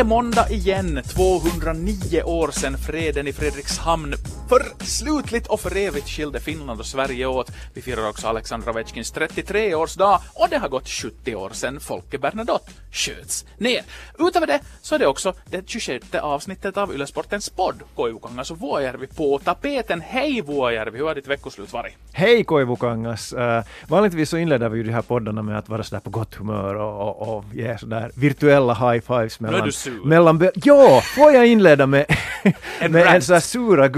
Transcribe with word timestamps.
är 0.00 0.04
måndag 0.04 0.50
igen, 0.50 1.00
209 1.04 2.22
år 2.22 2.50
sedan 2.50 2.78
freden 2.78 3.26
i 3.26 3.32
Fredrikshamn 3.32 4.14
för 4.50 4.84
slutligt 4.84 5.46
och 5.46 5.60
för 5.60 5.76
evigt 5.76 6.08
skilde 6.08 6.40
Finland 6.40 6.80
och 6.80 6.86
Sverige 6.86 7.26
åt. 7.26 7.50
Vi 7.74 7.82
firar 7.82 8.08
också 8.08 8.26
Alexandra 8.26 8.70
Ovechkins 8.70 9.14
33-årsdag 9.14 10.18
och 10.34 10.48
det 10.50 10.58
har 10.58 10.68
gått 10.68 10.88
70 10.88 11.34
år 11.34 11.50
sedan 11.50 11.80
Folke 11.80 12.18
Bernadotte 12.18 12.70
sköts 12.92 13.46
ner. 13.58 13.82
Utöver 14.18 14.46
det 14.46 14.60
så 14.82 14.94
är 14.94 14.98
det 14.98 15.06
också 15.06 15.32
det 15.46 15.68
26 15.68 16.14
avsnittet 16.14 16.76
av 16.76 16.94
Ylesportens 16.94 17.50
podd 17.50 17.82
Koivukangas 17.96 18.50
och 18.50 18.60
Vuojärvi 18.60 19.06
på 19.06 19.38
tapeten. 19.38 20.00
Hej 20.00 20.42
Vuojärvi, 20.42 20.98
hur 20.98 21.06
har 21.06 21.14
ditt 21.14 21.28
veckoslut 21.28 21.72
varit? 21.72 21.94
Hej 22.12 22.44
Koivukangas! 22.44 23.32
Uh, 23.32 23.60
vanligtvis 23.88 24.30
så 24.30 24.36
inleder 24.36 24.68
vi 24.68 24.78
ju 24.78 24.84
de 24.84 24.92
här 24.92 25.02
poddarna 25.02 25.42
med 25.42 25.58
att 25.58 25.68
vara 25.68 25.82
sådär 25.82 26.00
på 26.00 26.10
gott 26.10 26.34
humör 26.34 26.74
och, 26.74 27.22
och, 27.22 27.36
och 27.36 27.44
ge 27.54 27.78
sådär 27.78 28.10
virtuella 28.14 28.74
high 28.74 29.04
fives 29.06 29.40
mellan... 29.40 29.54
Nu 29.54 29.62
är 29.62 29.66
du 29.66 29.72
sur. 29.72 30.04
mellan 30.04 30.50
ja! 30.54 31.00
Får 31.16 31.32
jag 31.32 31.46
inleda 31.46 31.86
med, 31.86 32.06
med 32.90 33.06
en 33.06 33.22
sån 33.22 33.32
här 33.32 33.40
sura 33.40 33.88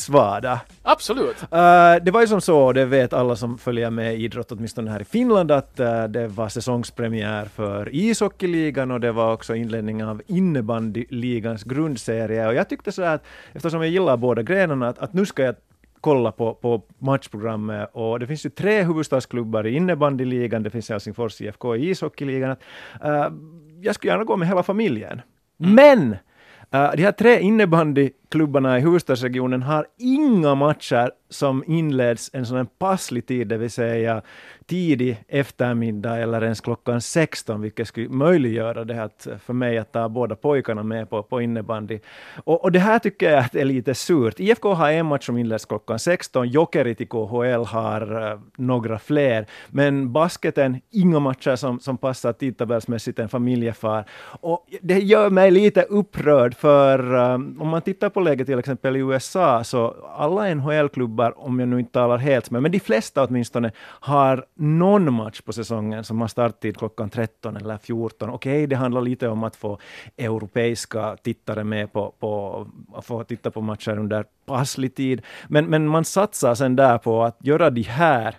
gubbens 0.00 0.08
vardag? 0.08 0.58
Absolut. 0.82 1.42
Uh, 1.42 2.04
det 2.04 2.10
var 2.10 2.20
ju 2.20 2.26
som 2.26 2.40
så, 2.40 2.72
det 2.72 2.84
vet 2.84 3.12
alla 3.12 3.36
som 3.36 3.58
följer 3.58 3.90
med 3.90 4.14
i 4.14 4.24
idrott, 4.24 4.52
åtminstone 4.52 4.90
här 4.90 5.00
i 5.00 5.04
Finland, 5.04 5.50
att 5.50 5.80
uh, 5.80 6.04
det 6.04 6.28
var 6.28 6.48
säsongspremiär 6.48 7.44
för 7.44 7.88
ishockeyligan 7.92 8.90
och 8.90 9.00
det 9.00 9.12
var 9.12 9.32
också 9.32 9.54
inledning 9.54 10.04
av 10.04 10.22
innebandyligans 10.26 11.64
grundserie. 11.64 12.46
Och 12.46 12.54
jag 12.54 12.68
tyckte 12.68 12.92
så 12.92 13.02
att, 13.02 13.22
eftersom 13.52 13.82
jag 13.82 13.90
gillar 13.90 14.16
båda 14.16 14.42
grenarna, 14.42 14.88
att, 14.88 14.98
att 14.98 15.12
nu 15.12 15.26
ska 15.26 15.42
jag 15.42 15.54
kolla 16.00 16.32
på, 16.32 16.54
på 16.54 16.82
matchprogrammet 16.98 17.90
och 17.92 18.18
det 18.18 18.26
finns 18.26 18.46
ju 18.46 18.50
tre 18.50 18.82
huvudstadsklubbar 18.82 19.66
i 19.66 19.76
innebandyligan, 19.76 20.62
det 20.62 20.70
finns 20.70 20.88
Helsingfors 20.88 21.40
IFK 21.40 21.76
i 21.76 21.90
ishockeyligan. 21.90 22.56
Uh, 23.04 23.28
jag 23.82 23.94
skulle 23.94 24.12
gärna 24.12 24.24
gå 24.24 24.36
med 24.36 24.48
hela 24.48 24.62
familjen. 24.62 25.20
Men 25.56 26.16
Uh, 26.74 26.90
de 26.96 27.02
här 27.02 27.12
tre 27.12 27.40
klubbarna 28.30 28.78
i 28.78 28.80
huvudstadsregionen 28.80 29.62
har 29.62 29.86
inga 29.98 30.54
matcher 30.54 31.10
som 31.28 31.64
inleds 31.66 32.30
en 32.32 32.46
sån 32.46 32.56
här 32.56 32.66
passlig 32.78 33.26
tid, 33.26 33.48
det 33.48 33.56
vill 33.56 33.70
säga 33.70 34.22
tidig 34.66 35.24
eftermiddag 35.28 36.16
eller 36.16 36.42
ens 36.42 36.60
klockan 36.60 37.00
16, 37.00 37.60
vilket 37.60 37.88
skulle 37.88 38.08
möjliggöra 38.08 38.84
det 38.84 38.94
här 38.94 39.04
att, 39.04 39.26
för 39.44 39.52
mig 39.52 39.78
att 39.78 39.92
ta 39.92 40.08
båda 40.08 40.36
pojkarna 40.36 40.82
med 40.82 41.10
på, 41.10 41.22
på 41.22 41.40
innebandy. 41.40 41.98
Och, 42.44 42.64
och 42.64 42.72
det 42.72 42.78
här 42.78 42.98
tycker 42.98 43.30
jag 43.30 43.38
att 43.38 43.54
är 43.54 43.64
lite 43.64 43.94
surt. 43.94 44.40
IFK 44.40 44.74
har 44.74 44.90
en 44.90 45.06
match 45.06 45.26
som 45.26 45.38
inleds 45.38 45.64
klockan 45.64 45.98
16, 45.98 46.48
Jokerit 46.48 47.00
i 47.00 47.06
KHL 47.06 47.64
har 47.66 48.32
uh, 48.32 48.40
några 48.56 48.98
fler, 48.98 49.46
men 49.68 50.12
basketen, 50.12 50.80
inga 50.90 51.18
matcher 51.18 51.56
som, 51.56 51.80
som 51.80 51.96
passar 51.96 52.32
tidtabellsmässigt 52.32 53.18
en 53.18 53.28
familjefar. 53.28 54.04
Och 54.40 54.66
det 54.80 54.98
gör 54.98 55.30
mig 55.30 55.50
lite 55.50 55.82
upprörd, 55.82 56.54
för 56.54 57.14
um, 57.14 57.56
om 57.60 57.68
man 57.68 57.82
tittar 57.82 58.10
på 58.10 58.19
läget 58.20 58.46
till 58.46 58.58
exempel 58.58 58.96
i 58.96 58.98
USA, 58.98 59.64
så 59.64 59.94
alla 60.16 60.54
NHL-klubbar, 60.54 61.34
om 61.36 61.60
jag 61.60 61.68
nu 61.68 61.80
inte 61.80 61.92
talar 61.92 62.18
helt 62.18 62.50
med, 62.50 62.62
men 62.62 62.72
de 62.72 62.80
flesta 62.80 63.24
åtminstone, 63.24 63.72
har 63.80 64.44
någon 64.54 65.12
match 65.12 65.40
på 65.40 65.52
säsongen 65.52 66.04
som 66.04 66.20
har 66.20 66.28
starttid 66.28 66.76
klockan 66.76 67.10
13 67.10 67.56
eller 67.56 67.78
14. 67.78 68.30
Okej, 68.30 68.66
det 68.66 68.76
handlar 68.76 69.00
lite 69.00 69.28
om 69.28 69.44
att 69.44 69.56
få 69.56 69.78
europeiska 70.16 71.16
tittare 71.22 71.64
med 71.64 71.92
på, 71.92 72.14
på 72.18 72.66
att 72.94 73.04
få 73.04 73.24
titta 73.24 73.50
på 73.50 73.60
matcher 73.60 73.98
under 73.98 74.24
passlig 74.46 74.94
tid, 74.94 75.22
men, 75.48 75.66
men 75.66 75.88
man 75.88 76.04
satsar 76.04 76.54
sen 76.54 76.76
där 76.76 76.98
på 76.98 77.24
att 77.24 77.36
göra 77.40 77.70
de 77.70 77.82
här 77.82 78.34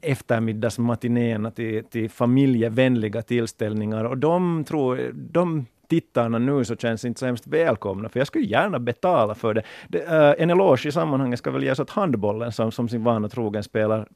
eftermiddagsmatinéerna 0.00 1.50
till, 1.50 1.84
till 1.84 2.10
familjevänliga 2.10 3.22
tillställningar 3.22 4.04
och 4.04 4.18
de 4.18 4.64
tror, 4.64 5.12
de 5.14 5.66
tittarna 5.92 6.38
nu 6.38 6.64
så 6.64 6.76
känns 6.76 7.04
inte 7.04 7.20
så 7.20 7.26
hemskt 7.26 7.46
välkomna, 7.46 8.08
för 8.08 8.20
jag 8.20 8.26
skulle 8.26 8.44
gärna 8.44 8.78
betala 8.78 9.34
för 9.34 9.54
det. 9.54 9.62
det 9.88 9.98
uh, 9.98 10.42
en 10.42 10.50
eloge 10.50 10.88
i 10.88 10.92
sammanhanget 10.92 11.38
ska 11.38 11.50
väl 11.50 11.64
ges 11.64 11.80
åt 11.80 11.90
handbollen 11.90 12.52
som, 12.52 12.72
som 12.72 12.88
sin 12.88 13.04
vana 13.04 13.28
trogen 13.28 13.62
spelar 13.62 14.08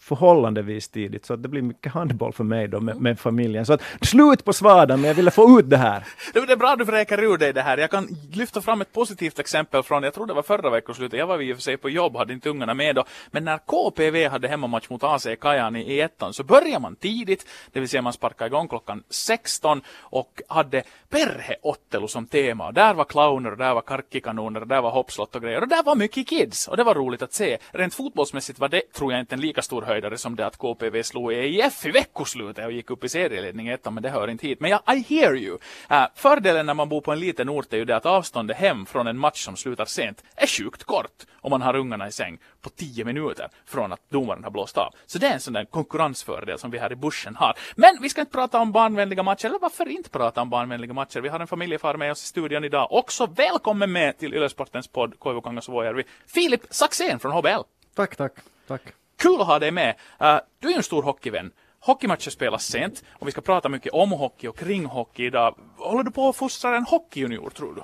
förhållandevis 0.00 0.88
tidigt, 0.88 1.26
så 1.26 1.34
att 1.34 1.42
det 1.42 1.48
blir 1.48 1.62
mycket 1.62 1.92
handboll 1.92 2.32
för 2.32 2.44
mig 2.44 2.68
då 2.68 2.80
med, 2.80 3.00
med 3.00 3.20
familjen. 3.20 3.66
Så 3.66 3.72
att 3.72 3.82
slut 4.00 4.44
på 4.44 4.52
svadan, 4.52 5.00
men 5.00 5.08
jag 5.08 5.14
ville 5.14 5.30
få 5.30 5.60
ut 5.60 5.70
det 5.70 5.76
här. 5.76 6.04
Det 6.32 6.52
är 6.52 6.56
bra 6.56 6.72
att 6.72 6.78
du 6.78 6.84
vräker 6.84 7.22
ur 7.22 7.38
dig 7.38 7.52
det 7.52 7.62
här. 7.62 7.78
Jag 7.78 7.90
kan 7.90 8.08
lyfta 8.32 8.60
fram 8.60 8.80
ett 8.80 8.92
positivt 8.92 9.38
exempel 9.38 9.82
från, 9.82 10.02
jag 10.02 10.14
tror 10.14 10.26
det 10.26 10.34
var 10.34 10.42
förra 10.42 10.70
veckoslutet, 10.70 11.18
jag 11.18 11.26
var 11.26 11.40
i 11.40 11.52
och 11.52 11.56
för 11.56 11.62
sig 11.62 11.76
på 11.76 11.90
jobb, 11.90 12.16
hade 12.16 12.32
inte 12.32 12.50
ungarna 12.50 12.74
med 12.74 12.94
då, 12.94 13.04
men 13.30 13.44
när 13.44 13.58
KPV 13.58 14.28
hade 14.28 14.48
hemmamatch 14.48 14.90
mot 14.90 15.04
AC 15.04 15.26
Kajan 15.40 15.76
i 15.76 15.98
ettan 15.98 16.32
så 16.32 16.44
började 16.44 16.78
man 16.78 16.96
tidigt, 16.96 17.46
det 17.72 17.80
vill 17.80 17.88
säga 17.88 18.02
man 18.02 18.12
sparkade 18.12 18.48
igång 18.48 18.68
klockan 18.68 19.02
16 19.10 19.82
och 20.00 20.42
hade 20.48 20.82
perheottelu 21.08 22.08
som 22.08 22.26
tema. 22.26 22.66
Och 22.66 22.74
Där 22.74 22.94
var 22.94 23.04
clowner, 23.04 23.50
där 23.50 23.74
var 23.74 23.80
karkkikanoner, 23.80 24.60
och 24.60 24.66
där 24.66 24.82
var 24.82 24.90
hoppslott 24.90 25.34
och 25.34 25.42
grejer, 25.42 25.60
och 25.60 25.68
där 25.68 25.82
var 25.82 25.96
mycket 25.96 26.28
kids, 26.28 26.68
och 26.68 26.76
det 26.76 26.84
var 26.84 26.94
roligt 26.94 27.22
att 27.22 27.32
se. 27.32 27.58
Rent 27.70 27.94
fotbollsmässigt 27.94 28.58
var 28.58 28.68
det, 28.68 28.92
tror 28.92 29.12
jag, 29.12 29.20
inte 29.20 29.34
en 29.34 29.40
lika 29.40 29.62
stor 29.72 29.82
höjdare 29.82 30.18
som 30.18 30.36
det 30.36 30.46
att 30.46 30.56
KPV 30.56 31.02
slog 31.02 31.32
EIF 31.32 31.86
i 31.86 31.90
veckoslutet 31.90 32.66
och 32.66 32.72
gick 32.72 32.90
upp 32.90 33.04
i 33.04 33.08
serieledning 33.08 33.68
i 33.68 33.72
ettan, 33.72 33.94
men 33.94 34.02
det 34.02 34.10
hör 34.10 34.28
inte 34.28 34.46
hit. 34.46 34.60
Men 34.60 34.70
ja, 34.70 34.94
I 34.94 34.98
hear 35.14 35.36
you. 35.36 35.58
Uh, 35.90 36.04
fördelen 36.14 36.66
när 36.66 36.74
man 36.74 36.88
bor 36.88 37.00
på 37.00 37.12
en 37.12 37.20
liten 37.20 37.48
ort 37.48 37.72
är 37.72 37.76
ju 37.76 37.84
det 37.84 37.96
att 37.96 38.06
avståndet 38.06 38.56
hem 38.56 38.86
från 38.86 39.06
en 39.06 39.18
match 39.18 39.44
som 39.44 39.56
slutar 39.56 39.84
sent 39.84 40.24
är 40.36 40.46
sjukt 40.46 40.84
kort 40.84 41.26
om 41.40 41.50
man 41.50 41.62
har 41.62 41.76
ungarna 41.76 42.08
i 42.08 42.12
säng 42.12 42.38
på 42.60 42.70
10 42.70 43.04
minuter 43.04 43.48
från 43.66 43.92
att 43.92 44.10
domaren 44.10 44.44
har 44.44 44.50
blåst 44.50 44.78
av. 44.78 44.94
Så 45.06 45.18
det 45.18 45.26
är 45.26 45.32
en 45.32 45.40
sån 45.40 45.52
där 45.52 45.64
konkurrensfördel 45.64 46.58
som 46.58 46.70
vi 46.70 46.78
här 46.78 46.92
i 46.92 46.96
bushen 46.96 47.36
har. 47.36 47.54
Men 47.76 47.98
vi 48.02 48.08
ska 48.08 48.20
inte 48.20 48.32
prata 48.32 48.58
om 48.58 48.72
barnvänliga 48.72 49.22
matcher, 49.22 49.46
eller 49.46 49.58
varför 49.58 49.88
inte 49.88 50.10
prata 50.10 50.42
om 50.42 50.50
barnvänliga 50.50 50.92
matcher? 50.92 51.20
Vi 51.20 51.28
har 51.28 51.40
en 51.40 51.46
familjefar 51.46 51.96
med 51.96 52.12
oss 52.12 52.24
i 52.24 52.26
studion 52.26 52.64
idag. 52.64 52.88
Också 52.90 53.26
välkommen 53.26 53.92
med 53.92 54.18
till 54.18 54.34
Ylesportens 54.34 54.88
podd 54.88 55.18
Koivukangas 55.18 55.68
Vuojärvi, 55.68 56.04
Filip 56.26 56.62
Saxén 56.70 57.18
från 57.18 57.32
HBL. 57.32 57.62
Tack, 57.94 58.16
tack, 58.16 58.32
tack. 58.66 58.82
Kul 59.22 59.40
att 59.40 59.46
ha 59.46 59.58
dig 59.58 59.70
med. 59.70 59.94
Uh, 60.22 60.38
du 60.58 60.68
är 60.68 60.72
ju 60.72 60.76
en 60.76 60.82
stor 60.82 61.02
hockeyvän. 61.02 61.50
Hockeymatcher 61.80 62.30
spelas 62.30 62.64
sent 62.64 63.04
och 63.12 63.26
vi 63.26 63.32
ska 63.32 63.40
prata 63.40 63.68
mycket 63.68 63.92
om 63.92 64.12
hockey 64.12 64.48
och 64.48 64.58
kring 64.58 64.84
hockey 64.84 65.26
idag. 65.26 65.54
Håller 65.76 66.02
du 66.02 66.10
på 66.10 66.28
att 66.28 66.36
fostra 66.36 66.76
en 66.76 66.84
hockeyjunior 66.84 67.50
tror 67.50 67.74
du? 67.74 67.82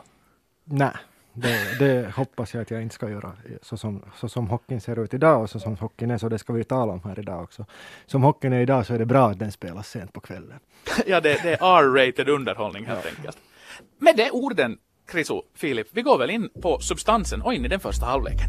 Nej, 0.65 0.93
det, 1.33 1.79
det 1.79 2.15
hoppas 2.15 2.55
jag 2.55 2.63
att 2.63 2.71
jag 2.71 2.83
inte 2.83 2.95
ska 2.95 3.11
göra. 3.11 3.33
Så 3.63 3.77
som, 3.77 4.03
så 4.17 4.29
som 4.29 4.49
hockeyn 4.49 4.81
ser 4.81 5.05
ut 5.05 5.15
idag 5.15 5.43
och 5.43 5.51
så 5.51 5.61
som 5.61 5.77
hockeyn 5.77 6.11
är, 6.11 6.19
så 6.19 6.29
det 6.29 6.39
ska 6.39 6.53
vi 6.53 6.65
tala 6.65 6.93
om 6.93 7.03
här 7.05 7.19
idag 7.19 7.43
också. 7.43 7.65
Som 8.07 8.23
hockeyn 8.23 8.53
är 8.53 8.61
idag 8.61 8.87
så 8.87 8.95
är 8.95 8.99
det 8.99 9.07
bra 9.07 9.31
att 9.31 9.39
den 9.39 9.53
spelas 9.53 9.89
sent 9.89 10.13
på 10.13 10.21
kvällen. 10.21 10.59
ja, 11.07 11.21
det, 11.21 11.43
det 11.43 11.53
är 11.53 11.83
R-rated 11.83 12.29
underhållning 12.29 12.87
helt 12.87 13.07
enkelt. 13.07 13.39
Med 13.99 14.17
de 14.17 14.31
orden, 14.31 14.79
Kriso, 15.07 15.43
Filip, 15.55 15.89
vi 15.91 16.03
går 16.03 16.19
väl 16.19 16.31
in 16.31 16.49
på 16.63 16.79
substansen 16.81 17.43
och 17.43 17.55
in 17.55 17.65
i 17.65 17.69
den 17.69 17.81
första 17.81 18.07
halvleken. 18.07 18.49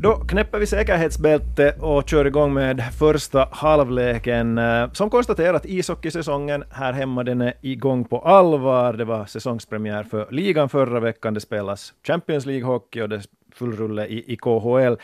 Då 0.00 0.16
knäpper 0.16 0.58
vi 0.58 0.66
säkerhetsbälte 0.66 1.74
och 1.80 2.08
kör 2.08 2.24
igång 2.24 2.54
med 2.54 2.82
första 2.98 3.48
halvleken. 3.52 4.58
Eh, 4.58 4.92
som 4.92 5.10
konstaterat, 5.10 5.66
ishockeysäsongen 5.66 6.64
här 6.70 6.92
hemma 6.92 7.24
den 7.24 7.40
är 7.40 7.54
igång 7.60 8.04
på 8.04 8.18
allvar. 8.18 8.92
Det 8.92 9.04
var 9.04 9.26
säsongspremiär 9.26 10.02
för 10.02 10.28
ligan 10.30 10.68
förra 10.68 11.00
veckan. 11.00 11.34
Det 11.34 11.40
spelas 11.40 11.94
Champions 12.06 12.46
League-hockey 12.46 13.02
och 13.02 13.08
det 13.08 13.16
är 13.16 13.22
full 13.54 13.76
rulle 13.76 14.06
i, 14.06 14.32
i 14.32 14.36
KHL. 14.36 14.96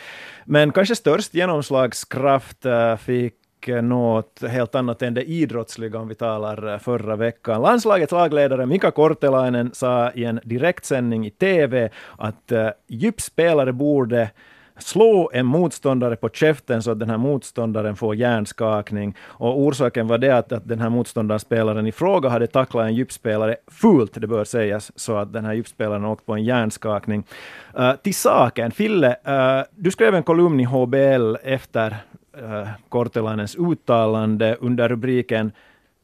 Men 0.45 0.73
kanske 0.73 0.97
störst 0.97 1.35
genomslagskraft 1.35 2.67
eh, 2.67 2.97
fick 2.97 3.35
något 3.83 4.43
helt 4.49 4.75
annat 4.75 5.03
än 5.03 5.15
det 5.15 5.25
idrottsliga 5.25 5.99
om 5.99 6.09
vi 6.09 6.15
talar 6.15 6.73
eh, 6.73 6.79
förra 6.79 7.17
veckan. 7.17 7.63
Landslagets 7.63 8.13
lagledare 8.13 8.67
Mika 8.67 8.91
Kortelainen 8.91 9.71
sa 9.75 10.11
i 10.11 10.25
en 10.25 10.41
direktsändning 10.45 11.27
i 11.27 11.31
TV 11.31 11.91
att 12.19 12.53
djupspelare 12.89 13.73
borde 13.73 14.31
slå 14.79 15.31
en 15.35 15.47
motståndare 15.47 16.17
på 16.17 16.29
käften 16.29 16.83
så 16.83 16.91
att 16.91 16.99
den 16.99 17.11
här 17.11 17.19
motståndaren 17.19 17.97
får 17.97 18.15
hjärnskakning. 18.15 19.17
Och 19.21 19.61
orsaken 19.61 20.07
var 20.07 20.19
det 20.19 20.31
att, 20.31 20.53
att 20.53 20.69
den 20.69 20.81
här 20.81 20.91
motståndarspelaren 20.91 21.87
i 21.87 21.93
fråga 21.93 22.29
hade 22.29 22.47
tacklat 22.47 22.87
en 22.87 22.95
djupspelare 22.95 23.57
fult, 23.67 24.15
det 24.15 24.27
bör 24.27 24.45
sägas, 24.45 24.93
så 24.97 25.17
att 25.17 25.33
den 25.33 25.45
här 25.45 25.53
djupspelaren 25.53 26.05
åkt 26.05 26.27
på 26.27 26.35
en 26.35 26.45
hjärnskakning. 26.45 27.25
Uh, 27.79 27.93
till 27.95 28.15
saken, 28.15 28.71
Fille, 28.71 29.17
uh, 29.29 29.65
du 29.77 29.91
skrev 29.91 30.15
en 30.15 30.23
kolumn 30.23 30.61
i 30.61 30.65
HBL 30.65 31.37
efter 31.43 31.97
eh, 32.39 32.53
uh, 32.53 32.69
Kortelainens 32.89 33.57
uttalande 33.57 34.57
under 34.61 34.89
rubriken 34.89 35.53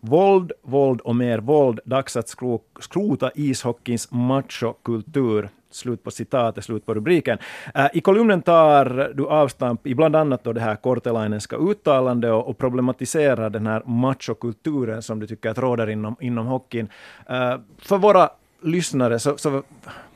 Våld, 0.03 0.53
våld 0.63 1.01
och 1.01 1.17
mer 1.17 1.39
våld. 1.39 1.81
Dags 1.85 2.17
att 2.17 2.29
skro, 2.29 2.63
skrota 2.81 3.31
ishockeyns 3.35 4.11
machokultur. 4.11 5.49
Slut 5.71 6.05
på 6.05 6.11
citatet, 6.11 6.65
slut 6.65 6.87
på 6.87 6.95
rubriken. 6.95 7.39
Äh, 7.75 7.87
I 7.93 8.01
kolumnen 8.01 8.43
tar 8.43 9.13
du 9.15 9.27
avstamp 9.27 9.87
i 9.87 9.95
bland 9.95 10.17
annat 10.17 10.45
då 10.45 10.53
det 10.53 10.61
här 10.61 10.77
Kortelainenska 10.77 11.57
uttalande 11.57 12.31
och, 12.31 12.49
och 12.49 12.59
problematiserar 12.59 13.51
den 13.51 13.67
här 13.67 13.83
machokulturen 13.85 15.03
som 15.03 15.21
du 15.21 15.27
tycker 15.27 15.51
att 15.51 15.59
råder 15.59 15.91
inom, 15.91 16.17
inom 16.21 16.47
hockeyn. 16.47 16.89
Äh, 17.27 17.55
för 17.79 17.99
våra 17.99 18.31
lyssnare, 18.63 19.19
så, 19.19 19.37
så 19.37 19.63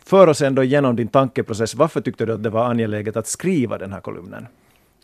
för 0.04 0.26
oss 0.26 0.42
ändå 0.42 0.62
igenom 0.62 0.96
din 0.96 1.08
tankeprocess. 1.08 1.74
Varför 1.74 2.00
tyckte 2.00 2.26
du 2.26 2.32
att 2.32 2.42
det 2.42 2.50
var 2.50 2.64
angeläget 2.64 3.16
att 3.16 3.26
skriva 3.26 3.78
den 3.78 3.92
här 3.92 4.00
kolumnen? 4.00 4.46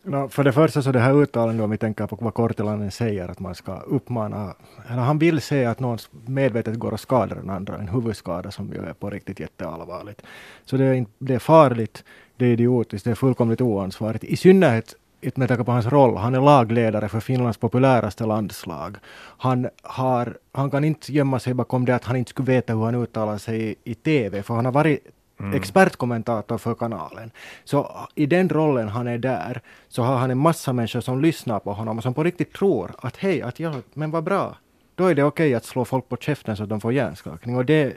No, 0.03 0.29
för 0.29 0.45
det 0.45 0.53
första 0.53 0.83
så 0.83 0.93
det 0.93 1.01
här 1.01 1.23
uttalandet 1.23 1.65
om 1.65 1.71
vi 1.71 1.77
tänker 1.77 2.07
på 2.07 2.17
vad 2.21 2.35
Kortilainen 2.35 2.91
säger 2.91 3.29
att 3.29 3.41
man 3.41 3.55
ska 3.55 3.77
uppmana, 3.77 4.55
eller 4.89 5.03
han 5.03 5.19
vill 5.19 5.41
säga 5.41 5.71
att 5.71 5.81
någon 5.81 5.99
medvetet 6.27 6.75
går 6.75 6.93
och 6.93 7.01
skadar 7.01 7.37
den 7.37 7.51
andra, 7.51 7.79
en 7.79 7.89
huvudskada 7.89 8.51
som 8.51 8.73
ju 8.73 8.79
är 8.79 8.93
på 8.93 9.11
riktigt 9.11 9.41
jätteallvarligt. 9.41 10.23
Så 10.65 10.77
det 10.77 10.85
är, 10.85 11.07
det 11.19 11.35
är 11.35 11.39
farligt, 11.39 12.05
det 12.37 12.47
är 12.47 12.53
idiotiskt, 12.53 13.05
det 13.05 13.11
är 13.11 13.15
fullkomligt 13.15 13.61
oansvarigt. 13.61 14.25
I 14.25 14.37
synnerhet 14.37 14.95
med 15.35 15.49
tanke 15.49 15.65
på 15.65 15.73
hans 15.73 15.87
roll. 15.87 16.17
Han 16.17 16.35
är 16.35 16.41
lagledare 16.41 17.09
för 17.09 17.21
Finlands 17.21 17.59
populäraste 17.59 18.27
landslag. 18.27 18.97
Han, 19.39 19.69
har, 19.83 20.39
han 20.53 20.71
kan 20.71 20.85
inte 20.85 21.13
gömma 21.13 21.39
sig 21.39 21.55
bakom 21.55 21.85
det 21.85 21.95
att 21.95 22.05
han 22.05 22.17
inte 22.17 22.31
skulle 22.31 22.53
veta 22.53 22.75
hur 22.75 22.85
han 22.85 22.95
uttalar 22.95 23.39
sig 23.39 23.71
i, 23.71 23.75
i 23.85 23.95
TV, 23.95 24.43
för 24.43 24.55
han 24.55 24.65
har 24.65 24.73
varit 24.73 25.07
Mm. 25.41 25.55
expertkommentator 25.55 26.59
för 26.59 26.75
kanalen. 26.75 27.31
Så 27.65 28.09
i 28.15 28.27
den 28.27 28.49
rollen 28.49 28.89
han 28.89 29.09
är 29.09 29.19
där, 29.19 29.61
så 29.89 30.03
har 30.03 30.17
han 30.17 30.31
en 30.31 30.39
massa 30.39 30.73
människor 30.73 31.01
som 31.01 31.21
lyssnar 31.21 31.59
på 31.59 31.73
honom 31.73 31.97
och 31.97 32.03
som 32.03 32.15
på 32.15 32.25
riktigt 32.25 32.53
tror 32.53 32.91
att 32.99 33.17
hej, 33.17 33.43
att 33.43 33.61
jag, 33.61 33.75
men 33.95 34.11
vad 34.11 34.25
bra. 34.25 34.57
Då 34.95 35.07
är 35.07 35.15
det 35.15 35.25
okej 35.25 35.47
okay 35.47 35.55
att 35.55 35.65
slå 35.65 35.85
folk 35.85 36.09
på 36.09 36.17
käften 36.17 36.57
så 36.57 36.63
att 36.63 36.69
de 36.69 36.81
får 36.81 36.93
hjärnskakning. 36.93 37.57
Och 37.57 37.65
det, 37.65 37.97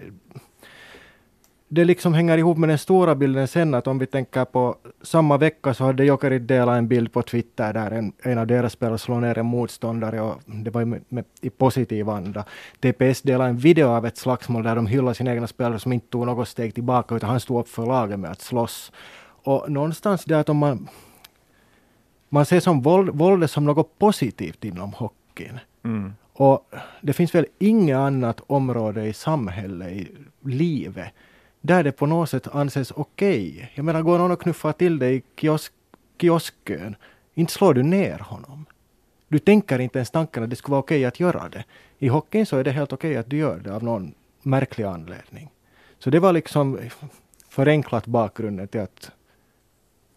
det 1.74 1.86
liksom 1.86 2.14
hänger 2.14 2.38
ihop 2.38 2.58
med 2.58 2.70
den 2.70 2.78
stora 2.78 3.16
bilden 3.16 3.48
sen 3.48 3.74
att 3.74 3.88
om 3.88 4.00
vi 4.00 4.06
tänker 4.06 4.46
på 4.46 4.76
samma 5.02 5.38
vecka 5.38 5.74
så 5.74 5.84
hade 5.84 6.06
Jokerit 6.06 6.48
delat 6.48 6.78
en 6.78 6.88
bild 6.88 7.14
på 7.14 7.22
Twitter 7.22 7.74
där 7.74 7.92
en, 7.92 8.14
en 8.24 8.38
av 8.38 8.48
deras 8.48 8.74
spelare 8.74 8.98
slår 8.98 9.20
ner 9.20 9.38
en 9.38 9.46
motståndare 9.46 10.22
och 10.22 10.42
det 10.46 10.70
var 10.70 10.86
med, 10.86 11.02
med, 11.10 11.26
i 11.42 11.50
positiv 11.50 12.10
anda. 12.10 12.46
TPS 12.80 13.22
delade 13.22 13.50
en 13.50 13.58
video 13.58 13.88
av 13.88 14.06
ett 14.06 14.18
slagsmål 14.18 14.64
där 14.64 14.76
de 14.76 14.88
hyllade 14.88 15.16
sina 15.16 15.32
egna 15.32 15.48
spelare 15.48 15.80
som 15.80 15.94
inte 15.94 16.08
tog 16.08 16.26
något 16.26 16.48
steg 16.48 16.74
tillbaka 16.74 17.16
utan 17.16 17.30
han 17.30 17.40
stod 17.40 17.60
upp 17.60 17.70
för 17.70 17.86
laget 17.86 18.20
med 18.20 18.32
att 18.32 18.42
slåss. 18.42 18.92
Och 19.44 19.72
någonstans 19.72 20.26
det 20.26 20.40
att 20.40 20.50
om 20.50 20.58
man 20.58 20.90
man 22.30 22.46
ser 22.46 22.60
som 22.60 22.82
våld, 22.82 23.10
våldet 23.10 23.52
som 23.52 23.66
något 23.66 24.00
positivt 24.00 24.66
inom 24.66 24.94
hockeyn. 24.94 25.60
Mm. 25.84 26.14
Och 26.34 26.70
det 27.02 27.14
finns 27.14 27.36
väl 27.36 27.46
inget 27.60 27.98
annat 27.98 28.42
område 28.48 29.06
i 29.08 29.14
samhället, 29.14 29.92
i 29.92 30.12
livet, 30.44 31.14
där 31.66 31.84
det 31.84 31.92
på 31.92 32.06
något 32.06 32.30
sätt 32.30 32.48
anses 32.48 32.92
okej. 32.92 33.52
Okay. 33.56 33.68
Jag 33.74 33.86
menar, 33.86 34.02
går 34.02 34.18
någon 34.18 34.32
och 34.32 34.42
knuffar 34.42 34.72
till 34.72 35.00
dig 35.00 35.16
i 35.16 35.24
kiosk, 35.36 35.74
kioskön, 36.22 36.96
inte 37.34 37.54
slår 37.54 37.74
du 37.74 37.84
ner 37.84 38.20
honom. 38.20 38.66
Du 39.28 39.40
tänker 39.40 39.80
inte 39.80 40.00
ens 40.00 40.12
tanken 40.12 40.44
att 40.44 40.50
det 40.50 40.56
skulle 40.56 40.72
vara 40.72 40.80
okej 40.80 40.98
okay 40.98 41.06
att 41.06 41.20
göra 41.20 41.50
det. 41.50 41.64
I 42.00 42.08
hockeyn 42.08 42.46
så 42.46 42.58
är 42.58 42.64
det 42.64 42.72
helt 42.72 42.94
okej 42.94 43.10
okay 43.10 43.20
att 43.20 43.30
du 43.30 43.38
gör 43.38 43.58
det 43.58 43.76
av 43.76 43.84
någon 43.84 44.14
märklig 44.42 44.84
anledning. 44.84 45.50
Så 46.00 46.10
det 46.10 46.20
var 46.20 46.34
liksom 46.34 46.80
förenklat 47.50 48.08
bakgrunden 48.08 48.68
till 48.68 48.82
att 48.82 49.12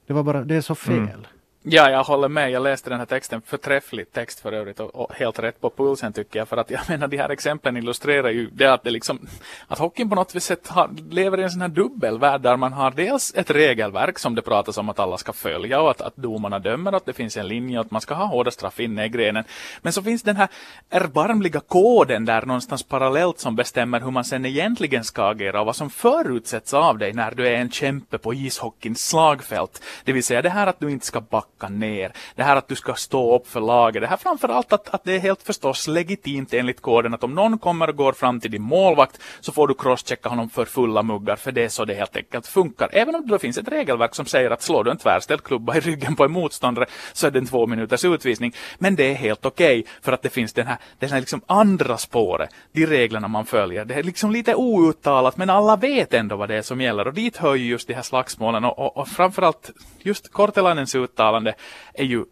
det 0.07 0.13
var 0.13 0.23
bara, 0.23 0.45
det 0.45 0.57
är 0.57 0.61
så 0.61 0.75
fel. 0.75 0.99
Mm. 0.99 1.25
Ja, 1.69 1.91
jag 1.91 2.05
håller 2.05 2.29
med. 2.29 2.51
Jag 2.51 2.63
läste 2.63 2.91
den 2.91 2.99
här 2.99 3.07
texten, 3.07 3.43
förträfflig 3.43 4.13
text 4.13 4.41
för 4.41 4.53
övrigt 4.53 4.81
och, 4.81 4.95
och, 4.95 5.15
helt 5.15 5.39
rätt 5.39 5.61
på 5.61 5.71
pulsen 5.71 6.13
tycker 6.13 6.39
jag. 6.39 6.49
För 6.49 6.57
att 6.57 6.71
jag 6.77 6.81
menar, 6.89 7.09
de 7.09 7.17
här 7.17 7.29
exemplen 7.29 7.77
illustrerar 7.77 8.31
ju 8.31 8.51
det 8.53 8.67
att 8.67 8.83
det 8.83 8.91
liksom, 8.91 9.27
att 9.69 9.79
hockeyn 9.79 10.09
på 10.09 10.15
något 10.15 10.35
vis 10.35 10.53
har, 10.67 10.91
lever 11.11 11.41
i 11.41 11.43
en 11.43 11.51
sån 11.51 11.61
här 11.61 11.69
dubbelvärld 11.69 12.41
där 12.41 12.57
man 12.57 12.73
har 12.73 12.91
dels 12.91 13.35
ett 13.35 13.51
regelverk 13.51 14.19
som 14.19 14.35
det 14.35 14.43
pratas 14.43 14.79
om 14.79 14.89
att 14.89 14.99
alla 14.99 15.19
ska 15.19 15.33
följa 15.33 15.81
och 15.81 15.91
att, 15.91 16.01
att 16.01 16.17
domarna 16.17 16.59
dömer 16.59 16.93
att 16.93 17.07
det 17.07 17.13
finns 17.13 17.37
en 17.37 17.49
linje 17.49 17.79
och 17.79 17.85
att 17.85 17.91
man 17.91 18.01
ska 18.01 18.15
ha 18.15 18.25
hårda 18.25 18.51
straff 18.51 18.81
inne 18.81 19.05
i 19.05 19.09
grenen. 19.09 19.45
Men 19.83 19.93
så 19.93 20.03
finns 20.03 20.23
den 20.23 20.37
här 20.37 20.49
erbarmliga 20.91 21.61
koden 21.61 22.25
där 22.25 22.47
någonstans 22.47 22.83
parallellt 22.83 23.39
som 23.39 23.57
bestämmer 23.57 24.01
hur 24.01 24.11
man 24.11 24.25
sen 24.25 24.47
egentligen 24.47 25.05
ska 25.05 25.29
agera 25.29 25.61
och 25.61 25.67
vad 25.67 25.77
som 25.77 25.91
förutsätts 25.91 26.75
av 26.75 26.99
dig 26.99 27.13
när 27.13 27.31
du 27.31 27.49
är 27.49 27.55
en 27.55 27.71
kämpe 27.71 28.19
på 28.19 28.35
ishockeyns 28.35 29.09
slagfält. 29.09 29.83
Det 30.05 30.13
vill 30.13 30.25
säga 30.25 30.43
det 30.43 30.51
här 30.51 30.67
att 30.67 30.81
du 30.81 30.91
inte 30.91 31.07
ska 31.07 31.21
backa 31.21 31.56
backa 31.59 31.73
ner. 31.73 32.13
Det 32.35 32.43
här 32.43 32.57
att 32.57 32.69
du 32.69 32.77
ska 32.77 32.95
stå 32.95 33.37
upp 33.37 33.49
för 33.49 33.61
laget. 33.61 34.03
Det 34.03 34.07
här 34.07 34.17
framförallt 34.17 34.73
att, 34.73 34.89
att 34.89 35.05
det 35.05 35.15
är 35.15 35.19
helt 35.19 35.43
förstås 35.43 35.89
legitimt 35.89 36.55
enligt 36.55 36.81
koden 36.81 37.15
att 37.15 37.25
om 37.25 37.35
någon 37.35 37.59
kommer 37.59 37.89
och 37.89 37.97
går 37.97 38.13
fram 38.13 38.41
till 38.41 38.51
din 38.51 38.63
målvakt 38.63 39.21
så 39.41 39.53
får 39.53 39.69
du 39.69 39.75
crosschecka 39.75 40.29
honom 40.29 40.51
för 40.51 40.65
fulla 40.65 41.03
muggar 41.03 41.37
för 41.37 41.53
det 41.53 41.65
är 41.65 41.69
så 41.69 41.85
det 41.85 41.95
helt 41.95 42.17
enkelt 42.17 42.47
funkar. 42.47 42.89
Även 42.93 43.15
om 43.15 43.23
det 43.23 43.29
då 43.29 43.39
finns 43.39 43.59
ett 43.59 43.69
regelverk 43.69 44.15
som 44.15 44.27
säger 44.27 44.51
att 44.51 44.63
slår 44.63 44.85
du 44.85 44.91
en 44.91 44.97
tvärställd 44.97 45.43
klubba 45.43 45.77
i 45.77 45.81
ryggen 45.81 46.17
på 46.17 46.25
en 46.25 46.33
motståndare 46.33 46.87
så 47.13 47.27
är 47.27 47.31
det 47.31 47.39
en 47.39 47.47
två 47.47 47.67
minuters 47.67 48.05
utvisning. 48.05 48.53
Men 48.79 48.97
det 48.97 49.11
är 49.11 49.15
helt 49.15 49.47
okej 49.47 49.81
okay 49.81 49.93
för 50.03 50.13
att 50.13 50.23
det 50.23 50.31
finns 50.31 50.53
den 50.53 50.67
här, 50.67 50.79
den 50.99 51.11
här 51.11 51.21
liksom 51.21 51.41
andra 51.47 51.99
spåret, 51.99 52.51
de 52.73 52.87
reglerna 52.87 53.29
man 53.29 53.47
följer. 53.47 53.85
Det 53.85 53.95
är 53.95 54.03
liksom 54.03 54.31
lite 54.31 54.55
outtalat 54.55 55.37
men 55.37 55.51
alla 55.51 55.77
vet 55.77 56.15
ändå 56.15 56.37
vad 56.37 56.49
det 56.49 56.57
är 56.57 56.63
som 56.63 56.81
gäller 56.81 57.07
och 57.07 57.15
dit 57.15 57.37
hör 57.37 57.55
ju 57.55 57.67
just 57.67 57.89
de 57.89 57.95
här 57.95 58.03
slagsmålen 58.03 58.65
och, 58.65 58.79
och, 58.79 58.97
och 58.97 59.09
framförallt 59.09 59.71
just 59.99 60.33
Kortelanens 60.33 60.95
uttalande 60.95 61.46
uttalande 61.47 61.55
är 61.95 62.05
ju 62.05 62.25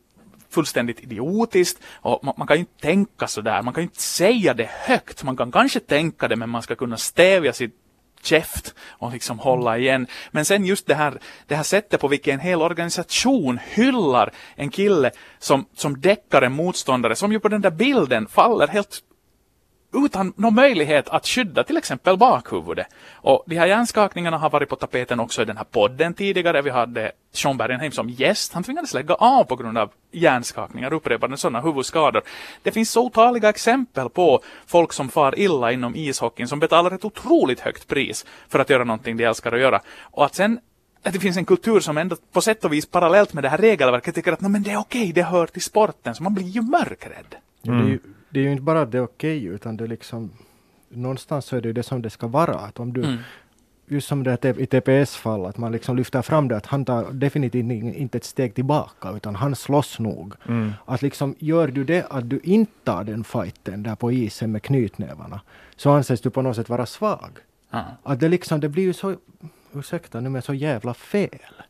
fullständigt 0.51 1.01
idiotiskt 1.01 1.83
och 2.03 2.25
man, 2.25 2.35
man, 2.37 2.47
kan 2.47 2.57
ju 2.57 2.61
inte 2.61 2.81
tänka 2.81 3.27
sådär. 3.27 3.63
Man 3.63 3.75
kan 3.75 3.83
ju 3.83 3.87
inte 3.87 4.03
säga 4.03 4.55
det 4.55 4.71
högt. 4.71 5.25
Man 5.25 5.37
kan 5.37 5.53
kanske 5.53 5.81
tänka 5.81 6.29
det 6.29 6.37
men 6.37 6.51
man 6.51 6.63
ska 6.63 6.75
kunna 6.75 6.97
stävja 6.97 7.53
sitt 7.53 7.75
käft 8.23 8.75
och 9.01 9.13
liksom 9.13 9.39
hålla 9.39 9.79
igen. 9.79 10.07
Men 10.31 10.45
sen 10.45 10.65
just 10.65 10.87
det 10.87 10.95
här, 10.95 11.19
det 11.47 11.57
här 11.57 11.63
sättet 11.63 12.01
på 12.01 12.09
vilket 12.09 12.35
en 12.35 12.41
hel 12.41 12.63
organisation 12.63 13.59
hyllar 13.75 14.33
en 14.57 14.71
kille 14.71 15.11
som, 15.39 15.67
som 15.75 16.01
däckar 16.01 16.43
en 16.43 16.53
motståndare 16.53 17.17
som 17.17 17.33
ju 17.33 17.41
på 17.41 17.49
den 17.49 17.61
där 17.61 17.71
bilden 17.71 18.27
faller 18.27 18.69
helt 18.69 19.03
utan 19.95 20.33
någon 20.37 20.55
möjlighet 20.55 21.09
att 21.09 21.27
skydda 21.27 21.65
till 21.65 21.77
exempel 21.77 22.17
bakhuvudet. 22.17 22.87
Och 23.15 23.45
de 23.47 23.57
här 23.57 23.67
hjärnskakningarna 23.67 24.39
har 24.39 24.51
varit 24.51 24.69
på 24.69 24.77
tapeten 24.77 25.21
också 25.21 25.43
i 25.43 25.45
den 25.45 25.57
här 25.57 25.65
podden 25.65 26.15
tidigare. 26.15 26.63
Vi 26.63 26.71
hade 26.71 27.13
Sean 27.33 27.57
Bergenheim 27.57 27.93
som 27.93 28.09
gäst. 28.11 28.53
Han 28.53 28.63
tvingades 28.63 28.95
lägga 28.95 29.15
av 29.15 29.45
på 29.45 29.57
grund 29.57 29.79
av 29.79 29.91
hjärnskakningar, 30.13 30.93
upprepade 30.93 31.37
sådana 31.37 31.61
huvudskador. 31.61 32.23
Det 32.63 32.73
finns 32.73 32.91
så 32.91 33.07
otaliga 33.07 33.49
exempel 33.49 34.09
på 34.09 34.43
folk 34.67 34.93
som 34.93 35.09
far 35.09 35.39
illa 35.39 35.73
inom 35.73 35.97
ishockeyn 35.97 36.49
som 36.49 36.61
betalar 36.61 36.91
ett 36.91 37.05
otroligt 37.05 37.61
högt 37.61 37.89
pris 37.89 38.27
för 38.49 38.59
att 38.59 38.71
göra 38.71 38.85
någonting 38.85 39.17
de 39.17 39.25
älskar 39.25 39.53
att 39.53 39.61
göra. 39.61 39.81
Och 40.01 40.25
att 40.25 40.35
sen 40.35 40.61
att 41.03 41.13
det 41.13 41.21
finns 41.21 41.37
en 41.37 41.45
kultur 41.45 41.81
som 41.81 41.99
ändå 41.99 42.17
på 42.33 42.41
sätt 42.41 42.65
och 42.65 42.73
vis 42.73 42.87
parallellt 42.87 43.33
med 43.33 43.45
det 43.45 43.49
här 43.49 43.59
regelverket 43.59 44.15
tycker 44.15 44.33
att 44.33 44.41
men 44.41 44.63
det 44.63 44.71
är 44.71 44.77
okej, 44.77 45.13
det 45.13 45.23
hör 45.23 45.47
till 45.47 45.63
sporten, 45.63 46.15
så 46.15 46.23
man 46.23 46.35
blir 46.35 46.45
ju 46.45 46.63
mörkrädd. 46.63 47.35
Mm 47.67 47.99
det 48.35 48.41
är 48.41 48.45
ju 48.45 48.53
inte 48.53 48.63
bara 48.63 48.81
att 48.81 48.93
det 48.93 48.99
är 48.99 49.03
okej, 49.03 49.39
okay, 49.39 49.55
utan 49.55 49.77
det 49.77 49.85
är 49.85 49.89
liksom 49.89 50.31
någonstans 50.89 51.45
så 51.45 51.57
är 51.57 51.61
det 51.61 51.69
ju 51.69 51.73
det 51.73 51.83
som 51.83 52.03
det 52.03 52.11
ska 52.11 52.27
vara. 52.27 52.55
Att 52.55 52.81
om 52.81 52.93
du, 52.93 53.05
mm. 53.05 53.19
Just 53.87 54.09
som 54.09 54.23
det 54.23 54.45
i 54.45 54.67
TPS 54.67 55.17
fall, 55.17 55.47
att 55.47 55.59
man 55.59 55.73
liksom 55.73 55.97
lyfter 55.97 56.23
fram 56.23 56.49
det 56.49 56.57
att 56.57 56.67
han 56.67 56.85
tar 56.85 57.13
definitivt 57.13 57.73
inte 57.97 58.19
ett 58.19 58.25
steg 58.25 58.55
tillbaka, 58.55 59.13
utan 59.17 59.35
han 59.35 59.55
slåss 59.55 59.99
nog. 59.99 60.35
Mm. 60.49 60.73
Att 60.85 61.03
liksom, 61.03 61.35
gör 61.39 61.69
du 61.69 61.85
det 61.85 62.07
att 62.11 62.31
du 62.31 62.41
inte 62.43 62.73
tar 62.85 63.05
den 63.05 63.25
fighten 63.25 63.83
där 63.83 63.97
på 63.97 64.13
isen 64.13 64.53
med 64.53 64.63
knytnävarna, 64.63 65.41
så 65.77 65.91
anses 65.91 66.21
du 66.21 66.31
på 66.31 66.43
något 66.43 66.57
sätt 66.57 66.69
vara 66.69 66.87
svag. 66.87 67.39
Mm. 67.73 67.85
Att 68.03 68.21
det 68.21 68.29
liksom, 68.29 68.61
det 68.61 68.69
blir 68.69 68.83
ju 68.83 68.93
så, 68.93 69.17
ursäkta 69.73 70.21
nu, 70.21 70.29
men 70.29 70.43
så 70.43 70.55
jävla 70.55 70.95
fel. 70.95 71.63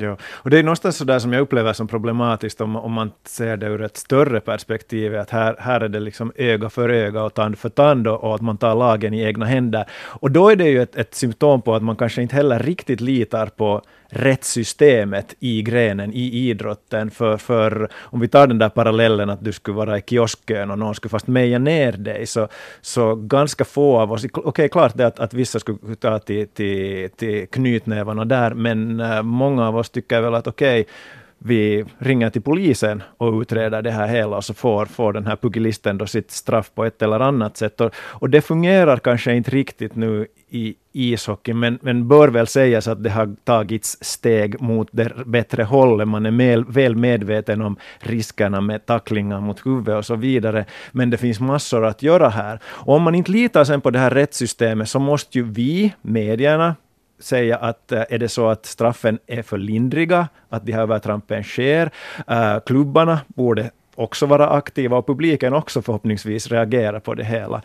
Ja, 0.00 0.16
och 0.22 0.50
det 0.50 0.58
är 0.58 0.62
någonstans 0.62 0.96
så 0.96 1.04
där 1.04 1.18
som 1.18 1.32
jag 1.32 1.40
upplever 1.40 1.72
som 1.72 1.88
problematiskt 1.88 2.60
om, 2.60 2.76
om 2.76 2.92
man 2.92 3.12
ser 3.24 3.56
det 3.56 3.66
ur 3.66 3.82
ett 3.82 3.96
större 3.96 4.40
perspektiv, 4.40 5.16
att 5.16 5.30
här, 5.30 5.56
här 5.58 5.80
är 5.80 5.88
det 5.88 6.00
liksom 6.00 6.32
öga 6.36 6.70
för 6.70 6.88
öga 6.88 7.22
och 7.22 7.34
tand 7.34 7.58
för 7.58 7.68
tand 7.68 8.08
och, 8.08 8.24
och 8.24 8.34
att 8.34 8.40
man 8.40 8.56
tar 8.56 8.74
lagen 8.74 9.14
i 9.14 9.22
egna 9.22 9.46
händer. 9.46 9.84
Och 10.20 10.30
då 10.30 10.48
är 10.48 10.56
det 10.56 10.68
ju 10.68 10.82
ett, 10.82 10.96
ett 10.96 11.14
symptom 11.14 11.62
på 11.62 11.74
att 11.74 11.82
man 11.82 11.96
kanske 11.96 12.22
inte 12.22 12.36
heller 12.36 12.58
riktigt 12.58 13.00
litar 13.00 13.46
på 13.46 13.82
rättssystemet 14.10 15.34
i 15.40 15.62
grenen, 15.62 16.12
i 16.12 16.48
idrotten. 16.48 17.10
För, 17.10 17.36
för 17.36 17.88
om 17.96 18.20
vi 18.20 18.28
tar 18.28 18.46
den 18.46 18.58
där 18.58 18.68
parallellen 18.68 19.30
att 19.30 19.44
du 19.44 19.52
skulle 19.52 19.76
vara 19.76 19.98
i 19.98 20.02
kiosken 20.06 20.70
och 20.70 20.78
någon 20.78 20.94
skulle 20.94 21.10
fast 21.10 21.26
meja 21.26 21.58
ner 21.58 21.92
dig, 21.92 22.26
så, 22.26 22.48
så 22.80 23.14
ganska 23.14 23.64
få 23.64 23.98
av 23.98 24.12
oss, 24.12 24.24
okej 24.24 24.42
okay, 24.44 24.68
klart 24.68 24.92
det 24.94 25.06
att, 25.06 25.18
att 25.18 25.34
vissa 25.34 25.58
skulle 25.58 25.78
ta 26.00 26.18
till, 26.18 26.48
till, 26.48 27.10
till 27.16 27.46
knytnävarna 27.48 28.24
där, 28.24 28.54
men 28.54 29.00
eh, 29.00 29.22
många 29.22 29.68
av 29.68 29.76
oss 29.76 29.87
tycker 29.88 30.20
väl 30.20 30.34
att 30.34 30.46
okej, 30.46 30.80
okay, 30.80 30.92
vi 31.38 31.84
ringer 31.98 32.30
till 32.30 32.42
polisen 32.42 33.02
och 33.16 33.40
utreder 33.40 33.82
det 33.82 33.90
här 33.90 34.08
hela 34.08 34.36
och 34.36 34.44
så 34.44 34.54
får, 34.54 34.86
får 34.86 35.12
den 35.12 35.26
här 35.26 35.36
pugilisten 35.36 35.98
då 35.98 36.06
sitt 36.06 36.30
straff 36.30 36.70
på 36.74 36.84
ett 36.84 37.02
eller 37.02 37.20
annat 37.20 37.56
sätt. 37.56 37.80
Och, 37.80 37.94
och 37.96 38.30
det 38.30 38.40
fungerar 38.40 38.96
kanske 38.96 39.34
inte 39.34 39.50
riktigt 39.50 39.96
nu 39.96 40.26
i 40.50 40.74
ishockey, 40.92 41.52
men, 41.52 41.78
men 41.82 42.08
bör 42.08 42.28
väl 42.28 42.46
sägas 42.46 42.88
att 42.88 43.04
det 43.04 43.10
har 43.10 43.36
tagits 43.44 43.98
steg 44.00 44.60
mot 44.60 44.88
det 44.92 45.12
bättre 45.26 45.62
hållet. 45.62 46.08
Man 46.08 46.26
är 46.26 46.30
med, 46.30 46.64
väl 46.68 46.96
medveten 46.96 47.62
om 47.62 47.76
riskerna 47.98 48.60
med 48.60 48.86
tacklingar 48.86 49.40
mot 49.40 49.66
huvudet 49.66 49.96
och 49.96 50.06
så 50.06 50.16
vidare. 50.16 50.64
Men 50.92 51.10
det 51.10 51.16
finns 51.16 51.40
massor 51.40 51.86
att 51.86 52.02
göra 52.02 52.28
här. 52.28 52.60
Och 52.64 52.94
om 52.94 53.02
man 53.02 53.14
inte 53.14 53.30
litar 53.30 53.64
sen 53.64 53.80
på 53.80 53.90
det 53.90 53.98
här 53.98 54.10
rättssystemet 54.10 54.88
så 54.88 54.98
måste 54.98 55.38
ju 55.38 55.44
vi, 55.44 55.94
medierna, 56.02 56.74
säga 57.18 57.56
att 57.56 57.92
uh, 57.92 58.02
är 58.08 58.18
det 58.18 58.28
så 58.28 58.48
att 58.48 58.66
straffen 58.66 59.18
är 59.26 59.42
för 59.42 59.58
lindriga, 59.58 60.28
att 60.48 60.66
de 60.66 60.72
här 60.72 60.82
övertrampen 60.82 61.44
sker, 61.44 61.90
uh, 62.30 62.58
klubbarna 62.66 63.20
borde 63.26 63.70
också 63.94 64.26
vara 64.26 64.48
aktiva 64.48 64.96
och 64.96 65.06
publiken 65.06 65.52
också 65.54 65.82
förhoppningsvis 65.82 66.48
reagera 66.48 67.00
på 67.00 67.14
det 67.14 67.24
hela. 67.24 67.62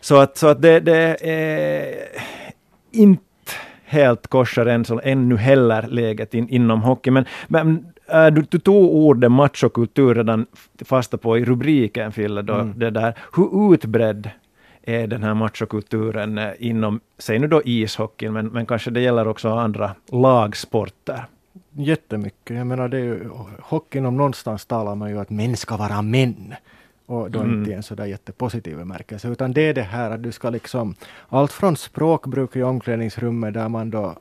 Så 0.00 0.16
att, 0.16 0.36
så 0.36 0.46
att 0.46 0.62
det, 0.62 0.80
det 0.80 1.16
är 1.20 2.08
inte 2.90 3.22
helt 3.84 4.26
korsar 4.26 4.66
än, 4.66 4.84
så 4.84 5.00
ännu 5.04 5.36
heller 5.36 5.86
läget 5.88 6.34
in, 6.34 6.48
inom 6.48 6.82
hockey. 6.82 7.10
Men, 7.10 7.24
men 7.48 7.86
äh, 8.12 8.26
du, 8.26 8.44
du 8.48 8.58
tog 8.58 8.94
orden 8.94 9.32
machokultur 9.32 10.14
redan 10.14 10.46
fasta 10.84 11.16
på 11.18 11.38
i 11.38 11.44
rubriken, 11.44 12.12
Fille. 12.12 12.42
Då, 12.42 12.54
Mm. 12.54 12.78
det 12.78 12.90
där. 12.90 13.14
Hur 13.36 13.74
utbredd 13.74 14.30
är 14.88 15.06
den 15.06 15.22
här 15.22 15.34
machokulturen 15.34 16.38
eh, 16.38 16.50
inom, 16.58 17.00
säg 17.18 17.38
nu 17.38 17.46
då 17.46 17.62
ishockeyn, 17.64 18.32
men, 18.32 18.46
men 18.46 18.66
kanske 18.66 18.90
det 18.90 19.00
gäller 19.00 19.28
också 19.28 19.48
andra 19.48 19.94
lagsporter? 20.12 21.24
Jättemycket. 21.72 22.56
Jag 22.56 22.66
menar, 22.66 22.88
det 22.88 22.96
är 22.98 23.04
ju, 23.04 23.28
hockeyn 23.62 24.06
om 24.06 24.16
någonstans 24.16 24.66
talar 24.66 24.94
man 24.94 25.10
ju 25.10 25.18
att 25.20 25.30
män 25.30 25.56
ska 25.56 25.76
vara 25.76 26.02
män. 26.02 26.54
Och 27.06 27.30
då 27.30 27.40
Mm. 27.40 27.58
inte 27.58 27.70
i 27.70 27.74
en 27.74 27.82
sådär 27.82 28.06
jättepositiv 28.06 28.76
bemärkelse, 28.76 29.28
utan 29.28 29.52
det 29.52 29.60
är 29.60 29.74
det 29.74 29.82
här 29.82 30.10
att 30.10 30.22
du 30.22 30.32
ska 30.32 30.50
liksom, 30.50 30.94
allt 31.28 31.52
från 31.52 31.76
språkbruk 31.76 32.56
i 32.56 32.62
omklädningsrummet 32.62 33.54
där 33.54 33.68
man 33.68 33.90
då 33.90 34.14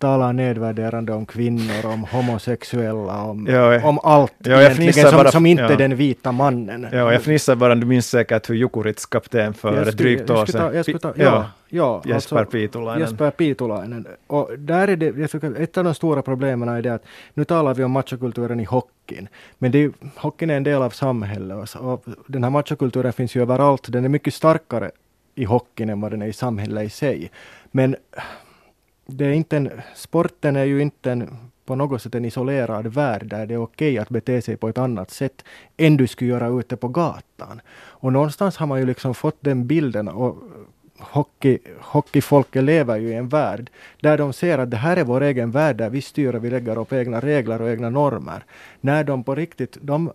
talar 0.00 0.32
nedvärderande 0.32 1.12
om 1.12 1.26
kvinnor, 1.26 1.86
om 1.86 2.04
homosexuella, 2.12 3.22
om, 3.22 3.46
Ja, 3.50 3.72
jag- 3.74 3.84
om 3.84 3.98
allt 4.02 4.32
ja, 4.38 4.60
egentligen 4.62 5.08
som, 5.08 5.16
bara- 5.18 5.30
som 5.30 5.46
inte 5.46 5.62
ja. 5.62 5.76
den 5.76 5.96
vita 5.96 6.32
mannen. 6.32 6.86
Ja, 6.92 7.12
jag 7.12 7.22
fnissar 7.22 7.56
bara, 7.56 7.74
du 7.74 7.86
minns 7.86 8.06
säkert 8.10 8.50
hur 8.50 8.54
Jukurits 8.54 9.06
kapten 9.06 9.54
för 9.54 9.76
Jag 9.76 9.88
ett 9.88 9.98
drygt 9.98 10.30
år 10.30 10.46
sedan. 10.46 10.74
jag 10.74 10.84
skulle 10.84 10.98
ta- 10.98 11.12
Ja, 11.16 11.24
Ja, 11.24 11.46
ja, 11.68 12.14
Jesper 12.14 12.36
alltså- 12.36 12.50
Piitulainen. 12.52 13.00
Jesper 13.08 13.30
Piitulainen. 13.30 14.06
Och 14.26 14.50
där 14.58 14.88
är 14.88 14.96
det, 14.96 15.16
jag 15.18 15.30
tycker, 15.30 15.60
ett 15.60 15.76
av 15.78 15.84
de 15.84 15.94
stora 15.94 16.22
problemen 16.22 16.68
är 16.68 16.82
det 16.82 16.94
att 16.94 17.04
nu 17.34 17.44
talar 17.44 17.74
vi 17.74 17.84
om 17.84 17.90
machokulturen 17.90 18.60
i 18.60 18.64
hockeyn. 18.64 19.28
Men 19.58 19.70
det 19.72 19.78
är, 19.84 19.90
hockeyn 20.16 20.50
är 20.50 20.56
en 20.56 20.62
del 20.64 20.82
av 20.82 20.90
samhället 20.90 21.74
och 21.74 22.04
den 22.26 22.44
här 22.44 22.50
machokulturen 22.50 23.12
finns 23.12 23.34
ju 23.36 23.42
överallt. 23.42 23.92
Den 23.92 24.04
är 24.04 24.08
mycket 24.08 24.34
starkare 24.34 24.90
i 25.34 25.44
hockeyn 25.44 25.90
än 25.90 26.00
vad 26.00 26.10
den 26.10 26.22
är 26.22 26.26
i 26.26 26.32
samhället 26.32 26.86
i 26.86 26.90
sig. 26.90 27.30
Men 27.70 27.96
det 29.16 29.26
är 29.26 29.32
inte 29.32 29.56
en, 29.56 29.70
sporten 29.94 30.56
är 30.56 30.64
ju 30.64 30.82
inte 30.82 31.12
en, 31.12 31.36
på 31.64 31.74
något 31.74 32.02
sätt 32.02 32.14
en 32.14 32.24
isolerad 32.24 32.86
värld 32.86 33.26
där 33.26 33.46
det 33.46 33.54
är 33.54 33.62
okej 33.62 33.98
att 33.98 34.08
bete 34.08 34.42
sig 34.42 34.56
på 34.56 34.68
ett 34.68 34.78
annat 34.78 35.10
sätt 35.10 35.44
än 35.76 35.96
du 35.96 36.06
skulle 36.06 36.30
göra 36.30 36.48
ute 36.48 36.76
på 36.76 36.88
gatan. 36.88 37.60
Och 37.76 38.12
någonstans 38.12 38.56
har 38.56 38.66
man 38.66 38.80
ju 38.80 38.86
liksom 38.86 39.14
fått 39.14 39.36
den 39.40 39.66
bilden 39.66 40.08
och 40.08 40.36
hockey, 41.00 41.58
hockeyfolket 41.80 42.64
lever 42.64 42.96
ju 42.96 43.08
i 43.08 43.14
en 43.14 43.28
värld 43.28 43.70
där 44.00 44.18
de 44.18 44.32
ser 44.32 44.58
att 44.58 44.70
det 44.70 44.76
här 44.76 44.96
är 44.96 45.04
vår 45.04 45.20
egen 45.20 45.50
värld 45.50 45.76
där 45.76 45.90
vi 45.90 46.02
styr 46.02 46.34
och 46.34 46.44
vi 46.44 46.50
lägger 46.50 46.78
upp 46.78 46.92
egna 46.92 47.20
regler 47.20 47.62
och 47.62 47.70
egna 47.70 47.90
normer. 47.90 48.44
När 48.80 49.04
de 49.04 49.24
på 49.24 49.34
riktigt, 49.34 49.76
de 49.80 50.12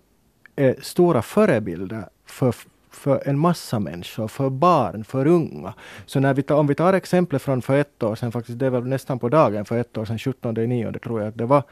är 0.56 0.76
stora 0.82 1.22
förebilder 1.22 2.06
för, 2.26 2.56
för 2.96 3.22
en 3.26 3.40
massa 3.40 3.80
människor, 3.80 4.28
för 4.28 4.50
barn, 4.50 5.04
för 5.04 5.28
unga. 5.28 5.74
Så 6.06 6.20
när 6.20 6.34
vi 6.34 6.42
tar, 6.42 6.56
om 6.56 6.68
vi 6.68 6.76
tar 6.76 6.94
exempel 6.94 7.40
från 7.40 7.62
för 7.62 7.78
ett 7.78 8.04
år 8.04 8.16
sedan, 8.16 8.32
faktiskt 8.32 8.60
det 8.60 8.66
är 8.66 8.70
väl 8.70 8.88
nästan 8.88 9.20
på 9.20 9.30
dagen 9.30 9.66
för 9.66 9.78
ett 9.78 9.98
år 9.98 10.06
sedan, 10.06 10.20
17 10.20 10.54
9 10.54 10.92
tror 10.92 11.20
jag 11.20 11.30
att 11.30 11.38
det 11.38 11.46
var. 11.46 11.64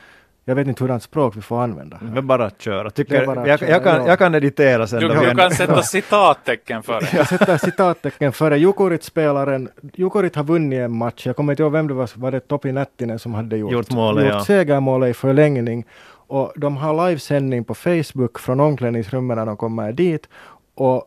Jag 0.45 0.55
vet 0.55 0.67
inte 0.67 0.83
hurdant 0.83 1.03
språk 1.03 1.37
vi 1.37 1.41
får 1.41 1.61
använda. 1.61 1.99
Det 2.01 2.17
är 2.17 2.21
bara 2.21 2.45
att 2.45 2.61
köra. 2.61 2.89
Tycker, 2.89 3.25
bara 3.25 3.41
att 3.41 3.47
jag, 3.47 3.59
köra, 3.59 3.69
jag, 3.69 3.83
kan, 3.83 4.01
ja. 4.01 4.07
jag 4.07 4.19
kan 4.19 4.35
editera 4.35 4.87
sen. 4.87 4.99
Du, 4.99 5.07
då 5.07 5.13
du 5.13 5.29
vi- 5.29 5.35
kan 5.35 5.51
sätta 5.51 5.81
citattecken 5.81 6.83
för 6.83 6.99
det. 6.99 7.13
Jag 7.17 7.27
sätter 7.27 7.57
citattecken 7.57 8.31
före 8.31 8.57
Jukurit-spelaren. 8.57 9.69
Jukurit 9.93 10.35
har 10.35 10.43
vunnit 10.43 10.79
en 10.79 10.97
match. 10.97 11.25
Jag 11.25 11.35
kommer 11.35 11.53
inte 11.53 11.63
ihåg 11.63 11.71
vem 11.71 11.87
det 11.87 11.93
var. 11.93 12.09
Var 12.15 12.31
det 12.31 12.39
Topi 12.39 12.71
Nättinen 12.71 13.19
som 13.19 13.33
hade 13.33 13.57
gjort, 13.57 13.71
Gjort 13.71 13.91
målet, 13.91 14.25
gjort 14.25 14.33
ja. 14.33 14.45
segermålet 14.45 15.09
i 15.09 15.13
förlängning. 15.13 15.85
Och 16.27 16.53
de 16.55 16.77
har 16.77 17.07
livesändning 17.07 17.63
på 17.63 17.75
Facebook 17.75 18.39
från 18.39 18.59
omklädningsrummet 18.59 19.37
när 19.37 19.45
de 19.45 19.57
kommer 19.57 19.91
dit. 19.91 20.29
Och 20.75 21.03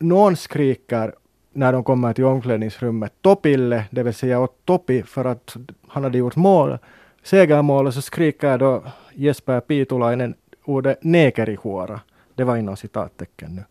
någon 0.00 0.36
skriker 0.36 1.14
när 1.52 1.72
de 1.72 1.84
kommer 1.84 2.12
till 2.12 2.24
omklädningsrummet 2.24 3.12
Topille, 3.22 3.84
det 3.90 4.02
vill 4.02 4.14
säga 4.14 4.40
åt 4.40 4.64
Topi 4.64 5.02
för 5.02 5.24
att 5.24 5.56
han 5.88 6.04
hade 6.04 6.18
gjort 6.18 6.36
mål, 6.36 6.78
segermålet, 7.22 7.94
så 7.94 8.02
skriker 8.02 8.58
då 8.58 8.82
Jesper 9.14 9.60
Piitulainen 9.60 10.34
ordet 10.64 11.04
nekerihuora. 11.04 12.00
Det 12.34 12.44
var 12.44 12.56
inom 12.56 12.76
citattecken 12.76 13.54
nu. 13.54 13.64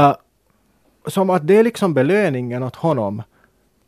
Uh, 0.00 0.14
som 1.06 1.30
att 1.30 1.46
det 1.46 1.56
är 1.56 1.64
liksom 1.64 1.94
belöningen 1.94 2.62
åt 2.62 2.76
honom, 2.76 3.22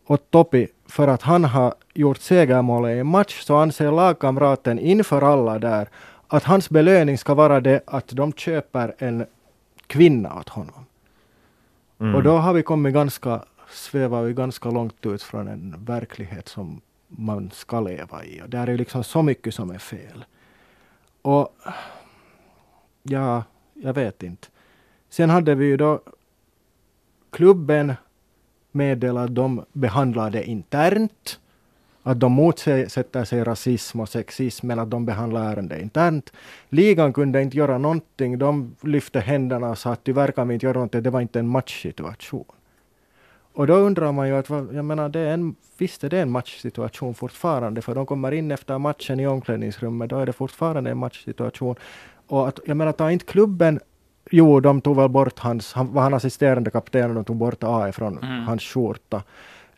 åt 0.07 0.31
Topi, 0.31 0.69
för 0.89 1.09
att 1.09 1.23
han 1.23 1.45
har 1.45 1.75
gjort 1.95 2.19
segermålet 2.19 2.97
i 2.97 2.99
en 2.99 3.07
match, 3.07 3.41
så 3.43 3.57
anser 3.57 3.93
lagkamraten 3.93 4.79
inför 4.79 5.23
alla 5.23 5.59
där 5.59 5.89
att 6.29 6.45
hans 6.45 6.71
belöning 6.71 7.19
ska 7.19 7.35
vara 7.35 7.61
det 7.61 7.81
att 7.87 8.09
de 8.09 8.33
köper 8.33 8.95
en 8.99 9.27
kvinna 9.87 10.39
åt 10.39 10.49
honom. 10.49 10.85
Mm. 12.01 12.15
Och 12.15 12.23
då 12.23 12.37
har 12.37 12.53
vi 12.53 12.63
kommit 12.63 12.95
ganska, 12.95 13.45
svävar 13.71 14.23
vi 14.23 14.33
ganska 14.33 14.71
långt 14.71 15.07
ut 15.07 15.23
från 15.23 15.49
en 15.49 15.85
verklighet 15.85 16.49
som 16.49 16.81
man 17.09 17.51
ska 17.51 17.81
leva 17.81 18.25
i. 18.25 18.43
Och 18.43 18.51
där 18.51 18.67
är 18.67 18.79
liksom 18.79 19.05
så 19.05 19.23
mycket 19.23 19.55
som 19.55 19.71
är 19.71 19.79
fel. 19.79 20.25
Och 21.23 21.57
ja, 23.03 23.45
jag 23.75 23.95
vet 23.95 24.23
inte. 24.23 24.49
Sen 25.09 25.31
hade 25.31 25.55
vi 25.55 25.67
ju 25.67 25.77
då 25.77 26.01
klubben 27.31 27.95
meddelat 28.73 29.25
att 29.25 29.35
de 29.35 29.65
behandlar 29.73 30.31
det 30.31 30.45
internt. 30.45 31.40
Att 32.03 32.21
de 32.21 32.33
motsätter 32.33 33.25
sig 33.25 33.45
rasism 33.45 34.01
och 34.01 34.09
sexism 34.09 34.67
men 34.67 34.79
att 34.79 34.91
de 34.91 35.07
behandlar 35.07 35.53
ärendet 35.53 35.83
internt. 35.83 36.33
Ligan 36.69 37.13
kunde 37.13 37.43
inte 37.43 37.57
göra 37.57 37.79
någonting. 37.79 38.39
De 38.39 38.77
lyfte 38.83 39.21
händerna 39.21 39.71
och 39.71 39.79
sa 39.79 39.93
att 39.93 40.05
tyvärr 40.05 40.31
kan 40.33 40.49
vi 40.49 40.55
inte 40.55 40.67
göra 40.67 40.75
någonting. 40.75 41.03
Det 41.03 41.11
var 41.11 41.21
inte 41.21 41.39
en 41.39 41.49
matchsituation. 41.49 42.45
Och 43.53 43.67
då 43.67 43.75
undrar 43.75 44.13
man 44.13 44.29
ju 44.29 44.37
att, 44.37 44.49
jag 44.49 44.85
menar, 44.85 45.09
det 45.09 45.21
är 45.21 45.35
en, 45.35 45.55
visst 45.79 46.05
är 46.05 46.09
det 46.11 46.19
en 46.19 46.31
matchsituation 46.31 47.15
fortfarande, 47.15 47.83
för 47.83 47.95
de 47.95 48.07
kommer 48.07 48.33
in 48.33 48.51
efter 48.51 48.79
matchen 48.79 49.21
i 49.21 49.27
omklädningsrummet, 49.27 50.11
då 50.11 50.19
är 50.19 50.27
det 50.27 50.33
fortfarande 50.33 50.91
en 50.91 50.99
matchsituation. 50.99 51.77
Och 52.27 52.49
att, 52.49 52.61
jag 52.67 52.77
menar, 52.77 52.93
ta 52.93 53.11
inte 53.11 53.25
klubben, 53.25 53.81
jo, 54.31 54.61
de 54.61 54.81
tog 54.81 54.97
väl 54.97 55.09
bort 55.09 55.39
hans, 55.39 55.73
han 55.73 55.93
var 55.93 56.03
han 56.03 56.15
assisterande 56.15 56.71
kapten 56.71 57.09
och 57.11 57.15
de 57.15 57.25
tog 57.25 57.37
bort 57.37 57.63
A 57.65 57.93
från 57.93 58.19
Mm. 58.19 58.43
hans 58.43 58.63
skjorta. 58.63 59.23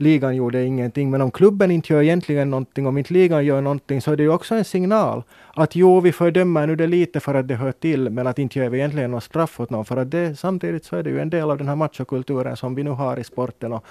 Ligan 0.02 0.37
gjorde 0.37 0.64
ingenting, 0.64 1.11
men 1.11 1.21
om 1.21 1.30
klubben 1.30 1.71
inte 1.71 1.92
gör 1.92 2.02
egentligen 2.02 2.50
någonting, 2.50 2.87
om 2.87 2.99
inte 2.99 3.12
ligan 3.12 3.44
gör 3.44 3.61
någonting, 3.61 4.00
så 4.02 4.12
är 4.12 4.16
det 4.16 4.23
ju 4.23 4.28
också 4.28 4.54
en 4.54 4.64
signal 4.64 5.23
att 5.54 5.76
jo, 5.76 6.00
vi 6.00 6.12
fördömer 6.12 6.66
nu 6.66 6.76
det 6.76 6.87
lite 6.87 7.21
för 7.21 7.35
att 7.35 7.49
det 7.49 7.54
hör 7.54 7.73
till, 7.73 8.11
men 8.11 8.26
att 8.26 8.38
inte 8.38 8.59
gör 8.59 8.68
vi 8.68 8.78
egentligen 8.78 9.11
något 9.11 9.25
straff 9.25 9.61
åt 9.61 9.71
någon, 9.71 9.85
för 9.85 9.97
att 9.97 10.11
det, 10.11 10.37
samtidigt 10.37 10.85
så 10.85 10.97
är 10.97 11.02
det 11.02 11.11
ju 11.11 11.21
en 11.21 11.30
del 11.30 11.50
av 11.50 11.59
den 11.59 11.68
här 11.68 11.76
machokulturen 11.76 12.56
som 12.56 12.75
vi 12.75 12.82
nu 12.82 12.90
har 12.90 13.18
i 13.18 13.25
sporten. 13.25 13.73
Och, 13.73 13.85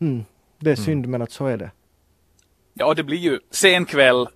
mm, 0.00 0.24
det 0.58 0.70
är 0.70 0.76
synd, 0.76 1.06
men 1.06 1.22
att 1.22 1.30
så 1.30 1.46
är 1.46 1.56
det. 1.56 1.70
Ja, 2.74 2.94
det 2.94 3.04
blir 3.04 3.18
ju 3.18 3.38
sen 3.50 3.84
kväll, 3.84 4.26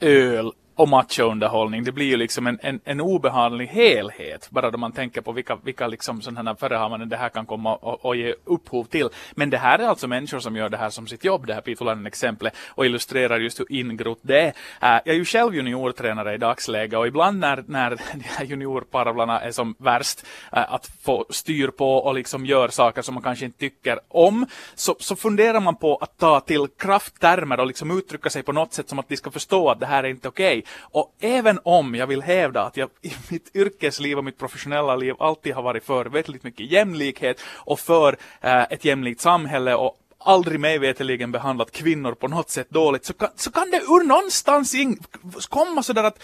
öl 0.00 0.52
och 0.80 0.88
machounderhållning, 0.88 1.84
Det 1.84 1.92
blir 1.92 2.06
ju 2.06 2.16
liksom 2.16 2.46
en, 2.46 2.58
en, 2.62 2.80
en 2.84 3.00
obehaglig 3.00 3.66
helhet. 3.66 4.48
Bara 4.50 4.70
då 4.70 4.78
man 4.78 4.92
tänker 4.92 5.20
på 5.20 5.32
vilka, 5.32 5.56
vilka 5.64 5.86
liksom 5.86 6.22
sådana 6.22 6.50
här 6.50 6.56
förehavanden 6.56 7.08
det 7.08 7.16
här 7.16 7.28
kan 7.28 7.46
komma 7.46 7.74
och, 7.76 8.04
och 8.04 8.16
ge 8.16 8.34
upphov 8.44 8.84
till. 8.84 9.08
Men 9.32 9.50
det 9.50 9.58
här 9.58 9.78
är 9.78 9.88
alltså 9.88 10.08
människor 10.08 10.38
som 10.38 10.56
gör 10.56 10.68
det 10.68 10.76
här 10.76 10.90
som 10.90 11.06
sitt 11.06 11.24
jobb, 11.24 11.46
det 11.46 11.54
här 11.54 11.60
Pitolainen 11.60 12.06
exemplet 12.06 12.54
och 12.68 12.86
illustrerar 12.86 13.40
just 13.40 13.60
hur 13.60 13.72
ingrott 13.72 14.18
det 14.22 14.40
är. 14.40 14.46
Äh, 14.46 15.00
jag 15.04 15.14
är 15.14 15.18
ju 15.18 15.24
själv 15.24 15.54
juniortränare 15.54 16.34
i 16.34 16.38
dagsläget 16.38 16.98
och 16.98 17.06
ibland 17.06 17.38
när, 17.38 17.64
när 17.66 17.90
de 18.14 18.24
här 18.24 18.44
juniorparvlarna 18.44 19.40
är 19.40 19.50
som 19.50 19.74
värst, 19.78 20.26
äh, 20.52 20.74
att 20.74 20.90
få 21.02 21.26
styr 21.30 21.68
på 21.68 21.94
och 21.96 22.14
liksom 22.14 22.46
gör 22.46 22.68
saker 22.68 23.02
som 23.02 23.14
man 23.14 23.22
kanske 23.22 23.44
inte 23.44 23.58
tycker 23.58 23.98
om, 24.08 24.46
så, 24.74 24.96
så 24.98 25.16
funderar 25.16 25.60
man 25.60 25.76
på 25.76 25.96
att 25.96 26.18
ta 26.18 26.40
till 26.40 26.66
krafttermer 26.78 27.60
och 27.60 27.66
liksom 27.66 27.98
uttrycka 27.98 28.30
sig 28.30 28.42
på 28.42 28.52
något 28.52 28.72
sätt 28.72 28.88
som 28.88 28.98
att 28.98 29.08
de 29.08 29.16
ska 29.16 29.30
förstå 29.30 29.70
att 29.70 29.80
det 29.80 29.86
här 29.86 30.04
är 30.04 30.08
inte 30.08 30.28
okej. 30.28 30.64
Och 30.78 31.14
även 31.20 31.58
om 31.64 31.94
jag 31.94 32.06
vill 32.06 32.22
hävda 32.22 32.62
att 32.62 32.76
jag 32.76 32.90
i 33.02 33.12
mitt 33.30 33.56
yrkesliv 33.56 34.18
och 34.18 34.24
mitt 34.24 34.38
professionella 34.38 34.96
liv 34.96 35.14
alltid 35.18 35.54
har 35.54 35.62
varit 35.62 35.84
för 35.84 36.06
väldigt 36.06 36.42
mycket 36.42 36.70
jämlikhet 36.70 37.40
och 37.56 37.80
för 37.80 38.16
eh, 38.40 38.62
ett 38.62 38.84
jämlikt 38.84 39.20
samhälle 39.20 39.74
och 39.74 39.96
aldrig 40.24 40.60
mig 40.60 40.78
veterligen 40.78 41.32
behandlat 41.32 41.70
kvinnor 41.70 42.14
på 42.14 42.28
något 42.28 42.50
sätt 42.50 42.70
dåligt 42.70 43.04
så 43.04 43.12
kan, 43.12 43.28
så 43.36 43.50
kan 43.50 43.70
det 43.70 43.76
ur 43.76 44.04
någonstans 44.04 44.74
in, 44.74 44.98
komma 45.48 45.82
sådär 45.82 46.04
att 46.04 46.22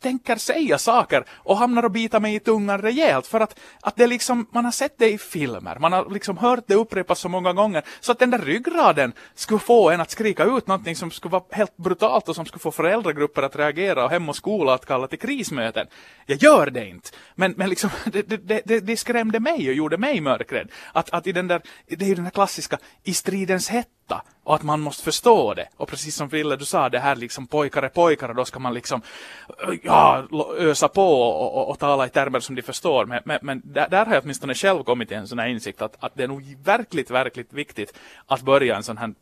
tänker 0.00 0.36
säga 0.36 0.78
saker 0.78 1.24
och 1.30 1.56
hamnar 1.56 1.82
och 1.82 1.90
bita 1.90 2.20
mig 2.20 2.34
i 2.34 2.40
tungan 2.40 2.82
rejält 2.82 3.26
för 3.26 3.40
att, 3.40 3.60
att 3.80 3.96
det 3.96 4.06
liksom, 4.06 4.46
man 4.52 4.64
har 4.64 4.72
sett 4.72 4.98
det 4.98 5.10
i 5.12 5.18
filmer, 5.18 5.78
man 5.78 5.92
har 5.92 6.10
liksom 6.10 6.38
hört 6.38 6.64
det 6.66 6.74
upprepas 6.74 7.18
så 7.18 7.28
många 7.28 7.52
gånger 7.52 7.82
så 8.00 8.12
att 8.12 8.18
den 8.18 8.30
där 8.30 8.38
ryggraden 8.38 9.12
skulle 9.34 9.60
få 9.60 9.90
en 9.90 10.00
att 10.00 10.10
skrika 10.10 10.44
ut 10.44 10.66
någonting 10.66 10.96
som 10.96 11.10
skulle 11.10 11.32
vara 11.32 11.44
helt 11.50 11.76
brutalt 11.76 12.28
och 12.28 12.34
som 12.34 12.46
skulle 12.46 12.60
få 12.60 12.72
föräldragrupper 12.72 13.42
att 13.42 13.56
reagera 13.56 14.04
och 14.04 14.10
hem 14.10 14.28
och 14.28 14.36
skola 14.36 14.74
att 14.74 14.86
kalla 14.86 15.06
till 15.06 15.18
krismöten. 15.18 15.86
Jag 16.26 16.42
gör 16.42 16.70
det 16.70 16.88
inte, 16.88 17.10
men, 17.34 17.54
men 17.56 17.70
liksom, 17.70 17.90
det, 18.04 18.22
det, 18.22 18.62
det, 18.64 18.80
det 18.80 18.96
skrämde 18.96 19.40
mig 19.40 19.68
och 19.68 19.74
gjorde 19.74 19.98
mig 19.98 20.20
mörkrädd. 20.20 20.68
Att, 20.92 21.10
att 21.10 21.26
i 21.26 21.32
den 21.32 21.48
där, 21.48 21.62
det 21.86 22.04
är 22.04 22.08
ju 22.08 22.14
den 22.14 22.24
där 22.24 22.30
klassiska, 22.30 22.78
i 23.04 23.14
stridens 23.14 23.68
hetta 23.68 23.97
och 24.44 24.54
att 24.54 24.62
man 24.62 24.80
måste 24.80 25.04
förstå 25.04 25.54
det. 25.54 25.68
Och 25.76 25.88
precis 25.88 26.16
som 26.16 26.30
Frille 26.30 26.56
du 26.56 26.64
sa, 26.64 26.88
det 26.88 26.98
här 26.98 27.16
liksom 27.16 27.46
pojkar 27.46 27.82
är 27.82 27.88
pojkar 27.88 28.28
och 28.28 28.34
då 28.34 28.44
ska 28.44 28.58
man 28.58 28.74
liksom 28.74 29.02
ja, 29.82 30.26
ösa 30.58 30.88
på 30.88 31.22
och, 31.22 31.56
och, 31.56 31.70
och 31.70 31.78
tala 31.78 32.06
i 32.06 32.08
termer 32.08 32.40
som 32.40 32.54
de 32.54 32.62
förstår. 32.62 33.06
Men, 33.06 33.22
men, 33.24 33.38
men 33.42 33.62
där, 33.64 33.88
där 33.88 34.06
har 34.06 34.14
jag 34.14 34.22
åtminstone 34.22 34.54
själv 34.54 34.82
kommit 34.82 35.08
till 35.08 35.16
en 35.16 35.28
sån 35.28 35.38
här 35.38 35.48
insikt 35.48 35.82
att, 35.82 35.96
att 36.00 36.12
det 36.14 36.22
är 36.22 36.28
nog 36.28 36.56
verkligt, 36.64 37.10
verkligt 37.10 37.52
viktigt 37.52 37.98
att 38.26 38.42
börja 38.42 38.76
en 38.76 38.82
sån 38.82 38.98
här 38.98 39.14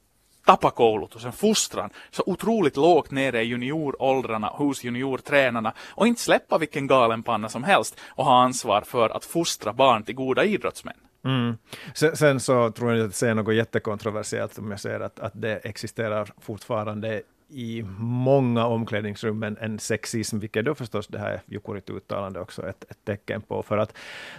tapakoulutus, 0.46 1.24
en 1.24 1.32
fostran, 1.32 1.90
så 2.10 2.22
otroligt 2.26 2.76
lågt 2.76 3.10
nere 3.10 3.42
i 3.42 3.46
junioråldrarna 3.46 4.46
hos 4.46 4.84
juniortränarna 4.84 5.72
och 5.78 6.06
inte 6.06 6.20
släppa 6.20 6.58
vilken 6.58 6.86
galenpanna 6.86 7.48
som 7.48 7.64
helst 7.64 8.00
och 8.08 8.24
ha 8.24 8.42
ansvar 8.42 8.80
för 8.80 9.10
att 9.10 9.24
fostra 9.24 9.72
barn 9.72 10.02
till 10.02 10.14
goda 10.14 10.44
idrottsmän. 10.44 11.05
Mm. 11.26 11.56
Sen, 11.94 12.16
sen, 12.16 12.40
så 12.40 12.70
tror 12.70 12.90
jag 12.90 12.98
inte 12.98 13.08
att 13.08 13.20
det 13.20 13.30
är 13.30 13.34
något 13.34 13.54
jättekontroversiellt 13.54 14.58
om 14.58 14.70
jag 14.70 14.80
säger 14.80 15.00
att, 15.00 15.20
att 15.20 15.32
det 15.34 15.56
existerar 15.56 16.32
fortfarande 16.40 17.22
i 17.48 17.84
många 17.98 18.66
omklädningsrum 18.66 19.42
en, 19.42 19.56
en 19.60 19.78
sexism, 19.78 20.38
vilket 20.38 20.64
då 20.64 20.74
förstås 20.74 21.06
det 21.06 21.18
här 21.18 21.40
Jukurit 21.46 21.90
uttalande 21.90 22.40
också 22.40 22.68
ett, 22.68 22.84
ett 22.88 23.04
tecken 23.04 23.42
på. 23.42 23.62
För 23.62 23.78
att 23.78 23.96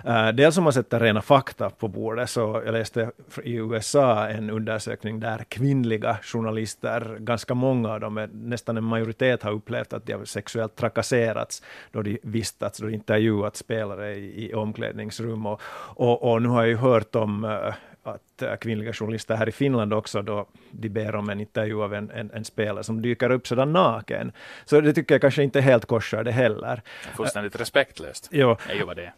uh, 0.07 0.29
dels 0.29 0.57
om 0.57 0.63
man 0.63 0.73
sätter 0.73 0.99
rena 0.99 1.21
fakta 1.21 1.69
på 1.69 1.87
bordet, 1.87 2.29
så 2.29 2.61
jag 2.65 2.73
läste 2.73 3.11
i 3.43 3.53
USA 3.53 4.27
en 4.27 4.49
undersökning 4.49 5.19
där 5.19 5.45
kvinnliga 5.49 6.17
journalister, 6.21 7.17
ganska 7.19 7.53
många 7.53 7.89
av 7.89 7.99
dem, 7.99 8.17
eh, 8.17 8.27
nästan 8.31 8.77
en 8.77 8.83
majoritet 8.83 9.43
har 9.43 9.51
upplevt 9.51 9.93
att 9.93 10.05
de 10.05 10.13
har 10.13 10.25
sexuellt 10.25 10.75
trakasserats 10.75 11.63
då 11.91 12.01
de 12.01 12.19
vistats, 12.23 12.79
då 12.79 12.87
de 12.87 12.93
intervjuat 12.93 13.55
spelare 13.55 14.15
i, 14.15 14.49
i 14.49 14.53
omklädningsrum. 14.53 15.45
Och, 15.45 15.61
och, 15.95 16.31
och, 16.31 16.41
nu 16.41 16.49
har 16.49 16.61
jag 16.61 16.69
ju 16.69 16.75
hört 16.75 17.15
om 17.15 17.43
uh, 17.43 17.73
att 18.07 18.41
äh, 18.41 18.55
kvinnliga 18.55 18.93
journalister 18.93 19.35
här 19.35 19.49
i 19.49 19.51
Finland 19.51 19.93
också 19.93 20.21
då 20.21 20.47
de 20.71 20.89
ber 20.89 21.15
om 21.15 21.29
en 21.29 21.39
intervju 21.39 21.83
av 21.83 21.93
en, 21.93 22.11
en, 22.11 22.31
en 22.31 22.45
spelare 22.45 22.83
som 22.83 23.01
dyker 23.01 23.31
upp 23.31 23.47
sådan 23.47 23.73
naken. 23.73 24.31
Så 24.65 24.81
det 24.81 24.93
tycker 24.93 25.15
jag 25.15 25.21
kanske 25.21 25.43
inte 25.43 25.61
helt 25.61 25.85
korsar 25.85 26.23
det 26.23 26.31
heller. 26.31 26.81
Fullständigt 27.15 27.59
respektlöst. 27.59 28.29
Jo. 28.31 28.57
är 28.69 28.75
ju 28.75 28.83
vad 28.83 28.95
det 28.95 29.03
är. 29.03 29.13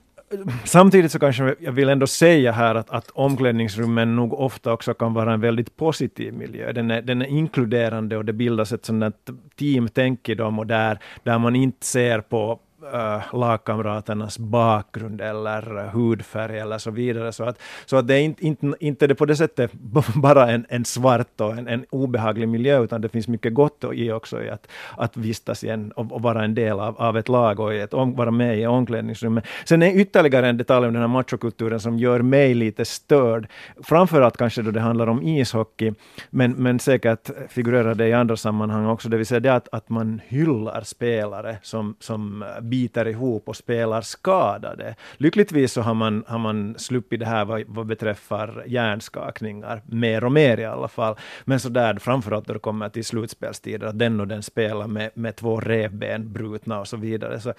Samtidigt 0.66 1.12
så 1.12 1.20
kanske 1.20 1.56
jag 1.60 1.72
vill 1.72 1.90
ändå 1.90 2.08
säga 2.08 2.52
här 2.52 2.76
att, 2.76 2.90
att 2.90 3.10
omklädningsrummen 3.10 4.16
nog 4.16 4.34
ofta 4.34 4.74
också 4.74 4.94
kan 4.94 5.14
vara 5.14 5.34
en 5.34 5.42
väldigt 5.42 5.76
positiv 5.78 6.34
miljö. 6.34 6.72
Den 6.72 6.92
är, 6.92 7.02
den 7.02 7.22
är 7.22 7.26
inkluderande 7.26 8.18
och 8.18 8.26
det 8.26 8.34
bildas 8.34 8.72
ett 8.72 8.86
sådant 8.86 9.30
teamtänk 9.56 10.30
i 10.30 10.36
dem 10.36 10.60
och 10.60 10.68
där, 10.68 11.00
där 11.24 11.40
man 11.40 11.56
inte 11.56 11.86
ser 11.86 12.22
på 12.22 12.60
äh, 12.94 13.22
lagkamraternas 13.34 14.40
bakgrund 14.40 15.22
eller 15.22 15.88
hudfärg 15.88 16.60
eller 16.60 16.78
så 16.78 16.92
vidare. 16.92 17.32
Så 17.32 17.44
att, 17.44 17.62
så 17.86 17.98
att 17.98 18.08
det 18.08 18.16
är 18.16 18.22
inte, 18.22 18.46
inte, 18.46 18.74
inte 18.80 19.08
det 19.08 19.16
på 19.16 19.26
det 19.26 19.36
sättet 19.36 19.72
bara 20.16 20.52
en, 20.52 20.66
en 20.70 20.86
svart 20.86 21.42
och 21.42 21.58
en, 21.58 21.68
en 21.68 21.86
obehaglig 21.90 22.48
miljö, 22.48 22.84
utan 22.84 23.02
det 23.02 23.10
finns 23.10 23.28
mycket 23.28 23.54
gott 23.54 23.84
i 23.94 24.12
också 24.12 24.44
i 24.44 24.50
att, 24.50 24.68
att 24.98 25.18
vistas 25.18 25.64
i 25.64 25.70
en, 25.70 25.92
och, 25.92 26.12
och 26.12 26.22
vara 26.22 26.44
en 26.44 26.56
del 26.56 26.80
av, 26.80 27.02
av 27.02 27.18
ett 27.18 27.30
lag 27.30 27.60
och 27.60 27.74
ett, 27.74 27.94
vara 27.94 28.32
med 28.32 28.60
i 28.60 28.68
omklädningsrummet. 28.68 29.46
Sen 29.66 29.82
är 29.82 30.00
ytterligare 30.00 30.48
en 30.48 30.58
detalj 30.58 30.88
om 30.88 30.94
den 30.94 31.02
här 31.02 31.08
machokulturen 31.08 31.80
som 31.80 32.00
gör 32.00 32.22
mig 32.22 32.54
lite 32.54 32.86
störd, 32.86 33.48
framförallt 33.84 34.38
kanske 34.38 34.62
då 34.62 34.72
det 34.72 34.80
handlar 34.80 35.08
om 35.08 35.24
ishockey, 35.24 35.94
men, 36.30 36.52
men 36.52 36.80
säkert 36.80 37.30
figurerar 37.50 37.96
det 37.96 38.08
i 38.08 38.14
andra 38.14 38.38
sammanhang 38.38 38.86
också, 38.86 39.10
det 39.10 39.18
vill 39.18 39.26
säga 39.26 39.40
det 39.40 39.54
att, 39.54 39.68
att 39.72 39.90
man 39.90 40.22
hyllar 40.28 40.82
spelare 40.82 41.58
som, 41.62 41.96
som 42.00 42.44
biter 42.70 43.08
ihop 43.08 43.50
och 43.50 43.56
spelar 43.56 44.02
skadade. 44.02 44.96
Lyckligtvis 45.18 45.74
så 45.74 45.82
har 45.82 45.94
man, 45.94 46.24
har 46.28 46.40
man 46.40 46.76
sluppit 46.78 47.20
det 47.20 47.26
här 47.26 47.46
vad, 47.46 47.64
vad 47.68 47.86
beträffar 47.86 48.64
hjärnskakningar, 48.68 49.82
mer 49.86 50.24
och 50.24 50.32
mer 50.32 50.60
i 50.60 50.66
alla 50.66 50.88
fall. 50.88 51.16
Men 51.46 51.60
så 51.60 51.70
där, 51.70 51.96
framförallt 51.96 52.48
då 52.48 52.54
det 52.54 52.60
kommer 52.60 52.90
till 52.90 53.06
slutspelstider, 53.06 53.88
att 53.88 54.00
den 54.00 54.20
och 54.20 54.28
den 54.28 54.44
spelar 54.44 54.88
med, 54.88 55.12
med 55.14 55.36
två 55.36 55.60
revben 55.60 56.34
brutna 56.34 56.80
och 56.80 56.88
så 56.88 56.98
vidare. 56.98 57.40
Så 57.40 57.54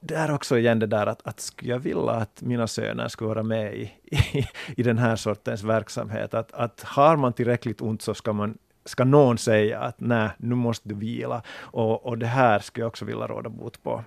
det 0.00 0.14
är 0.14 0.34
också 0.34 0.58
igen 0.58 0.78
det 0.78 0.86
där 0.86 1.06
att, 1.06 1.26
att 1.26 1.40
skulle 1.40 1.70
jag 1.70 1.78
vilja 1.78 2.10
att 2.10 2.42
mina 2.42 2.66
söner 2.66 3.08
skulle 3.08 3.28
vara 3.28 3.42
med 3.42 3.74
i, 3.74 3.92
i, 4.04 4.48
i 4.76 4.82
den 4.82 4.98
här 4.98 5.16
sortens 5.16 5.62
verksamhet. 5.62 6.34
Att, 6.34 6.52
att 6.52 6.82
har 6.82 7.16
man 7.16 7.32
tillräckligt 7.32 7.80
ont 7.80 8.02
så 8.02 8.14
ska 8.14 8.32
man 8.32 8.58
ska 8.84 9.04
någon 9.04 9.38
säga 9.38 9.80
att 9.80 10.00
nej, 10.00 10.30
nu 10.38 10.54
måste 10.54 10.88
du 10.88 10.94
vila. 10.94 11.42
Och, 11.58 12.06
och 12.06 12.18
det 12.18 12.26
här 12.26 12.58
skulle 12.58 12.82
jag 12.82 12.88
också 12.88 13.04
vilja 13.04 13.26
råda 13.26 13.50
bot 13.50 13.82
på. 13.82 14.04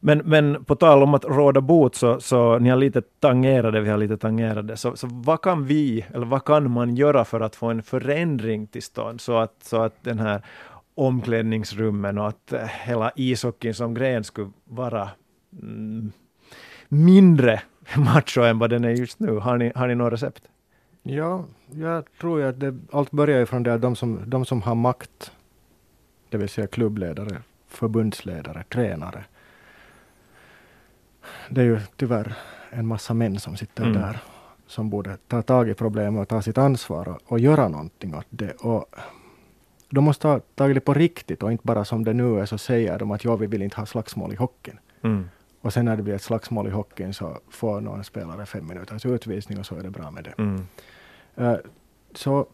Men, 0.00 0.18
men 0.18 0.64
på 0.64 0.74
tal 0.74 1.02
om 1.02 1.14
att 1.14 1.24
råda 1.24 1.60
bot, 1.60 1.94
så, 1.94 2.20
så 2.20 2.58
ni 2.58 2.70
har 2.70 2.76
lite 2.76 3.02
tangerade, 3.02 3.80
vi 3.80 3.90
har 3.90 3.98
lite 3.98 4.16
tangerade, 4.16 4.76
så, 4.76 4.96
så 4.96 5.08
vad 5.10 5.42
kan 5.42 5.64
vi, 5.64 6.06
eller 6.14 6.26
vad 6.26 6.44
kan 6.44 6.70
man 6.70 6.96
göra 6.96 7.24
för 7.24 7.40
att 7.40 7.56
få 7.56 7.66
en 7.66 7.82
förändring 7.82 8.66
till 8.66 8.82
stånd, 8.82 9.20
så 9.20 9.38
att, 9.38 9.54
så 9.62 9.82
att 9.82 10.04
den 10.04 10.18
här 10.18 10.42
omklädningsrummen 10.94 12.18
och 12.18 12.28
att 12.28 12.52
eh, 12.52 12.60
hela 12.60 13.12
ishockeyn 13.16 13.74
som 13.74 13.94
gren 13.94 14.24
skulle 14.24 14.50
vara 14.64 15.08
mm, 15.62 16.12
mindre 16.88 17.62
macho 17.96 18.40
än 18.40 18.58
vad 18.58 18.70
den 18.70 18.84
är 18.84 18.90
just 18.90 19.20
nu. 19.20 19.38
Har 19.38 19.56
ni, 19.56 19.72
har 19.74 19.88
ni 19.88 19.94
några 19.94 20.10
recept? 20.10 20.42
Ja, 21.02 21.44
jag 21.70 22.04
tror 22.20 22.40
ju 22.40 22.46
att 22.46 22.60
det, 22.60 22.78
allt 22.92 23.10
börjar 23.10 23.38
ju 23.38 23.46
från 23.46 23.62
det 23.62 23.74
att 23.74 23.82
de 23.82 23.96
som, 23.96 24.22
de 24.26 24.44
som 24.44 24.62
har 24.62 24.74
makt, 24.74 25.32
det 26.28 26.38
vill 26.38 26.48
säga 26.48 26.66
klubbledare, 26.66 27.42
förbundsledare, 27.68 28.64
tränare, 28.68 29.24
det 31.48 31.60
är 31.60 31.64
ju 31.64 31.80
tyvärr 31.96 32.34
en 32.70 32.86
massa 32.86 33.14
män 33.14 33.40
som 33.40 33.56
sitter 33.56 33.82
mm. 33.82 34.02
där 34.02 34.20
som 34.70 34.90
borde 34.90 35.16
ta 35.28 35.42
tag 35.42 35.68
i 35.68 35.74
problemet 35.74 36.22
och 36.22 36.28
ta 36.28 36.42
sitt 36.42 36.58
ansvar 36.58 37.08
och, 37.08 37.18
och 37.24 37.40
göra 37.40 37.68
någonting 37.68 38.14
åt 38.14 38.26
det. 38.30 38.52
Och 38.52 38.94
de 39.90 40.04
måste 40.04 40.22
ta 40.22 40.40
tag 40.40 40.70
i 40.70 40.74
det 40.74 40.80
på 40.80 40.94
riktigt 40.94 41.42
och 41.42 41.52
inte 41.52 41.66
bara 41.66 41.84
som 41.84 42.04
det 42.04 42.12
nu 42.12 42.40
är 42.40 42.46
så 42.46 42.58
säger 42.58 42.98
de 42.98 43.10
att 43.10 43.24
ja, 43.24 43.36
vi 43.36 43.46
vill 43.46 43.62
inte 43.62 43.76
ha 43.76 43.86
slagsmål 43.86 44.32
i 44.32 44.36
hockeyn. 44.36 44.78
Mm. 45.02 45.28
Och 45.60 45.72
sen 45.72 45.84
när 45.84 45.96
det 45.96 46.02
blir 46.02 46.14
ett 46.14 46.22
slagsmål 46.22 46.66
i 46.66 46.70
hockeyn 46.70 47.14
så 47.14 47.38
får 47.50 47.80
någon 47.80 48.04
spelare 48.04 48.46
fem 48.46 48.66
minuters 48.66 49.06
utvisning 49.06 49.58
och 49.58 49.66
så 49.66 49.74
är 49.76 49.82
det 49.82 49.90
bra 49.90 50.10
med 50.10 50.24
det. 50.24 50.42
Mm. 50.42 50.66
Uh, 51.38 51.56
så 52.14 52.46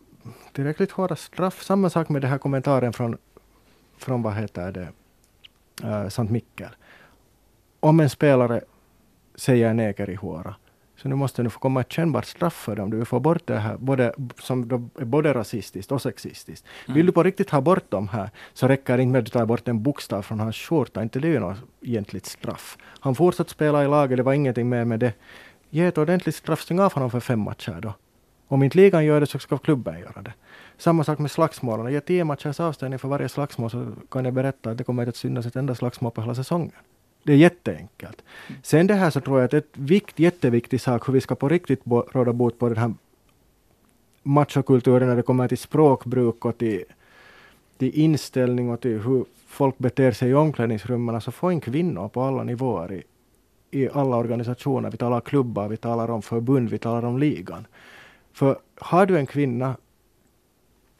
tillräckligt 0.53 0.91
hårda 0.91 1.17
straff. 1.17 1.63
Samma 1.63 1.91
sak 1.91 2.09
med 2.09 2.23
den 2.23 2.31
här 2.31 2.39
kommentaren 2.39 2.93
från, 2.93 3.19
från 3.99 4.23
vad 4.23 4.35
heter 4.35 4.73
det, 4.73 4.89
uh, 5.85 6.09
Sankt 6.09 6.33
Mikkel. 6.33 6.71
Om 7.87 8.01
en 8.01 8.11
spelare 8.11 8.61
säger 9.35 9.75
neger 9.75 10.11
i 10.11 10.15
Huora. 10.15 10.55
Så 10.97 11.09
nu 11.09 11.15
måste 11.15 11.43
du 11.43 11.51
få 11.51 11.59
komma 11.59 11.81
ett 11.81 11.93
kännbart 11.93 12.25
straff 12.25 12.55
för 12.55 12.77
dem. 12.77 12.91
Du 12.91 13.05
får 13.05 13.21
bort 13.21 13.47
det 13.47 13.59
här, 13.59 13.77
både, 13.77 14.13
som 14.39 14.91
är 14.99 15.05
både 15.05 15.35
rasistiskt 15.35 15.93
och 15.93 16.03
sexistiskt. 16.03 16.67
Mm. 16.87 16.95
Vill 16.95 17.07
du 17.07 17.13
på 17.13 17.23
riktigt 17.23 17.51
ha 17.51 17.61
bort 17.61 17.91
dem 17.91 18.09
här, 18.09 18.31
så 18.53 18.69
räcker 18.69 18.97
det 18.97 19.03
inte 19.03 19.13
med 19.13 19.27
att 19.27 19.33
tar 19.33 19.47
bort 19.47 19.69
en 19.69 19.83
bokstav 19.83 20.23
från 20.23 20.41
hans 20.41 20.57
skjorta. 20.57 21.03
Inte 21.03 21.21
det 21.21 21.29
är 21.29 21.33
ju 21.33 21.41
något 21.41 21.57
egentligt 21.83 22.27
straff. 22.27 22.79
Han 23.01 23.15
fortsatte 23.15 23.51
spela 23.51 23.85
i 23.85 23.89
laget, 23.89 24.17
det 24.17 24.23
var 24.23 24.33
ingenting 24.33 24.69
mer 24.69 24.85
med 24.85 25.01
det. 25.01 25.13
Ge 25.71 25.87
ett 25.87 25.99
ordentligt 25.99 26.35
straff, 26.35 26.61
stäng 26.61 26.81
av 26.81 26.93
honom 26.93 27.11
för 27.11 27.21
fem 27.21 27.41
matcher 27.41 27.81
då. 27.81 27.95
Om 28.49 28.63
inte 28.63 28.79
ligan 28.79 29.05
gör 29.05 29.21
det 29.21 29.27
så 29.27 29.39
ska 29.39 29.59
klubben 29.59 30.01
göra 30.01 30.23
det. 30.23 30.33
Samma 30.79 31.05
sak 31.05 31.19
med 31.19 31.31
slagsmålen. 31.31 31.93
Ge 31.93 32.01
tio 32.01 32.25
matchers 32.25 32.61
avstängning 32.61 32.99
för 32.99 33.09
varje 33.09 33.29
slagsmål 33.29 33.71
så 33.71 33.93
kan 34.11 34.25
jag 34.25 34.35
berätta 34.35 34.71
att 34.71 34.79
det 34.79 34.85
kommer 34.85 35.03
inte 35.03 35.09
att 35.09 35.17
synas 35.17 35.47
ett 35.47 35.57
enda 35.57 35.75
slagsmål 35.75 36.13
på 36.13 36.21
hela 36.21 36.35
säsongen. 36.35 36.73
Det 37.27 37.33
är 37.33 37.37
jätteenkelt. 37.37 38.23
Sen 38.63 38.87
det 38.87 38.95
här 38.95 39.11
så 39.11 39.21
tror 39.21 39.39
jag 39.39 39.45
att 39.45 39.55
ett 39.55 39.71
vikt, 39.73 40.19
jätteviktig 40.19 40.81
sak 40.81 41.09
hur 41.09 41.13
vi 41.13 41.21
ska 41.21 41.35
på 41.35 41.49
riktigt 41.49 41.85
bo, 41.85 42.05
råda 42.13 42.33
bot 42.33 42.59
på 42.59 42.69
den 42.69 42.79
här 42.79 42.95
machokulturen 44.23 45.09
när 45.09 45.17
det 45.17 45.23
kommer 45.23 45.49
till 45.49 45.59
språkbruk 45.59 46.45
och 46.45 46.59
till, 46.59 46.85
till 47.79 47.95
inställning 47.95 48.71
och 48.71 48.81
till 48.81 48.99
hur 49.01 49.25
folk 49.47 49.79
beter 49.79 50.13
sig 50.13 50.31
i 50.31 50.35
omklädningsrummen. 50.35 51.15
Alltså 51.15 51.31
få 51.31 51.53
in 51.53 51.61
kvinnor 51.61 52.09
på 52.09 52.23
alla 52.23 52.43
nivåer 52.43 52.93
i, 52.93 53.03
i 53.71 53.89
alla 53.93 54.17
organisationer. 54.17 54.91
Vi 54.91 54.97
talar 54.97 55.21
klubbar, 55.21 55.69
vi 55.69 55.77
talar 55.77 56.11
om 56.11 56.23
förbund, 56.23 56.71
vi 56.71 56.79
talar 56.79 57.05
om 57.05 57.19
ligan. 57.19 57.67
För 58.33 58.59
har 58.75 59.07
du 59.07 59.19
en 59.19 59.27
kvinna 59.27 59.77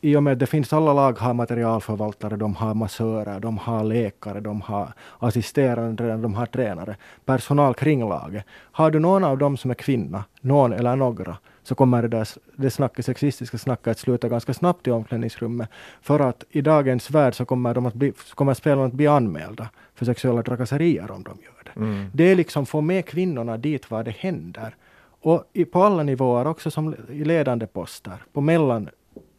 i 0.01 0.17
och 0.17 0.23
med 0.23 0.33
att 0.33 0.39
det 0.39 0.47
finns 0.47 0.73
alla 0.73 0.93
lag 0.93 1.19
har 1.19 1.35
materialförvaltare, 1.35 2.37
de 2.37 2.55
har 2.55 2.75
massörer, 2.75 3.41
de 3.41 3.59
har 3.59 3.85
läkare, 3.85 4.41
de 4.41 4.61
har 4.61 4.93
assisterande, 5.19 6.17
de 6.17 6.35
har 6.35 6.47
tränare, 6.47 6.97
personal 7.25 7.75
kring 7.75 8.09
laget. 8.09 8.45
Har 8.51 8.91
du 8.91 8.99
någon 8.99 9.25
av 9.25 9.39
dem 9.39 9.57
som 9.57 9.71
är 9.71 9.75
kvinna, 9.75 10.25
någon 10.41 10.73
eller 10.73 10.97
några, 10.97 11.37
så 11.63 11.75
kommer 11.75 12.03
det, 12.03 12.09
där, 12.09 12.29
det 12.57 12.71
snacket, 12.71 13.05
sexistiska 13.05 13.59
snacket 13.59 13.89
att 13.89 13.99
sluta 13.99 14.29
ganska 14.29 14.55
snabbt 14.55 14.87
i 14.87 14.91
omklädningsrummet. 14.91 15.69
För 16.01 16.21
att 16.21 16.45
i 16.51 16.61
dagens 16.61 17.11
värld 17.11 17.35
så 17.35 17.45
kommer, 17.45 17.75
de 17.75 17.87
att 17.87 17.95
bli, 17.95 18.13
kommer 18.35 18.55
spelarna 18.55 18.87
att 18.87 18.93
bli 18.93 19.07
anmälda 19.07 19.69
för 19.95 20.05
sexuella 20.05 20.43
trakasserier 20.43 21.11
om 21.11 21.23
de 21.23 21.39
gör 21.45 21.63
det. 21.65 21.81
Mm. 21.81 22.11
Det 22.15 22.25
är 22.25 22.37
liksom 22.37 22.67
få 22.67 22.81
med 22.81 23.07
kvinnorna 23.07 23.57
dit 23.57 23.91
var 23.91 24.05
det 24.05 24.11
händer. 24.11 24.75
Och 25.21 25.45
i, 25.53 25.65
på 25.65 25.83
alla 25.83 26.03
nivåer, 26.03 26.47
också 26.47 26.71
som 26.71 26.95
i 27.11 27.25
ledande 27.25 27.67
poster, 27.67 28.25
på 28.33 28.41
mellan 28.41 28.89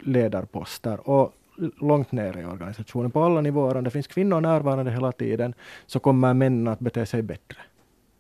ledarposter 0.08 1.10
och 1.10 1.34
långt 1.82 2.12
ner 2.12 2.38
i 2.38 2.46
organisationen 2.46 3.12
på 3.12 3.24
alla 3.24 3.41
nivåer. 3.41 3.78
Om 3.78 3.84
det 3.84 3.89
finns 3.89 4.08
kvinnor 4.08 4.41
närvarande 4.41 4.91
hela 4.91 5.12
tiden 5.12 5.54
så 5.86 6.00
kommer 6.00 6.34
männen 6.34 6.67
att 6.67 6.80
bete 6.80 7.06
sig 7.06 7.22
bättre. 7.22 7.58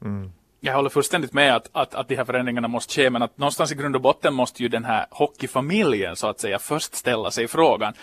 Mm. 0.01 0.31
Jag 0.59 0.75
håller 0.75 0.89
fullständigt 0.89 1.33
med 1.33 1.55
att, 1.55 1.69
att, 1.71 1.95
att 1.95 2.07
de 2.07 2.15
här 2.15 2.25
förändringarna 2.25 2.67
måste 2.67 2.93
ske, 2.93 3.09
men 3.09 3.21
att 3.21 3.37
någonstans 3.37 3.71
i 3.71 3.75
grund 3.75 3.95
och 3.95 4.01
botten 4.01 4.33
måste 4.33 4.63
ju 4.63 4.69
den 4.69 4.85
här 4.85 5.05
hockeyfamiljen 5.09 6.15
så 6.15 6.27
att 6.27 6.39
säga 6.39 6.59
först 6.59 6.95
ställa 6.95 7.31
sig 7.31 7.47
frågan 7.47 7.93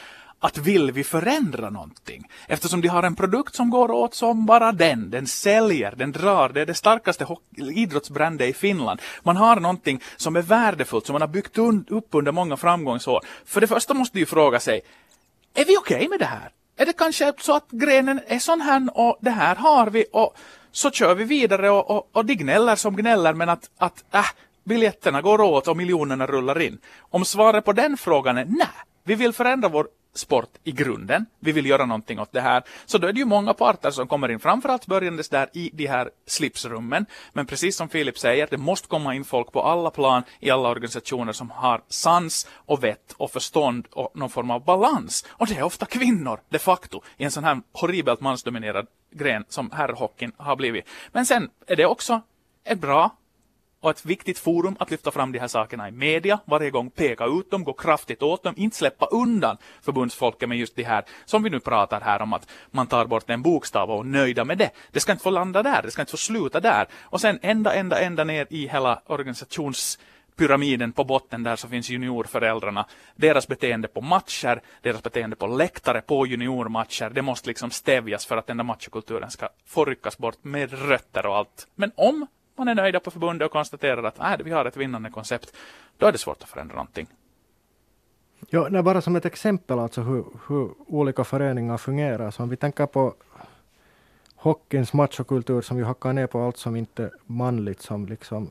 att 0.44 0.58
vill 0.58 0.92
vi 0.92 1.04
förändra 1.04 1.70
någonting? 1.70 2.28
Eftersom 2.48 2.80
de 2.80 2.88
har 2.88 3.02
en 3.02 3.16
produkt 3.16 3.54
som 3.54 3.70
går 3.70 3.90
åt 3.90 4.14
som 4.14 4.46
bara 4.46 4.72
den. 4.72 5.10
Den 5.10 5.26
säljer, 5.26 5.94
den 5.96 6.12
drar. 6.12 6.48
Det 6.48 6.60
är 6.60 6.66
det 6.66 6.74
starkaste 6.74 7.26
idrottsbrändet 7.74 8.48
i 8.48 8.52
Finland. 8.52 9.00
Man 9.22 9.36
har 9.36 9.56
någonting 9.60 10.00
som 10.16 10.36
är 10.36 10.42
värdefullt, 10.42 11.06
som 11.06 11.12
man 11.12 11.20
har 11.20 11.28
byggt 11.28 11.58
upp 11.88 12.08
under 12.10 12.32
många 12.32 12.56
framgångsår. 12.56 13.20
För 13.44 13.60
det 13.60 13.66
första 13.66 13.94
måste 13.94 14.18
du 14.18 14.26
fråga 14.26 14.60
sig, 14.60 14.80
är 15.54 15.64
vi 15.64 15.76
okej 15.76 15.96
okay 15.96 16.08
med 16.08 16.18
det 16.18 16.24
här? 16.24 16.50
Är 16.76 16.86
det 16.86 16.92
kanske 16.92 17.32
så 17.38 17.56
att 17.56 17.70
grenen 17.70 18.20
är 18.26 18.38
sån 18.38 18.60
här 18.60 18.88
och 18.94 19.18
det 19.20 19.30
här 19.30 19.56
har 19.56 19.86
vi 19.90 20.06
och 20.12 20.36
så 20.72 20.90
kör 20.90 21.14
vi 21.14 21.24
vidare 21.24 21.70
och, 21.70 21.90
och, 21.90 22.08
och 22.12 22.24
de 22.24 22.34
gnäller 22.34 22.76
som 22.76 22.96
gnäller 22.96 23.34
men 23.34 23.48
att, 23.48 23.70
att 23.78 24.04
äh, 24.14 24.24
biljetterna 24.64 25.22
går 25.22 25.40
åt 25.40 25.68
och 25.68 25.76
miljonerna 25.76 26.26
rullar 26.26 26.60
in. 26.60 26.78
Om 27.00 27.24
svaret 27.24 27.64
på 27.64 27.72
den 27.72 27.96
frågan 27.96 28.38
är 28.38 28.44
nej, 28.44 28.68
vi 29.04 29.14
vill 29.14 29.32
förändra 29.32 29.68
vår 29.68 29.86
sport 30.14 30.50
i 30.64 30.72
grunden. 30.72 31.26
Vi 31.40 31.52
vill 31.52 31.66
göra 31.66 31.86
någonting 31.86 32.20
åt 32.20 32.32
det 32.32 32.40
här. 32.40 32.62
Så 32.86 32.98
då 32.98 33.06
är 33.06 33.12
det 33.12 33.18
ju 33.18 33.24
många 33.24 33.54
parter 33.54 33.90
som 33.90 34.06
kommer 34.06 34.30
in, 34.30 34.40
framförallt 34.40 34.86
börjandes 34.86 35.28
där 35.28 35.48
i 35.52 35.70
de 35.72 35.86
här 35.86 36.10
slipsrummen. 36.26 37.06
Men 37.32 37.46
precis 37.46 37.76
som 37.76 37.88
Filip 37.88 38.18
säger, 38.18 38.48
det 38.50 38.58
måste 38.58 38.88
komma 38.88 39.14
in 39.14 39.24
folk 39.24 39.52
på 39.52 39.62
alla 39.62 39.90
plan 39.90 40.22
i 40.40 40.50
alla 40.50 40.68
organisationer 40.68 41.32
som 41.32 41.50
har 41.50 41.82
sans 41.88 42.48
och 42.54 42.84
vett 42.84 43.14
och 43.16 43.30
förstånd 43.30 43.86
och 43.92 44.10
någon 44.14 44.30
form 44.30 44.50
av 44.50 44.64
balans. 44.64 45.26
Och 45.30 45.46
det 45.46 45.56
är 45.56 45.62
ofta 45.62 45.86
kvinnor, 45.86 46.40
de 46.48 46.58
facto, 46.58 47.02
i 47.16 47.24
en 47.24 47.30
sån 47.30 47.44
här 47.44 47.60
horribelt 47.72 48.20
mansdominerad 48.20 48.86
gren 49.10 49.44
som 49.48 49.70
herrhockeyn 49.70 50.32
har 50.36 50.56
blivit. 50.56 50.88
Men 51.12 51.26
sen 51.26 51.50
är 51.66 51.76
det 51.76 51.86
också 51.86 52.20
ett 52.64 52.78
bra 52.78 53.16
och 53.84 53.90
ett 53.90 54.04
viktigt 54.04 54.38
forum 54.38 54.76
att 54.78 54.90
lyfta 54.90 55.10
fram 55.10 55.32
de 55.32 55.38
här 55.38 55.48
sakerna 55.48 55.88
i 55.88 55.92
media, 55.92 56.40
varje 56.44 56.70
gång 56.70 56.90
peka 56.90 57.24
ut 57.24 57.50
dem, 57.50 57.64
gå 57.64 57.72
kraftigt 57.72 58.22
åt 58.22 58.42
dem, 58.42 58.54
inte 58.56 58.76
släppa 58.76 59.06
undan 59.06 59.56
förbundsfolket 59.82 60.48
med 60.48 60.58
just 60.58 60.76
det 60.76 60.82
här 60.82 61.04
som 61.24 61.42
vi 61.42 61.50
nu 61.50 61.60
pratar 61.60 62.00
här 62.00 62.22
om 62.22 62.32
att 62.32 62.48
man 62.70 62.86
tar 62.86 63.06
bort 63.06 63.30
en 63.30 63.42
bokstav 63.42 63.90
och 63.90 64.00
är 64.00 64.04
nöjda 64.04 64.44
med 64.44 64.58
det. 64.58 64.70
Det 64.92 65.00
ska 65.00 65.12
inte 65.12 65.22
få 65.22 65.30
landa 65.30 65.62
där, 65.62 65.82
det 65.82 65.90
ska 65.90 66.02
inte 66.02 66.10
få 66.10 66.16
sluta 66.16 66.60
där. 66.60 66.86
Och 67.02 67.20
sen 67.20 67.38
ända, 67.42 67.74
ända, 67.74 68.00
ända 68.00 68.24
ner 68.24 68.46
i 68.50 68.68
hela 68.68 69.02
organisations 69.06 69.98
pyramiden 70.36 70.92
på 70.92 71.04
botten 71.04 71.42
där 71.42 71.56
så 71.56 71.68
finns 71.68 71.90
juniorföräldrarna. 71.90 72.86
Deras 73.16 73.48
beteende 73.48 73.88
på 73.88 74.00
matcher, 74.00 74.62
deras 74.82 75.02
beteende 75.02 75.36
på 75.36 75.46
läktare 75.46 76.00
på 76.00 76.26
juniormatcher, 76.26 77.10
det 77.10 77.22
måste 77.22 77.48
liksom 77.48 77.70
stävjas 77.70 78.26
för 78.26 78.36
att 78.36 78.46
den 78.46 78.56
där 78.56 78.64
matchkulturen 78.64 79.30
ska 79.30 79.48
få 79.66 79.84
ryckas 79.84 80.18
bort 80.18 80.44
med 80.44 80.88
rötter 80.88 81.26
och 81.26 81.36
allt. 81.36 81.66
Men 81.74 81.92
om 81.94 82.26
man 82.56 82.68
är 82.68 82.74
nöjda 82.74 83.00
på 83.00 83.10
förbundet 83.10 83.46
och 83.46 83.52
konstaterar 83.52 84.02
att 84.02 84.18
äh, 84.18 84.44
vi 84.44 84.50
har 84.50 84.64
ett 84.64 84.76
vinnande 84.76 85.10
koncept, 85.10 85.56
då 85.96 86.06
är 86.06 86.12
det 86.12 86.18
svårt 86.18 86.42
att 86.42 86.48
förändra 86.48 86.74
någonting. 86.74 87.06
Ja, 88.50 88.68
nej, 88.70 88.82
bara 88.82 89.00
som 89.00 89.16
ett 89.16 89.24
exempel 89.24 89.78
alltså 89.78 90.00
hur, 90.00 90.24
hur 90.48 90.70
olika 90.86 91.24
föreningar 91.24 91.76
fungerar. 91.76 92.30
Så 92.30 92.42
om 92.42 92.48
vi 92.48 92.56
tänker 92.56 92.86
på 92.86 93.14
hockeyns 94.36 94.92
machokultur 94.92 95.62
som 95.62 95.78
ju 95.78 95.84
hackar 95.84 96.12
ner 96.12 96.26
på 96.26 96.40
allt 96.40 96.56
som 96.56 96.76
inte 96.76 97.04
är 97.04 97.10
manligt 97.26 97.82
som 97.82 98.06
liksom 98.06 98.50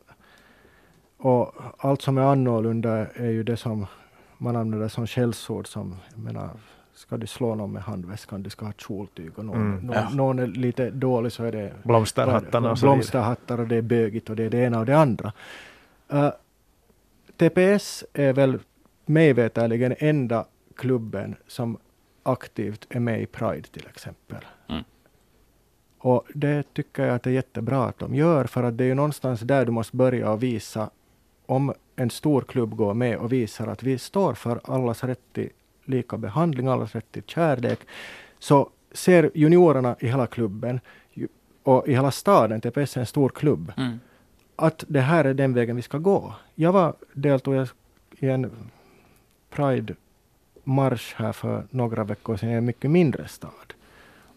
och 1.18 1.54
allt 1.78 2.02
som 2.02 2.18
är 2.18 2.22
annorlunda 2.22 3.08
är 3.08 3.30
ju 3.30 3.44
det 3.44 3.58
som 3.58 3.86
man 4.38 4.56
använder 4.56 4.88
som 4.88 5.08
skällsord 5.08 5.68
som, 5.68 5.96
jag 6.12 6.20
menar, 6.20 6.50
ska 6.94 7.18
du 7.18 7.28
slå 7.28 7.56
någon 7.56 7.72
med 7.72 7.82
handväskan, 7.82 8.44
du 8.44 8.50
ska 8.50 8.66
ha 8.66 8.74
kjoltyg 8.74 9.40
och 9.40 9.46
någon, 9.46 9.56
mm, 9.56 9.86
någon, 9.86 9.96
ja. 9.96 10.10
någon, 10.10 10.40
är 10.40 10.48
lite 10.48 10.90
dålig 10.90 11.32
så 11.32 11.44
är 11.44 11.52
det 11.52 11.74
blomsterhattarna 11.84 12.72
och 12.72 12.78
blomsterhattar 12.78 13.60
och 13.60 13.68
det 13.68 13.76
är 13.76 13.82
bögigt 13.82 14.30
och 14.30 14.36
det 14.36 14.44
är 14.44 14.50
det 14.50 14.58
ena 14.58 14.80
och 14.80 14.86
det 14.86 14.98
andra. 14.98 15.34
Uh, 16.14 16.30
TPS 17.38 18.04
är 18.14 18.34
väl 18.34 18.60
mig 19.06 19.34
veterligen 19.34 19.96
enda 20.00 20.46
klubben 20.76 21.36
som 21.48 21.78
aktivt 22.24 22.88
är 22.90 23.00
med 23.00 23.22
i 23.22 23.26
Pride 23.26 23.68
till 23.68 23.88
exempel. 23.88 24.46
Mm. 24.70 24.84
Och 25.98 26.26
det 26.34 26.74
tycker 26.74 27.06
jag 27.06 27.16
att 27.16 27.24
det 27.24 27.30
är 27.30 27.34
jättebra 27.34 27.86
att 27.86 28.00
de 28.00 28.16
gör, 28.16 28.46
för 28.46 28.64
att 28.64 28.78
det 28.78 28.84
är 28.84 28.88
ju 28.88 28.94
någonstans 28.94 29.40
där 29.40 29.66
du 29.66 29.72
måste 29.72 29.98
börja 29.98 30.32
och 30.32 30.44
visa 30.44 30.90
om 31.46 31.74
en 31.96 32.10
stor 32.10 32.42
klubb 32.42 32.76
går 32.76 32.94
med 32.94 33.18
och 33.18 33.32
visar 33.32 33.68
att 33.68 33.84
vi 33.84 33.98
står 33.98 34.34
för 34.34 34.62
allas 34.64 35.04
rätt 35.04 35.34
till 35.34 35.50
lika 35.86 36.18
behandling, 36.18 36.68
allas 36.68 36.96
rätt 36.96 37.12
till 37.12 37.24
kärlek, 37.24 37.80
så 38.40 38.70
ser 38.92 39.32
juniorerna 39.34 39.96
i 40.00 40.08
hela 40.08 40.28
klubben 40.28 40.80
och 41.64 41.88
i 41.88 41.94
hela 41.94 42.12
staden, 42.12 42.62
TPS 42.62 42.98
är 42.98 43.00
en 43.00 43.06
stor 43.06 43.30
klubb, 43.30 43.74
mm. 43.78 44.00
att 44.56 44.84
det 44.88 45.02
här 45.02 45.26
är 45.26 45.34
den 45.34 45.54
vägen 45.54 45.76
vi 45.76 45.82
ska 45.82 45.98
gå. 45.98 46.34
Jag 46.56 46.72
var, 46.72 46.94
deltog 47.14 47.68
i 48.20 48.30
en 48.30 48.52
Pride-marsch 49.50 51.14
här 51.16 51.32
för 51.34 51.64
några 51.70 52.04
veckor 52.04 52.38
sedan 52.38 52.50
i 52.50 52.54
en 52.54 52.66
mycket 52.66 52.92
mindre 52.92 53.28
stad. 53.28 53.74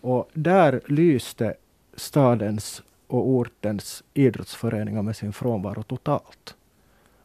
Och 0.00 0.30
där 0.32 0.80
lyste 0.86 1.54
stadens 1.94 2.82
och 3.06 3.28
ortens 3.28 4.02
idrottsföreningar 4.14 5.02
med 5.02 5.16
sin 5.16 5.32
frånvaro 5.32 5.82
totalt. 5.82 6.54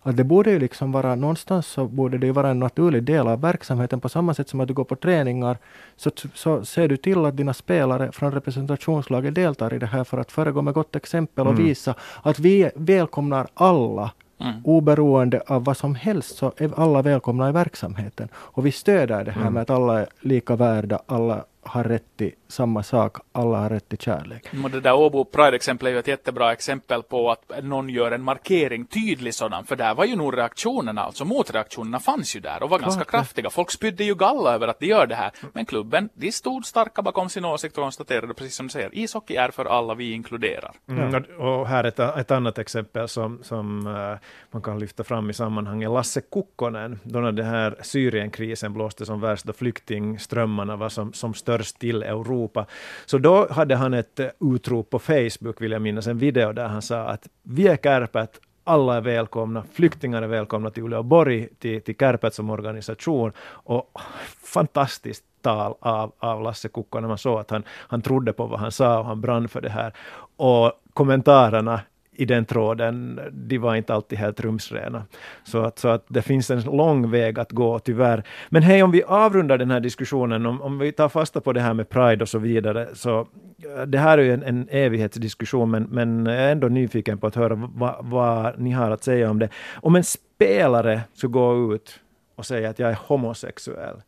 Att 0.03 0.17
det 0.17 0.23
borde 0.23 0.51
ju 0.51 0.59
liksom 0.59 0.91
vara, 0.91 1.15
någonstans 1.15 1.67
så 1.67 1.85
borde 1.85 2.17
det 2.17 2.31
vara 2.31 2.49
en 2.49 2.59
naturlig 2.59 3.03
del 3.03 3.27
av 3.27 3.41
verksamheten 3.41 3.99
på 3.99 4.09
samma 4.09 4.33
sätt 4.33 4.49
som 4.49 4.59
att 4.59 4.67
du 4.67 4.73
går 4.73 4.83
på 4.83 4.95
träningar 4.95 5.57
så, 5.95 6.11
så 6.33 6.65
ser 6.65 6.87
du 6.87 6.97
till 6.97 7.25
att 7.25 7.37
dina 7.37 7.53
spelare 7.53 8.11
från 8.11 8.31
representationslaget 8.31 9.35
deltar 9.35 9.73
i 9.73 9.79
det 9.79 9.85
här 9.85 10.03
för 10.03 10.17
att 10.17 10.31
föregå 10.31 10.61
med 10.61 10.73
gott 10.73 10.95
exempel 10.95 11.47
och 11.47 11.53
mm. 11.53 11.65
visa 11.65 11.95
att 12.23 12.39
vi 12.39 12.71
välkomnar 12.75 13.47
alla 13.53 14.11
Mm. 14.41 14.61
Oberoende 14.63 15.41
av 15.47 15.63
vad 15.63 15.77
som 15.77 15.95
helst 15.95 16.37
så 16.37 16.51
är 16.57 16.79
alla 16.79 17.01
välkomna 17.01 17.49
i 17.49 17.51
verksamheten. 17.51 18.27
Och 18.33 18.65
vi 18.65 18.71
stöder 18.71 19.25
det 19.25 19.31
här 19.31 19.41
mm. 19.41 19.53
med 19.53 19.61
att 19.61 19.69
alla 19.69 19.99
är 19.99 20.07
lika 20.21 20.55
värda, 20.55 20.99
alla 21.05 21.43
har 21.63 21.83
rätt 21.83 22.17
till 22.17 22.31
samma 22.47 22.83
sak, 22.83 23.17
alla 23.31 23.57
har 23.57 23.69
rätt 23.69 23.89
till 23.89 23.97
kärlek. 23.97 24.49
Och 24.63 24.71
det 24.71 24.79
där 24.79 24.93
Åbo 24.93 25.25
Pride-exemplet 25.25 25.89
är 25.89 25.93
ju 25.93 25.99
ett 25.99 26.07
jättebra 26.07 26.51
exempel 26.51 27.03
på 27.03 27.31
att 27.31 27.63
någon 27.63 27.89
gör 27.89 28.11
en 28.11 28.23
markering, 28.23 28.85
tydlig 28.85 29.33
sådan, 29.33 29.65
för 29.65 29.75
där 29.75 29.95
var 29.95 30.05
ju 30.05 30.15
nog 30.15 30.37
reaktionerna, 30.37 31.01
alltså. 31.01 31.25
Motreaktionerna 31.25 31.99
fanns 31.99 32.35
ju 32.35 32.39
där 32.39 32.63
och 32.63 32.69
var 32.69 32.77
Klart, 32.77 32.89
ganska 32.89 33.11
kraftiga. 33.11 33.49
Folk 33.49 33.71
spydde 33.71 34.03
ju 34.03 34.15
galla 34.15 34.53
över 34.53 34.67
att 34.67 34.79
de 34.79 34.85
gör 34.85 35.07
det 35.07 35.15
här, 35.15 35.31
men 35.53 35.65
klubben, 35.65 36.09
de 36.13 36.31
stod 36.31 36.65
starka 36.65 37.01
bakom 37.01 37.29
sin 37.29 37.45
åsikt 37.45 37.77
och 37.77 37.83
konstaterade, 37.83 38.33
precis 38.33 38.55
som 38.55 38.67
du 38.67 38.71
säger, 38.71 38.89
ishockey 38.95 39.35
är 39.35 39.51
för 39.51 39.65
alla, 39.65 39.95
vi 39.95 40.11
inkluderar. 40.11 40.71
Mm, 40.87 41.23
och 41.23 41.67
här 41.67 41.83
ett, 41.83 41.99
ett 41.99 42.31
annat 42.31 42.57
exempel 42.57 43.07
som, 43.07 43.39
som 43.43 43.87
uh, 43.87 44.17
man 44.51 44.61
kan 44.61 44.79
lyfta 44.79 45.03
fram 45.03 45.29
i 45.29 45.33
sammanhanget, 45.33 45.91
Lasse 45.91 46.21
Kukkonen, 46.21 46.99
då 47.03 47.19
när 47.19 47.31
den 47.31 47.45
här 47.45 47.75
Syrienkrisen 47.81 48.73
blåste 48.73 49.05
som 49.05 49.21
värst, 49.21 49.45
då 49.45 49.53
flyktingströmmarna 49.53 50.75
var 50.75 50.89
som, 50.89 51.13
som 51.13 51.33
störst 51.33 51.50
störst 51.51 51.79
till 51.79 52.03
Europa. 52.03 52.65
Så 53.05 53.17
då 53.17 53.47
hade 53.51 53.75
han 53.75 53.93
ett 53.93 54.19
eh, 54.19 54.27
utrop 54.39 54.89
på 54.89 54.99
Facebook, 54.99 55.61
vill 55.61 55.71
jag 55.71 55.81
minnas, 55.81 56.07
en 56.07 56.17
video 56.17 56.53
där 56.53 56.67
han 56.67 56.81
sa 56.81 56.99
att 56.99 57.27
vi 57.43 57.67
är 57.67 57.77
Kärpät, 57.77 58.39
alla 58.63 58.97
är 58.97 59.01
välkomna, 59.01 59.63
flyktingar 59.73 60.21
är 60.21 60.27
välkomna 60.27 60.69
till 60.69 60.83
Uleåborg, 60.83 61.47
till, 61.59 61.81
till 61.81 61.95
Kärpät 61.95 62.33
som 62.33 62.49
organisation. 62.49 63.31
Och 63.65 63.99
fantastiskt 64.43 65.23
tal 65.41 65.75
av, 65.79 66.11
av 66.19 66.41
Lasse 66.41 66.69
Kukkonen. 66.69 67.09
Man 67.09 67.17
såg 67.17 67.39
att 67.39 67.49
han, 67.49 67.63
han 67.69 68.01
trodde 68.01 68.33
på 68.33 68.45
vad 68.45 68.59
han 68.59 68.71
sa 68.71 68.99
och 68.99 69.05
han 69.05 69.21
brann 69.21 69.47
för 69.47 69.61
det 69.61 69.69
här. 69.69 69.93
Och 70.37 70.71
kommentarerna 70.93 71.81
i 72.15 72.25
den 72.25 72.45
tråden, 72.45 73.19
de 73.31 73.57
var 73.57 73.75
inte 73.75 73.93
alltid 73.93 74.19
helt 74.19 74.39
rumsrena. 74.39 75.03
Så 75.43 75.61
att, 75.61 75.79
så 75.79 75.87
att 75.87 76.05
det 76.07 76.21
finns 76.21 76.51
en 76.51 76.61
lång 76.61 77.11
väg 77.11 77.39
att 77.39 77.51
gå 77.51 77.79
tyvärr. 77.79 78.23
Men 78.49 78.63
hej, 78.63 78.83
om 78.83 78.91
vi 78.91 79.03
avrundar 79.03 79.57
den 79.57 79.71
här 79.71 79.79
diskussionen, 79.79 80.45
om, 80.45 80.61
om 80.61 80.79
vi 80.79 80.91
tar 80.91 81.09
fasta 81.09 81.41
på 81.41 81.53
det 81.53 81.61
här 81.61 81.73
med 81.73 81.89
Pride 81.89 82.23
och 82.23 82.29
så 82.29 82.39
vidare, 82.39 82.87
så 82.93 83.19
eh, 83.19 83.81
det 83.87 83.97
här 83.97 84.17
är 84.17 84.23
ju 84.23 84.33
en, 84.33 84.43
en 84.43 84.67
evighetsdiskussion, 84.69 85.71
men, 85.71 85.83
men 85.83 86.25
jag 86.25 86.35
är 86.35 86.51
ändå 86.51 86.67
nyfiken 86.67 87.17
på 87.17 87.27
att 87.27 87.35
höra 87.35 87.55
vad, 87.55 87.95
vad 88.01 88.59
ni 88.59 88.71
har 88.71 88.91
att 88.91 89.03
säga 89.03 89.29
om 89.29 89.39
det. 89.39 89.49
Om 89.73 89.95
en 89.95 90.03
spelare 90.03 91.01
skulle 91.13 91.31
gå 91.31 91.73
ut 91.75 91.99
och 92.35 92.45
säga 92.45 92.69
att 92.69 92.79
jag 92.79 92.89
är 92.89 92.97
homosexuell, 93.07 94.01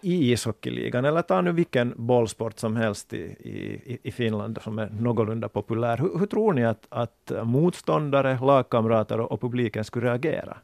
i 0.00 0.32
ishockeyligan, 0.32 1.04
eller 1.04 1.22
ta 1.22 1.40
nu 1.40 1.52
vilken 1.52 1.94
bollsport 1.96 2.58
som 2.58 2.76
helst 2.76 3.12
i, 3.12 3.18
i, 3.18 3.98
i 4.02 4.12
Finland 4.12 4.58
som 4.62 4.78
är 4.78 4.90
någorlunda 5.00 5.48
populär. 5.48 5.96
Hur, 5.96 6.18
hur 6.18 6.26
tror 6.26 6.52
ni 6.52 6.64
att, 6.64 6.86
att 6.88 7.32
motståndare, 7.44 8.38
lagkamrater 8.42 9.20
och, 9.20 9.32
och 9.32 9.40
publiken 9.40 9.84
skulle 9.84 10.06
reagera? 10.06 10.56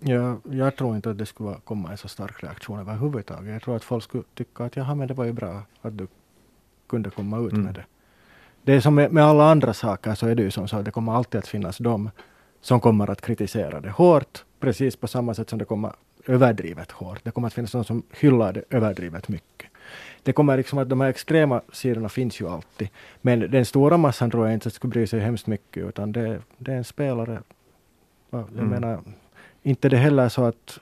Ja, 0.00 0.36
jag 0.50 0.76
tror 0.76 0.96
inte 0.96 1.10
att 1.10 1.18
det 1.18 1.26
skulle 1.26 1.56
komma 1.64 1.90
en 1.90 1.96
så 1.96 2.08
stark 2.08 2.42
reaktion 2.42 2.78
överhuvudtaget. 2.78 3.52
Jag 3.52 3.62
tror 3.62 3.76
att 3.76 3.84
folk 3.84 4.04
skulle 4.04 4.24
tycka 4.34 4.64
att 4.64 4.76
jaha, 4.76 4.94
men 4.94 5.08
det 5.08 5.14
var 5.14 5.24
ju 5.24 5.32
bra 5.32 5.62
att 5.82 5.98
du 5.98 6.06
kunde 6.88 7.10
komma 7.10 7.38
ut 7.38 7.52
mm. 7.52 7.64
med 7.64 7.74
det. 7.74 7.84
Det 8.62 8.74
är 8.74 8.80
som 8.80 8.94
med, 8.94 9.12
med, 9.12 9.24
alla 9.24 9.50
andra 9.50 9.74
saker 9.74 10.14
så 10.14 10.26
är 10.26 10.34
det 10.34 10.42
ju 10.42 10.50
som 10.50 10.68
så 10.68 10.76
att 10.76 10.84
det 10.84 10.90
kommer 10.90 11.12
alltid 11.12 11.38
att 11.38 11.48
finnas 11.48 11.78
de 11.78 12.10
som 12.60 12.80
kommer 12.80 13.10
att 13.10 13.20
kritisera 13.20 13.80
det 13.80 13.90
hårt, 13.90 14.44
precis 14.60 14.96
på 14.96 15.08
samma 15.08 15.34
sätt 15.34 15.50
som 15.50 15.58
det 15.58 15.64
kommer 15.64 15.92
överdrivet 16.28 16.90
hårt. 16.90 17.24
Det 17.24 17.30
kommer 17.30 17.46
att 17.46 17.54
finnas 17.54 17.74
någon 17.74 17.84
som 17.84 18.02
hyllar 18.10 18.52
det 18.52 18.62
överdrivet 18.70 19.28
mycket. 19.28 19.70
Det 20.22 20.32
kommer 20.32 20.56
liksom 20.56 20.78
att 20.78 20.88
de 20.88 21.00
här 21.00 21.08
extrema 21.08 21.62
sidorna 21.72 22.08
finns 22.08 22.40
ju 22.40 22.48
alltid. 22.48 22.88
Men 23.20 23.50
den 23.50 23.64
stora 23.64 23.96
massan 23.96 24.30
tror 24.30 24.46
jag 24.46 24.54
inte 24.54 24.70
skulle 24.70 24.90
bry 24.90 25.06
sig 25.06 25.20
hemskt 25.20 25.46
mycket, 25.46 25.84
utan 25.88 26.12
det, 26.12 26.40
det 26.58 26.72
är 26.72 26.76
en 26.76 26.84
spelare. 26.84 27.42
Jag 28.30 28.48
mm. 28.52 28.66
menar, 28.66 29.00
inte 29.62 29.88
det 29.88 29.96
heller 29.96 30.28
så 30.28 30.44
att, 30.44 30.78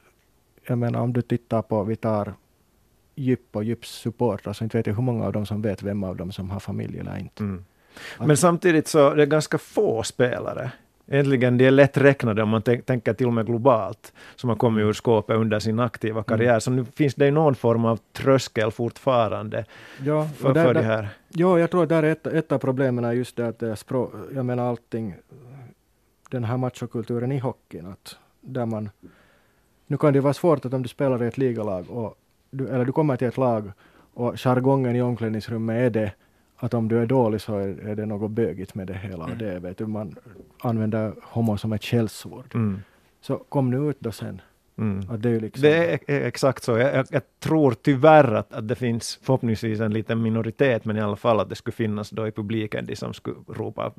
jag 0.66 0.78
menar 0.78 1.00
om 1.00 1.12
du 1.12 1.22
tittar 1.22 1.62
på, 1.62 1.84
vi 1.84 1.96
tar 1.96 2.34
djup 3.14 3.56
och 3.56 3.64
djups 3.64 3.90
supportrar, 3.90 4.52
så 4.52 4.64
inte 4.64 4.76
vet 4.76 4.86
jag 4.86 4.94
hur 4.94 5.02
många 5.02 5.24
av 5.24 5.32
dem 5.32 5.46
som 5.46 5.62
vet 5.62 5.82
vem 5.82 6.04
av 6.04 6.16
dem 6.16 6.32
som 6.32 6.50
har 6.50 6.60
familj 6.60 6.98
eller 6.98 7.18
inte. 7.18 7.42
Mm. 7.42 7.64
Men 8.18 8.36
samtidigt 8.36 8.88
så 8.88 9.10
är 9.10 9.16
det 9.16 9.26
ganska 9.26 9.58
få 9.58 10.02
spelare 10.02 10.70
Egentligen 11.08 11.58
de 11.58 11.66
är 11.66 11.70
lätt 11.70 11.96
räknade 11.96 12.42
om 12.42 12.48
man 12.48 12.62
tänker 12.62 13.12
till 13.12 13.26
och 13.26 13.32
med 13.32 13.46
globalt, 13.46 14.12
som 14.36 14.50
har 14.50 14.56
kommit 14.56 14.82
ur 14.82 14.92
skåpet 14.92 15.36
under 15.36 15.58
sin 15.58 15.80
aktiva 15.80 16.22
karriär. 16.22 16.48
Mm. 16.48 16.60
Så 16.60 16.70
nu 16.70 16.84
finns 16.84 17.14
det 17.14 17.30
någon 17.30 17.54
form 17.54 17.84
av 17.84 18.00
tröskel 18.12 18.70
fortfarande 18.70 19.64
ja, 20.04 20.28
för, 20.36 20.54
där, 20.54 20.64
för 20.64 20.74
det 20.74 20.82
här. 20.82 21.08
Ja, 21.28 21.58
jag 21.58 21.70
tror 21.70 21.82
att 21.82 21.88
där 21.88 22.02
är 22.02 22.12
ett, 22.12 22.26
ett 22.26 22.52
av 22.52 22.58
problemen 22.58 23.04
är 23.04 23.12
just 23.12 23.36
det 23.36 23.48
att 23.48 23.62
är 23.62 23.74
språk, 23.74 24.12
jag 24.34 24.46
menar 24.46 24.68
allting, 24.68 25.14
den 26.30 26.44
här 26.44 26.56
machokulturen 26.56 27.32
i 27.32 27.38
hockeyn, 27.38 27.86
att 27.86 28.16
där 28.40 28.66
man, 28.66 28.90
nu 29.86 29.96
kan 29.96 30.12
det 30.12 30.20
vara 30.20 30.34
svårt 30.34 30.64
att 30.64 30.74
om 30.74 30.82
du 30.82 30.88
spelar 30.88 31.24
i 31.24 31.26
ett 31.26 31.38
ligalag, 31.38 31.90
och 31.90 32.14
du, 32.50 32.68
eller 32.68 32.84
du 32.84 32.92
kommer 32.92 33.16
till 33.16 33.28
ett 33.28 33.36
lag 33.36 33.72
och 34.14 34.40
jargongen 34.40 34.96
i 34.96 35.02
omklädningsrummet 35.02 35.76
är 35.76 35.90
det 35.90 36.12
att 36.56 36.74
om 36.74 36.88
du 36.88 36.98
är 36.98 37.06
dålig 37.06 37.40
så 37.40 37.58
är, 37.58 37.88
är 37.88 37.96
det 37.96 38.06
något 38.06 38.30
bögigt 38.30 38.74
med 38.74 38.86
det 38.86 38.94
hela. 38.94 39.24
Mm. 39.24 39.38
Det, 39.38 39.58
vet 39.58 39.78
du, 39.78 39.86
man 39.86 40.16
använder 40.60 41.14
homo 41.22 41.56
som 41.56 41.72
ett 41.72 41.82
källsord. 41.82 42.54
Mm. 42.54 42.82
Så 43.20 43.36
kom 43.36 43.70
nu 43.70 43.90
ut 43.90 43.96
då 44.00 44.12
sen. 44.12 44.40
Mm. 44.78 45.20
Det, 45.20 45.30
är 45.30 45.40
liksom... 45.40 45.62
det 45.62 45.92
är 46.06 46.20
exakt 46.26 46.64
så. 46.64 46.78
Jag, 46.78 46.94
jag, 46.94 47.06
jag, 47.10 47.22
tror 47.38 47.74
tyvärr 47.82 48.34
att, 48.34 48.52
att 48.52 48.68
det 48.68 48.74
finns 48.74 49.20
förhoppningsvis 49.22 49.80
en 49.80 49.92
liten 49.92 50.22
minoritet, 50.22 50.84
men 50.84 50.96
i 50.96 51.00
alla 51.00 51.16
fall 51.16 51.40
att 51.40 51.48
det 51.48 51.54
skulle 51.54 51.74
finnas 51.74 52.10
då 52.10 52.28
i 52.28 52.32
publiken 52.32 52.86
de 52.86 52.96
som 52.96 53.14
skulle 53.14 53.36
ropa 53.48 53.92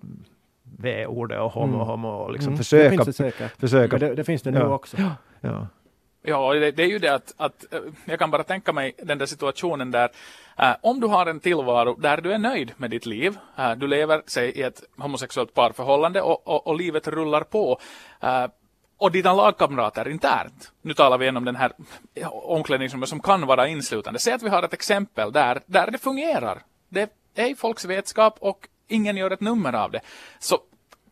v-ordet 0.78 1.39
och 1.39 1.52
homo, 1.52 1.76
mm. 1.76 1.88
homo 1.88 2.08
och 2.08 2.32
liksom 2.32 2.50
mm. 2.50 2.58
försöka. 2.58 2.89
Det 2.89 2.89
finns 2.89 3.06
det 3.06 3.13
säkert. 3.13 3.60
Försöka. 3.60 3.98
Det, 3.98 4.15
det, 4.15 4.24
finns 4.24 4.41
det 4.41 4.52
nu 4.52 4.60
ja. 4.60 4.74
också. 4.76 4.98
Ja. 4.98 5.15
ja. 5.41 5.67
Ja, 6.30 6.54
det, 6.54 6.72
det, 6.72 6.84
är 6.84 6.88
ju 6.88 7.00
det 7.00 7.13
att, 7.13 7.34
att 7.38 7.74
eh, 7.74 7.80
jag 8.06 8.20
kan 8.20 8.32
bara 8.32 8.44
tänka 8.44 8.74
mig 8.74 8.94
den 8.98 9.18
där 9.18 9.26
situationen 9.26 9.92
där 9.92 10.10
äh, 10.58 10.76
om 10.82 11.00
du 11.00 11.08
har 11.08 11.26
en 11.26 11.40
tillvaro 11.40 11.96
där 11.96 12.22
du 12.22 12.34
är 12.34 12.38
nöjd 12.38 12.72
med 12.78 12.90
ditt 12.90 13.06
liv, 13.06 13.38
äh, 13.58 13.72
du 13.72 13.88
lever 13.88 14.22
säg, 14.26 14.50
i 14.50 14.62
ett 14.62 14.84
homosexuellt 14.98 15.54
parförhållande 15.54 16.22
och, 16.22 16.48
och, 16.48 16.68
och 16.68 16.76
livet 16.76 17.08
rullar 17.08 17.42
på 17.42 17.80
äh, 18.22 18.46
och 18.98 19.12
dina 19.12 19.34
lagkamrater 19.34 20.08
internt, 20.08 20.72
nu 20.82 20.94
talar 20.94 21.18
vi 21.18 21.26
igenom 21.26 21.46
den 21.46 21.56
här 21.56 21.72
omklädningsrummet 22.32 23.10
som 23.10 23.20
kan 23.20 23.46
vara 23.46 23.68
inslutande. 23.68 24.20
Säg 24.20 24.34
att 24.34 24.44
vi 24.44 24.50
har 24.50 24.63
ett 24.63 24.74
exempel 24.74 25.32
där, 25.32 25.62
där 25.66 25.92
det 25.92 25.98
fungerar. 25.98 26.62
Det 26.90 27.13
är 27.36 27.50
i 27.50 27.56
folks 27.56 27.86
vetskap 27.86 28.38
och 28.40 28.68
ingen 28.88 29.18
gör 29.18 29.32
ett 29.32 29.42
nummer 29.42 29.74
av 29.74 29.92
det. 29.92 30.02
Så 30.40 30.60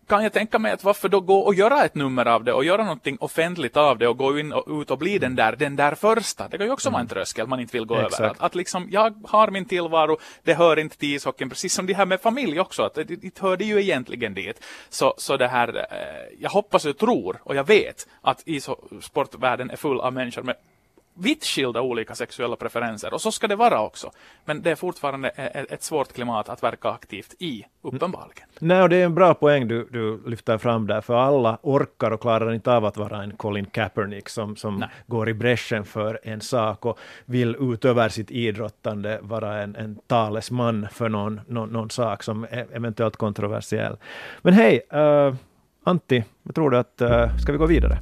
kan 0.07 0.23
jag 0.23 0.33
tänka 0.33 0.59
mig 0.59 0.71
att 0.71 0.83
varför 0.83 1.09
då 1.09 1.19
gå 1.19 1.39
och 1.39 1.55
göra 1.55 1.85
ett 1.85 1.95
nummer 1.95 2.25
av 2.25 2.43
det 2.43 2.53
och 2.53 2.65
göra 2.65 2.83
någonting 2.83 3.17
offentligt 3.19 3.77
av 3.77 3.97
det 3.97 4.07
och 4.07 4.17
gå 4.17 4.39
in 4.39 4.53
och 4.53 4.81
ut 4.81 4.91
och 4.91 4.97
bli 4.97 5.19
den 5.19 5.35
där, 5.35 5.55
den 5.55 5.75
där 5.75 5.95
första. 5.95 6.47
Det 6.47 6.57
kan 6.57 6.67
ju 6.67 6.73
också 6.73 6.89
mm. 6.89 6.93
vara 6.93 7.01
en 7.01 7.07
mm. 7.07 7.15
tröskel 7.15 7.47
man 7.47 7.59
inte 7.59 7.77
vill 7.77 7.85
gå 7.85 7.95
Exakt. 7.95 8.19
över. 8.19 8.29
Att, 8.29 8.41
att 8.41 8.55
liksom, 8.55 8.87
jag 8.91 9.21
har 9.23 9.51
min 9.51 9.65
tillvaro, 9.65 10.17
det 10.43 10.53
hör 10.53 10.79
inte 10.79 10.97
till 10.97 11.15
ishockeyn, 11.15 11.49
precis 11.49 11.73
som 11.73 11.85
det 11.85 11.93
här 11.93 12.05
med 12.05 12.21
familj 12.21 12.59
också, 12.59 12.83
att 12.83 12.93
det, 12.93 13.03
det 13.03 13.39
hör 13.39 13.57
det 13.57 13.65
ju 13.65 13.81
egentligen 13.81 14.33
dit. 14.33 14.63
Så, 14.89 15.13
så 15.17 15.37
det 15.37 15.47
här, 15.47 15.77
eh, 15.77 16.37
jag 16.39 16.49
hoppas 16.49 16.85
och 16.85 16.97
tror 16.97 17.41
och 17.43 17.55
jag 17.55 17.67
vet 17.67 18.07
att 18.21 18.41
issportvärlden 18.45 19.69
är 19.69 19.75
full 19.75 19.99
av 19.99 20.13
människor 20.13 20.43
med 20.43 20.55
vitt 21.17 21.45
skilda 21.45 21.81
olika 21.81 22.15
sexuella 22.15 22.55
preferenser 22.55 23.13
och 23.13 23.21
så 23.21 23.31
ska 23.31 23.47
det 23.47 23.55
vara 23.55 23.81
också. 23.81 24.11
Men 24.45 24.61
det 24.61 24.71
är 24.71 24.75
fortfarande 24.75 25.29
ett 25.29 25.83
svårt 25.83 26.13
klimat 26.13 26.49
att 26.49 26.63
verka 26.63 26.89
aktivt 26.89 27.35
i, 27.39 27.65
uppenbarligen. 27.81 28.47
Nej, 28.59 28.81
och 28.81 28.89
det 28.89 28.95
är 28.95 29.05
en 29.05 29.15
bra 29.15 29.33
poäng 29.33 29.67
du, 29.67 29.87
du 29.91 30.29
lyfter 30.29 30.57
fram 30.57 30.87
där, 30.87 31.01
för 31.01 31.13
alla 31.13 31.57
orkar 31.61 32.11
och 32.11 32.21
klarar 32.21 32.53
inte 32.53 32.73
av 32.73 32.85
att 32.85 32.97
vara 32.97 33.23
en 33.23 33.37
Colin 33.37 33.65
Kaepernick 33.65 34.29
som, 34.29 34.55
som 34.55 34.85
går 35.07 35.29
i 35.29 35.33
bräschen 35.33 35.85
för 35.85 36.19
en 36.23 36.41
sak 36.41 36.85
och 36.85 36.99
vill 37.25 37.55
utöver 37.59 38.09
sitt 38.09 38.31
idrottande 38.31 39.19
vara 39.21 39.61
en, 39.61 39.75
en 39.75 39.99
talesman 40.07 40.87
för 40.91 41.09
någon, 41.09 41.41
någon, 41.47 41.69
någon 41.69 41.89
sak 41.89 42.23
som 42.23 42.43
är 42.43 42.67
eventuellt 42.73 43.15
kontroversiell. 43.15 43.97
Men 44.41 44.53
hej, 44.53 44.81
uh, 44.93 45.35
Antti, 45.83 46.23
jag 46.43 46.55
tror 46.55 46.69
du 46.69 46.77
att, 46.77 47.01
uh, 47.01 47.37
ska 47.37 47.51
vi 47.51 47.57
gå 47.57 47.65
vidare? 47.65 47.99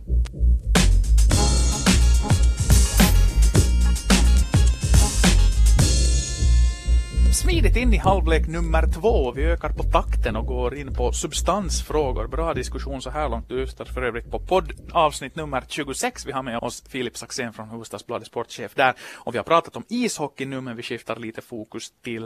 Smidigt 7.33 7.75
in 7.75 7.93
i 7.93 7.97
halvlek 7.97 8.47
nummer 8.47 8.87
två. 8.87 9.31
Vi 9.31 9.43
ökar 9.43 9.69
på 9.69 9.83
takten 9.83 10.35
och 10.35 10.45
går 10.45 10.75
in 10.75 10.93
på 10.93 11.11
substansfrågor. 11.11 12.27
Bra 12.27 12.53
diskussion 12.53 13.01
så 13.01 13.09
här 13.09 13.29
långt. 13.29 13.49
Du 13.49 13.57
lyssnar 13.57 13.85
för 13.85 14.01
övrigt 14.01 14.31
på 14.31 14.39
podd 14.39 14.71
avsnitt 14.91 15.35
nummer 15.35 15.63
26. 15.67 16.25
Vi 16.25 16.31
har 16.31 16.43
med 16.43 16.57
oss 16.57 16.83
Filip 16.89 17.17
Saxén 17.17 17.53
från 17.53 17.69
Hustadsbladet, 17.69 18.27
sportchef 18.27 18.75
där. 18.75 18.93
Och 19.13 19.33
vi 19.33 19.37
har 19.37 19.43
pratat 19.43 19.75
om 19.75 19.83
ishockey 19.89 20.45
nu, 20.45 20.61
men 20.61 20.75
vi 20.75 20.83
skiftar 20.83 21.15
lite 21.15 21.41
fokus 21.41 21.91
till 22.03 22.23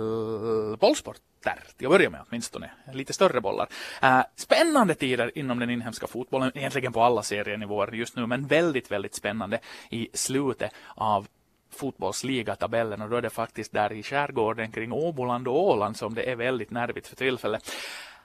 bollsport 0.80 1.18
där, 1.44 1.60
till 1.78 1.88
att 1.88 1.92
börja 1.92 2.10
med 2.10 2.22
åtminstone. 2.30 2.70
Lite 2.94 3.14
större 3.14 3.42
bollar. 3.42 3.68
Eh, 4.02 4.22
spännande 4.36 4.96
tider 4.96 5.38
inom 5.38 5.60
den 5.60 5.70
inhemska 5.70 6.08
fotbollen, 6.08 6.52
egentligen 6.56 6.94
på 6.94 7.04
alla 7.04 7.24
serienivåer 7.24 7.92
just 7.92 8.16
nu, 8.16 8.28
men 8.28 8.48
väldigt, 8.48 8.92
väldigt 8.92 9.16
spännande 9.16 9.60
i 9.90 10.10
slutet 10.14 10.72
av 10.96 11.28
fotbollsligatabellen 11.70 13.02
och 13.02 13.10
då 13.10 13.16
är 13.16 13.22
det 13.22 13.30
faktiskt 13.30 13.72
där 13.72 13.94
i 13.94 14.04
skärgården 14.04 14.72
kring 14.72 14.92
Åboland 14.92 15.48
och 15.48 15.64
Åland 15.64 15.98
som 15.98 16.14
det 16.14 16.32
är 16.32 16.36
väldigt 16.36 16.72
nervigt 16.72 17.08
för 17.08 17.16
tillfället. 17.16 17.72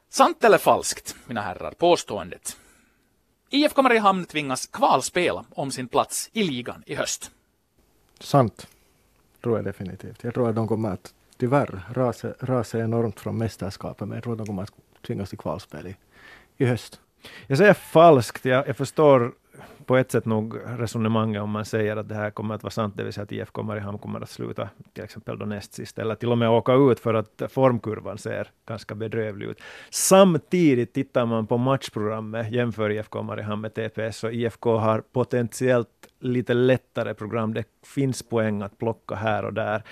Sant 0.08 0.44
eller 0.44 0.58
falskt, 0.58 1.16
mina 1.26 1.40
herrar, 1.40 1.70
påståendet? 1.70 2.56
IFK 3.50 3.82
Mariehamn 3.82 4.24
tvingas 4.24 4.66
kvalspela 4.66 5.44
om 5.50 5.70
sin 5.70 5.88
plats 5.88 6.30
i 6.32 6.42
ligan 6.42 6.82
i 6.86 6.94
höst. 6.94 7.30
Sant, 8.20 8.66
tror 9.42 9.56
jag 9.56 9.64
definitivt. 9.64 10.24
Jag 10.24 10.34
tror 10.34 10.48
att 10.48 10.56
de 10.56 10.68
kommer 10.68 10.90
att 10.90 11.14
tyvärr 11.36 11.82
rasa, 11.92 12.34
rasa 12.40 12.78
enormt 12.78 13.20
från 13.20 13.38
mästerskapet, 13.38 14.08
men 14.08 14.16
jag 14.16 14.24
tror 14.24 14.32
att 14.32 14.38
de 14.38 14.46
kommer 14.46 14.62
att 14.62 14.72
tvingas 15.06 15.28
till 15.28 15.38
kvalspel 15.38 15.86
i, 15.86 15.96
i 16.56 16.64
höst. 16.64 17.00
Jag 17.46 17.58
säger 17.58 17.74
falskt, 17.74 18.44
jag, 18.44 18.68
jag 18.68 18.76
förstår 18.76 19.32
på 19.86 19.96
ett 19.96 20.10
sätt 20.10 20.24
nog 20.24 20.58
resonemanget 20.64 21.42
om 21.42 21.50
man 21.50 21.64
säger 21.64 21.96
att 21.96 22.08
det 22.08 22.14
här 22.14 22.30
kommer 22.30 22.54
att 22.54 22.62
vara 22.62 22.70
sant, 22.70 22.94
det 22.96 23.04
vill 23.04 23.12
säga 23.12 23.22
att 23.22 23.32
IFK 23.32 23.62
Mariehamn 23.62 23.98
kommer 23.98 24.20
att 24.20 24.30
sluta 24.30 24.68
till 24.92 25.04
exempel 25.04 25.38
då 25.38 25.46
näst 25.46 25.74
sist, 25.74 25.98
eller 25.98 26.14
till 26.14 26.32
och 26.32 26.38
med 26.38 26.50
åka 26.50 26.74
ut 26.74 27.00
för 27.00 27.14
att 27.14 27.42
formkurvan 27.48 28.18
ser 28.18 28.50
ganska 28.66 28.94
bedrövlig 28.94 29.46
ut. 29.46 29.60
Samtidigt 29.90 30.92
tittar 30.92 31.26
man 31.26 31.46
på 31.46 31.56
matchprogrammet, 31.56 32.52
jämför 32.52 32.90
IFK 32.90 33.22
Mariehamn 33.22 33.62
med 33.62 33.74
TPS, 33.74 34.24
och 34.24 34.32
IFK 34.32 34.76
har 34.76 35.00
potentiellt 35.00 35.88
lite 36.20 36.54
lättare 36.54 37.14
program. 37.14 37.54
Det 37.54 37.64
finns 37.86 38.22
poäng 38.22 38.62
att 38.62 38.78
plocka 38.78 39.14
här 39.14 39.44
och 39.44 39.52
där. 39.52 39.82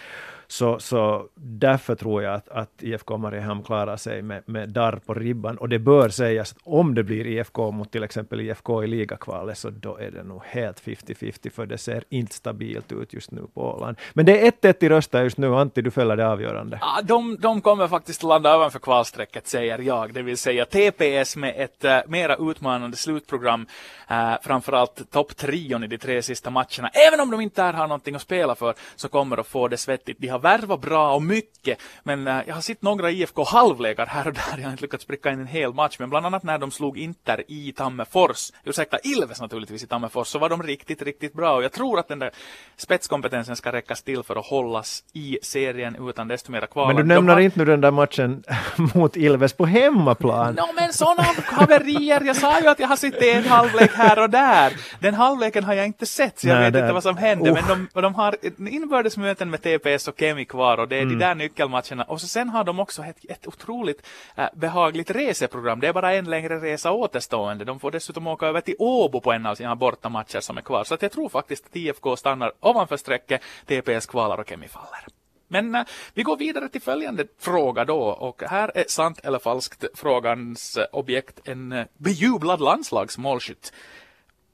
Så, 0.50 0.78
så 0.78 1.28
därför 1.34 1.94
tror 1.94 2.22
jag 2.22 2.34
att, 2.34 2.48
att 2.48 2.70
IFK 2.82 3.16
Mariehamn 3.16 3.62
klarar 3.62 3.96
sig 3.96 4.22
med, 4.22 4.42
med 4.46 4.68
darr 4.68 5.00
på 5.06 5.14
ribban. 5.14 5.58
Och 5.58 5.68
det 5.68 5.78
bör 5.78 6.08
sägas 6.08 6.52
att 6.52 6.58
om 6.64 6.94
det 6.94 7.02
blir 7.02 7.26
IFK 7.26 7.70
mot 7.70 7.92
till 7.92 8.02
exempel 8.02 8.40
IFK 8.40 8.84
i 8.84 8.86
ligakvalet, 8.86 9.58
så 9.58 9.70
då 9.70 9.96
är 9.96 10.10
det 10.10 10.22
nog 10.22 10.42
helt 10.44 10.82
50-50, 10.82 11.50
för 11.50 11.66
det 11.66 11.78
ser 11.78 12.04
inte 12.08 12.34
stabilt 12.34 12.92
ut 12.92 13.12
just 13.12 13.30
nu 13.30 13.42
på 13.54 13.60
Åland. 13.60 13.96
Men 14.12 14.26
det 14.26 14.46
är 14.46 14.50
1-1 14.50 14.84
i 14.84 14.88
rösta 14.88 15.22
just 15.22 15.38
nu. 15.38 15.54
Antti, 15.56 15.82
du 15.82 15.90
fäller 15.90 16.16
det 16.16 16.28
avgörande. 16.28 16.78
Ja, 16.80 17.02
de, 17.02 17.36
de 17.40 17.60
kommer 17.60 17.88
faktiskt 17.88 18.22
landa 18.22 18.56
ovanför 18.56 18.78
kvalstrecket, 18.78 19.46
säger 19.46 19.78
jag. 19.78 20.14
Det 20.14 20.22
vill 20.22 20.38
säga 20.38 20.64
TPS 20.64 21.36
med 21.36 21.54
ett 21.56 21.84
äh, 21.84 21.98
mera 22.06 22.36
utmanande 22.36 22.96
slutprogram. 22.96 23.66
Äh, 24.08 24.34
framförallt 24.42 25.10
topptrion 25.10 25.84
i 25.84 25.86
de 25.86 25.98
tre 25.98 26.22
sista 26.22 26.50
matcherna. 26.50 26.88
Även 27.08 27.20
om 27.20 27.30
de 27.30 27.40
inte 27.40 27.62
har 27.62 27.72
någonting 27.72 28.14
att 28.14 28.22
spela 28.22 28.54
för, 28.54 28.74
så 28.96 29.08
kommer 29.08 29.36
de 29.36 29.44
få 29.44 29.68
det 29.68 29.76
svettigt. 29.76 30.18
De 30.20 30.28
har 30.28 30.39
värvat 30.40 30.81
bra 30.81 31.14
och 31.14 31.22
mycket, 31.22 31.79
men 32.03 32.29
uh, 32.29 32.42
jag 32.46 32.55
har 32.55 32.62
sett 32.62 32.83
några 32.83 33.11
IFK 33.11 33.44
halvlekar 33.44 34.07
här 34.07 34.26
och 34.26 34.33
där. 34.33 34.59
Jag 34.59 34.64
har 34.64 34.70
inte 34.70 34.83
lyckats 34.83 35.05
pricka 35.05 35.31
in 35.31 35.40
en 35.40 35.46
hel 35.46 35.74
match, 35.74 35.96
men 35.98 36.11
bland 36.11 36.26
annat 36.26 36.42
när 36.42 36.59
de 36.59 36.70
slog 36.70 36.98
Inter 36.98 37.44
i 37.48 37.72
Tammerfors, 37.72 38.53
ursäkta 38.64 38.98
Ilves 39.05 39.40
naturligtvis 39.40 39.83
i 39.83 39.87
Tammerfors, 39.87 40.29
så 40.29 40.38
var 40.38 40.48
de 40.48 40.62
riktigt, 40.62 41.03
riktigt 41.03 41.33
bra. 41.33 41.57
Och 41.57 41.64
jag 41.64 41.72
tror 41.72 41.98
att 41.98 42.09
den 42.09 42.18
där 42.18 42.31
spetskompetensen 42.76 43.57
ska 43.57 43.72
räckas 43.72 44.03
till 44.03 44.22
för 44.22 44.37
att 44.37 44.46
hållas 44.46 45.05
i 45.12 45.38
serien 45.42 46.09
utan 46.09 46.29
desto 46.29 46.53
mera 46.53 46.66
kvar. 46.66 46.87
Men 46.87 46.96
du 46.96 47.03
nämner 47.03 47.33
har... 47.33 47.40
inte 47.40 47.59
nu 47.59 47.64
den 47.64 47.81
där 47.81 47.90
matchen 47.90 48.44
mot 48.94 49.16
Ilves 49.16 49.53
på 49.53 49.66
hemmaplan. 49.66 50.55
No, 50.55 50.74
men 50.74 50.92
sådana 50.92 51.22
haverier. 51.44 52.20
Jag 52.24 52.37
sa 52.37 52.61
ju 52.61 52.68
att 52.68 52.79
jag 52.79 52.88
har 52.88 52.96
sett 52.96 53.22
en 53.22 53.44
halvlek 53.44 53.94
här 53.94 54.22
och 54.22 54.31
där. 54.31 54.72
Den 55.00 55.14
halvleken 55.14 55.64
har 55.64 55.74
jag 55.74 55.87
inte 55.87 56.07
sett, 56.07 56.40
så 56.40 56.48
jag 56.48 56.55
Nej, 56.55 56.64
vet 56.64 56.72
det... 56.72 56.81
inte 56.81 56.92
vad 56.92 57.03
som 57.03 57.16
hände. 57.16 57.53
Men 57.53 57.88
de, 57.92 58.00
de 58.00 58.14
har 58.14 58.37
inbördesmöten 58.68 59.50
med 59.50 59.62
TPS 59.62 60.09
och 60.09 60.16
Kemi 60.30 60.44
kvar 60.44 60.78
och 60.78 60.88
det 60.88 60.96
är 60.96 61.02
mm. 61.02 61.18
de 61.18 61.24
där 61.24 61.34
nyckelmatcherna. 61.34 62.04
Och 62.04 62.20
så 62.20 62.28
sen 62.28 62.48
har 62.48 62.64
de 62.64 62.80
också 62.80 63.02
ett, 63.02 63.24
ett 63.28 63.46
otroligt 63.46 64.06
äh, 64.36 64.48
behagligt 64.54 65.10
reseprogram. 65.10 65.80
Det 65.80 65.88
är 65.88 65.92
bara 65.92 66.14
en 66.14 66.30
längre 66.30 66.60
resa 66.60 66.92
återstående. 66.92 67.64
De 67.64 67.80
får 67.80 67.90
dessutom 67.90 68.26
åka 68.26 68.46
över 68.46 68.60
till 68.60 68.74
Åbo 68.78 69.20
på 69.20 69.32
en 69.32 69.46
av 69.46 69.54
sina 69.54 69.76
bortamatcher 69.76 70.40
som 70.40 70.58
är 70.58 70.62
kvar. 70.62 70.84
Så 70.84 70.94
att 70.94 71.02
jag 71.02 71.12
tror 71.12 71.28
faktiskt 71.28 71.66
att 71.66 71.76
IFK 71.76 72.16
stannar 72.16 72.52
ovanför 72.60 72.96
strecket, 72.96 73.42
TPS 73.66 74.06
kvalar 74.06 74.38
och 74.38 74.48
Kemi 74.48 74.68
faller. 74.68 75.06
Men 75.48 75.74
äh, 75.74 75.84
vi 76.14 76.22
går 76.22 76.36
vidare 76.36 76.68
till 76.68 76.82
följande 76.82 77.26
fråga 77.38 77.84
då 77.84 78.00
och 78.00 78.42
här 78.42 78.72
är 78.74 78.84
sant 78.88 79.20
eller 79.22 79.38
falskt 79.38 79.84
frågans 79.94 80.76
äh, 80.76 80.86
objekt 80.92 81.48
en 81.48 81.72
äh, 81.72 81.86
bejublad 81.96 82.60
landslagsmålskytt. 82.60 83.72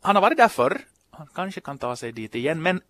Han 0.02 0.16
har 0.16 0.22
varit 0.22 0.38
där 0.38 0.48
förr, 0.48 0.80
han 1.10 1.28
kanske 1.34 1.60
kan 1.60 1.78
ta 1.78 1.96
sig 1.96 2.12
dit 2.12 2.34
igen 2.34 2.62
men 2.62 2.80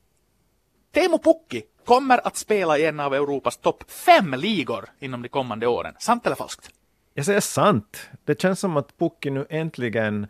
Teemu 0.93 1.19
Pukki 1.19 1.63
kommer 1.87 2.27
att 2.27 2.37
spela 2.37 2.79
i 2.79 2.87
en 2.87 3.01
av 3.01 3.15
Europas 3.15 3.57
topp 3.57 3.91
fem 3.91 4.35
ligor 4.35 4.85
inom 5.01 5.23
de 5.23 5.29
kommande 5.29 5.67
åren. 5.67 5.95
Sant 5.99 6.27
eller 6.27 6.37
falskt? 6.37 6.71
Jag 7.19 7.25
säger 7.25 7.41
sant. 7.41 8.11
Det 8.25 8.41
känns 8.41 8.61
som 8.61 8.77
att 8.77 8.99
Pukki 8.99 9.31
nu 9.31 9.47
äntligen, 9.51 10.27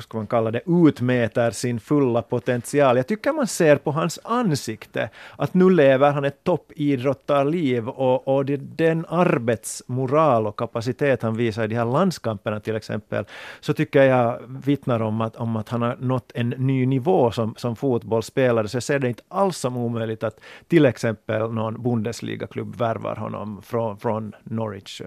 ska 0.00 0.16
man 0.18 0.26
kalla 0.26 0.50
det, 0.50 0.62
utmäter 0.66 1.50
sin 1.50 1.80
fulla 1.80 2.22
potential. 2.22 2.96
Jag 2.96 3.06
tycker 3.06 3.32
man 3.32 3.46
ser 3.46 3.76
på 3.76 3.90
hans 3.90 4.18
ansikte 4.24 5.10
att 5.36 5.54
nu 5.54 5.70
lever 5.70 6.10
han 6.10 6.24
ett 6.24 6.44
toppidrottarliv 6.44 7.88
och, 7.88 8.28
och 8.28 8.44
det, 8.44 8.56
den 8.56 9.06
arbetsmoral 9.08 10.46
och 10.46 10.58
kapacitet 10.58 11.22
han 11.22 11.36
visar 11.36 11.64
i 11.64 11.66
de 11.66 11.74
här 11.74 11.84
landskamperna 11.84 12.60
till 12.60 12.76
exempel, 12.76 13.24
så 13.60 13.72
tycker 13.72 14.02
jag 14.02 14.38
vittnar 14.64 15.02
om 15.02 15.20
att, 15.20 15.36
om 15.36 15.56
att 15.56 15.68
han 15.68 15.82
har 15.82 15.96
nått 16.00 16.32
en 16.34 16.48
ny 16.48 16.86
nivå 16.86 17.30
som, 17.30 17.54
som 17.56 17.76
fotbollsspelare. 17.76 18.68
Så 18.68 18.76
jag 18.76 18.82
ser 18.82 18.98
det 18.98 19.08
inte 19.08 19.22
alls 19.28 19.58
som 19.58 19.76
omöjligt 19.76 20.22
att 20.22 20.40
till 20.68 20.86
exempel 20.86 21.52
någon 21.52 21.82
Bundesliga-klubb 21.82 22.76
värvar 22.76 23.16
honom 23.16 23.62
från, 23.62 23.98
från 23.98 24.32
Norwich 24.44 25.02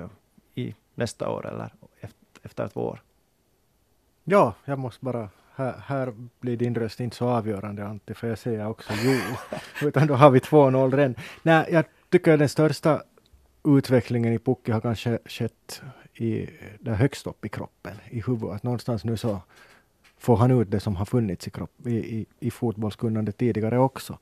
i 0.55 0.73
nästa 0.95 1.29
år 1.29 1.47
eller 1.47 1.73
efter 2.43 2.67
två 2.67 2.81
år. 2.81 3.01
Ja, 4.23 4.53
jag 4.65 4.79
måste 4.79 5.05
bara 5.05 5.29
här, 5.55 5.73
här, 5.85 6.13
blir 6.39 6.57
din 6.57 6.75
röst 6.75 6.99
inte 6.99 7.15
så 7.15 7.27
avgörande 7.27 7.85
Ante, 7.85 8.13
för 8.13 8.27
jag 8.27 8.37
säger 8.37 8.67
också 8.67 8.93
jo. 9.03 9.19
Utan 9.87 10.07
då 10.07 10.13
har 10.13 10.29
vi 10.29 10.39
2-0 10.39 10.95
redan. 10.95 11.15
Nej, 11.43 11.67
jag 11.71 11.85
tycker 12.09 12.37
den 12.37 12.49
största 12.49 13.03
utvecklingen 13.63 14.33
i 14.33 14.39
Pukki 14.39 14.71
har 14.71 14.81
kanske 14.81 15.19
skett 15.25 15.81
i, 16.13 16.49
där 16.79 16.93
högst 16.93 17.27
upp 17.27 17.45
i 17.45 17.49
kroppen, 17.49 17.93
i 18.09 18.21
huvudet. 18.21 18.55
Att 18.55 18.63
någonstans 18.63 19.03
nu 19.03 19.17
så 19.17 19.41
får 20.17 20.37
han 20.37 20.51
ut 20.51 20.71
det 20.71 20.79
som 20.79 20.95
har 20.95 21.05
funnits 21.05 21.47
i, 21.47 21.51
kropp, 21.51 21.87
i, 21.87 21.95
i, 21.95 22.25
i 22.39 22.51
fotbollskunnande 22.51 23.31
tidigare 23.31 23.79
också. 23.79 24.17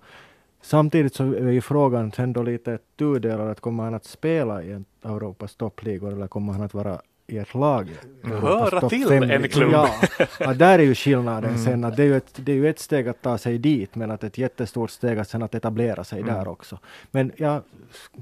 Samtidigt 0.61 1.15
så 1.15 1.23
är 1.23 1.51
ju 1.51 1.61
frågan 1.61 2.11
sen 2.11 2.33
då 2.33 2.43
lite 2.43 2.79
tudelad, 2.97 3.49
att 3.49 3.59
kommer 3.59 3.83
han 3.83 3.93
att 3.93 4.05
spela 4.05 4.63
i 4.63 4.71
en 4.71 4.85
Europas 5.03 5.55
toppligor 5.55 6.13
eller 6.13 6.27
kommer 6.27 6.53
han 6.53 6.61
att 6.61 6.73
vara 6.73 7.01
i 7.31 7.37
ett 7.37 7.53
lag. 7.53 7.89
Höra 8.23 8.89
till 8.89 9.07
fem, 9.07 9.23
en 9.23 9.49
klubb. 9.49 9.71
Ja, 9.71 9.89
ja, 10.39 10.53
där 10.53 10.79
är 10.79 10.83
ju 10.83 10.95
skillnaden 10.95 11.49
mm. 11.49 11.63
sen 11.63 11.83
att 11.83 11.97
det 11.97 12.03
är, 12.03 12.07
ju 12.07 12.17
ett, 12.17 12.33
det 12.35 12.51
är 12.51 12.55
ju 12.55 12.69
ett 12.69 12.79
steg 12.79 13.07
att 13.07 13.21
ta 13.21 13.37
sig 13.37 13.57
dit 13.57 13.95
men 13.95 14.11
att 14.11 14.23
ett 14.23 14.37
jättestort 14.37 14.91
steg 14.91 15.19
att 15.19 15.29
sen 15.29 15.43
att 15.43 15.55
etablera 15.55 16.03
sig 16.03 16.21
mm. 16.21 16.33
där 16.33 16.47
också. 16.47 16.79
Men 17.11 17.31
jag 17.37 17.61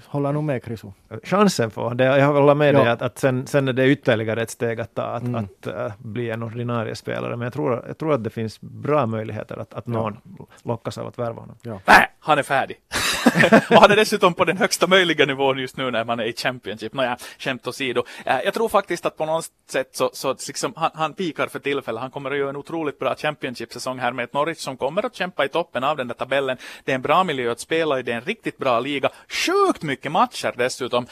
håller 0.05 0.31
nog 0.33 0.43
med 0.43 0.63
Krisu. 0.63 0.87
Chansen 1.23 1.71
får 1.71 1.95
det, 1.95 2.03
jag 2.03 2.27
håller 2.27 2.55
med 2.55 2.73
ja. 2.73 2.79
dig 2.79 2.89
att, 2.89 3.01
att 3.01 3.19
sen, 3.19 3.47
sen 3.47 3.67
är 3.67 3.73
det 3.73 3.87
ytterligare 3.87 4.41
ett 4.41 4.49
steg 4.49 4.79
att 4.79 4.95
ta 4.95 5.03
att, 5.03 5.23
mm. 5.23 5.35
att 5.35 5.67
uh, 5.67 5.91
bli 5.97 6.29
en 6.29 6.43
ordinarie 6.43 6.95
spelare 6.95 7.35
men 7.35 7.45
jag 7.45 7.53
tror, 7.53 7.83
jag 7.87 7.97
tror 7.97 8.13
att 8.13 8.23
det 8.23 8.29
finns 8.29 8.61
bra 8.61 9.05
möjligheter 9.05 9.57
att, 9.57 9.73
att 9.73 9.87
någon 9.87 10.17
ja. 10.39 10.45
lockas 10.63 10.97
av 10.97 11.07
att 11.07 11.19
värva 11.19 11.41
honom. 11.41 11.55
Ja. 11.61 11.79
Nej, 11.85 12.07
han 12.19 12.37
är 12.39 12.43
färdig. 12.43 12.77
och 13.69 13.75
han 13.75 13.91
är 13.91 13.95
dessutom 13.95 14.33
på 14.33 14.45
den 14.45 14.57
högsta 14.57 14.87
möjliga 14.87 15.25
nivån 15.25 15.57
just 15.57 15.77
nu 15.77 15.91
när 15.91 16.05
man 16.05 16.19
är 16.19 16.23
i 16.23 16.33
Championship. 16.33 16.93
Nåja, 16.93 17.17
skämt 17.39 17.67
åsido. 17.67 17.99
Uh, 17.99 18.39
jag 18.45 18.53
tror 18.53 18.69
faktiskt 18.69 18.98
att 19.05 19.17
på 19.17 19.25
något 19.25 19.45
sätt 19.69 19.89
så, 19.95 20.09
så 20.13 20.35
liksom, 20.47 20.73
han, 20.75 20.91
han 20.93 21.13
pikar 21.13 21.47
för 21.47 21.59
tillfället. 21.59 22.01
Han 22.01 22.11
kommer 22.11 22.31
att 22.31 22.37
göra 22.37 22.49
en 22.49 22.55
otroligt 22.55 22.99
bra 22.99 23.15
Championship-säsong 23.15 23.99
här 23.99 24.11
med 24.11 24.23
ett 24.23 24.33
Norwich 24.33 24.59
som 24.59 24.77
kommer 24.77 25.05
att 25.05 25.15
kämpa 25.15 25.45
i 25.45 25.49
toppen 25.49 25.83
av 25.83 25.97
den 25.97 26.07
där 26.07 26.15
tabellen. 26.15 26.57
Det 26.83 26.91
är 26.91 26.95
en 26.95 27.01
bra 27.01 27.23
miljö 27.23 27.51
att 27.51 27.59
spela 27.59 27.99
i, 27.99 28.03
det 28.03 28.11
är 28.11 28.15
en 28.15 28.21
riktigt 28.21 28.57
bra 28.57 28.79
liga. 28.79 29.09
Sjukt 29.27 29.83
mycket 29.83 30.11
matcher 30.11 30.53
dessutom. 30.57 31.05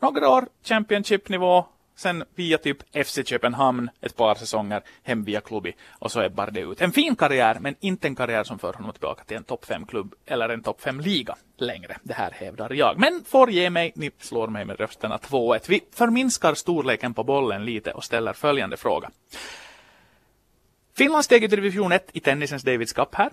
Några 0.00 0.28
år 0.28 0.46
Championship-nivå, 0.64 1.66
Sen 1.96 2.24
via 2.34 2.58
typ 2.58 3.06
FC 3.06 3.18
Köpenhamn 3.24 3.90
ett 4.00 4.16
par 4.16 4.34
säsonger 4.34 4.82
hem 5.02 5.24
via 5.24 5.40
klubbi 5.40 5.74
och 5.98 6.12
så 6.12 6.22
ebbar 6.22 6.50
det 6.50 6.60
ut. 6.60 6.80
En 6.80 6.92
fin 6.92 7.16
karriär 7.16 7.56
men 7.60 7.74
inte 7.80 8.06
en 8.06 8.14
karriär 8.14 8.44
som 8.44 8.58
för 8.58 8.72
honom 8.72 8.92
tillbaka 8.92 9.24
till 9.24 9.36
en 9.36 9.44
topp 9.44 9.64
5-klubb 9.64 10.14
eller 10.26 10.48
en 10.48 10.62
topp 10.62 10.80
5-liga 10.80 11.36
längre. 11.56 11.96
Det 12.02 12.14
här 12.14 12.30
hävdar 12.30 12.72
jag. 12.72 12.98
Men 12.98 13.24
får 13.24 13.50
ge 13.50 13.70
mig, 13.70 13.92
ni 13.94 14.10
slår 14.18 14.48
mig 14.48 14.64
med 14.64 14.80
rösterna 14.80 15.16
2-1. 15.16 15.60
Vi 15.68 15.80
förminskar 15.92 16.54
storleken 16.54 17.14
på 17.14 17.24
bollen 17.24 17.64
lite 17.64 17.92
och 17.92 18.04
ställer 18.04 18.32
följande 18.32 18.76
fråga. 18.76 19.10
Finland 20.96 21.24
steg 21.24 21.44
i 21.44 21.46
division 21.46 21.92
1 21.92 22.10
i 22.12 22.20
tennisens 22.20 22.62
Davids 22.62 22.92
Cup 22.92 23.14
här 23.14 23.30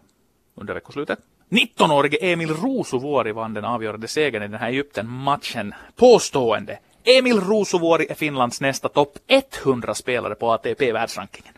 under 0.56 0.74
veckoslutet. 0.74 1.19
19-årige 1.50 2.17
Emil 2.22 2.54
Ruusuvuori 2.54 3.32
vann 3.32 3.54
den 3.54 3.65
avgörande 3.65 4.08
segern 4.08 4.43
i 4.43 4.48
den 4.48 4.60
här 4.60 4.69
Egypten-matchen. 4.69 5.74
Påstående 5.95 6.80
Emil 7.17 7.39
Ruusuvuori 7.41 8.08
är 8.10 8.15
Finlands 8.15 8.62
nästa 8.62 8.89
topp 8.89 9.17
100 9.63 9.93
spelare 9.93 10.36
på 10.36 10.52
ATP-världsrankingen. 10.52 11.54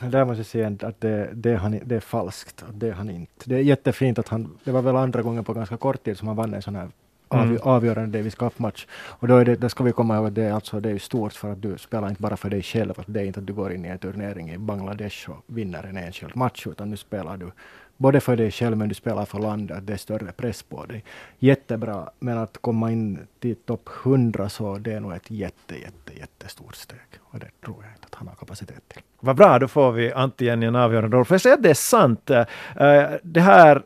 Där 0.00 0.24
måste 0.24 0.38
jag 0.38 0.46
säga 0.46 0.72
att 0.88 1.00
det, 1.00 1.30
det, 1.32 1.56
han, 1.56 1.80
det 1.84 1.96
är 1.96 2.00
falskt. 2.00 2.64
Det 2.72 2.88
är 2.88 2.92
han 2.92 3.10
inte. 3.10 3.32
Det 3.44 3.54
är 3.54 3.60
jättefint 3.60 4.18
att 4.18 4.28
han, 4.28 4.58
det 4.64 4.72
var 4.72 4.82
väl 4.82 4.96
andra 4.96 5.22
gången 5.22 5.44
på 5.44 5.54
ganska 5.54 5.76
kort 5.76 6.04
tid 6.04 6.18
som 6.18 6.28
han 6.28 6.36
vann 6.36 6.54
en 6.54 6.62
sån 6.62 6.76
här 6.76 6.88
mm. 7.34 7.58
avgörande 7.62 8.18
Davis 8.18 8.34
Cup-match. 8.34 8.86
Och 8.92 9.28
då, 9.28 9.36
är 9.36 9.44
det, 9.44 9.56
då 9.56 9.68
ska 9.68 9.84
vi 9.84 9.92
komma 9.92 10.16
ihåg 10.16 10.26
att 10.26 10.34
det 10.34 10.42
är, 10.42 10.52
alltså, 10.52 10.80
det 10.80 10.90
är 10.90 10.98
stort 10.98 11.32
för 11.32 11.52
att 11.52 11.62
du 11.62 11.78
spelar 11.78 12.08
inte 12.08 12.22
bara 12.22 12.36
för 12.36 12.50
dig 12.50 12.62
själv. 12.62 12.92
Att 12.96 13.04
det 13.06 13.20
är 13.20 13.24
inte 13.24 13.40
att 13.40 13.46
du 13.46 13.52
går 13.52 13.72
in 13.72 13.84
i 13.84 13.88
en 13.88 13.98
turnering 13.98 14.50
i 14.50 14.58
Bangladesh 14.58 15.30
och 15.30 15.44
vinner 15.46 15.84
en 15.84 15.96
enskild 15.96 16.36
match, 16.36 16.66
utan 16.66 16.90
nu 16.90 16.96
spelar 16.96 17.36
du 17.36 17.50
både 17.96 18.20
för 18.20 18.36
dig 18.36 18.50
själv 18.50 18.76
men 18.76 18.88
du 18.88 18.94
spelar 18.94 19.24
för 19.24 19.38
landet, 19.38 19.76
att 19.76 19.86
det 19.86 19.92
är 19.92 19.96
större 19.96 20.32
press 20.32 20.62
på 20.62 20.84
dig. 20.84 21.04
Jättebra, 21.38 22.10
men 22.18 22.38
att 22.38 22.58
komma 22.58 22.92
in 22.92 23.18
till 23.38 23.56
topp 23.56 23.88
100 24.04 24.48
så 24.48 24.78
det 24.78 24.92
är 24.92 25.00
nog 25.00 25.12
ett 25.12 25.30
jätte, 25.30 25.74
jätte, 25.74 26.18
jättestort 26.18 26.74
steg. 26.74 26.98
Och 27.20 27.38
det 27.38 27.50
tror 27.64 27.76
jag 27.82 27.92
inte 27.92 28.06
att 28.06 28.14
han 28.14 28.28
har 28.28 28.34
kapacitet 28.34 28.88
till. 28.88 29.02
Vad 29.20 29.36
bra, 29.36 29.58
då 29.58 29.68
får 29.68 29.92
vi 29.92 30.12
antingen 30.12 30.62
en 30.62 30.76
avgörande 30.76 31.16
roll. 31.16 31.24
Får 31.24 31.34
jag 31.34 31.40
säga 31.40 31.54
att 31.54 31.62
det 31.62 31.70
är 31.70 31.74
sant? 31.74 32.30
Eh, 32.30 32.46
eh, 32.76 33.10
det 33.22 33.40
här, 33.40 33.82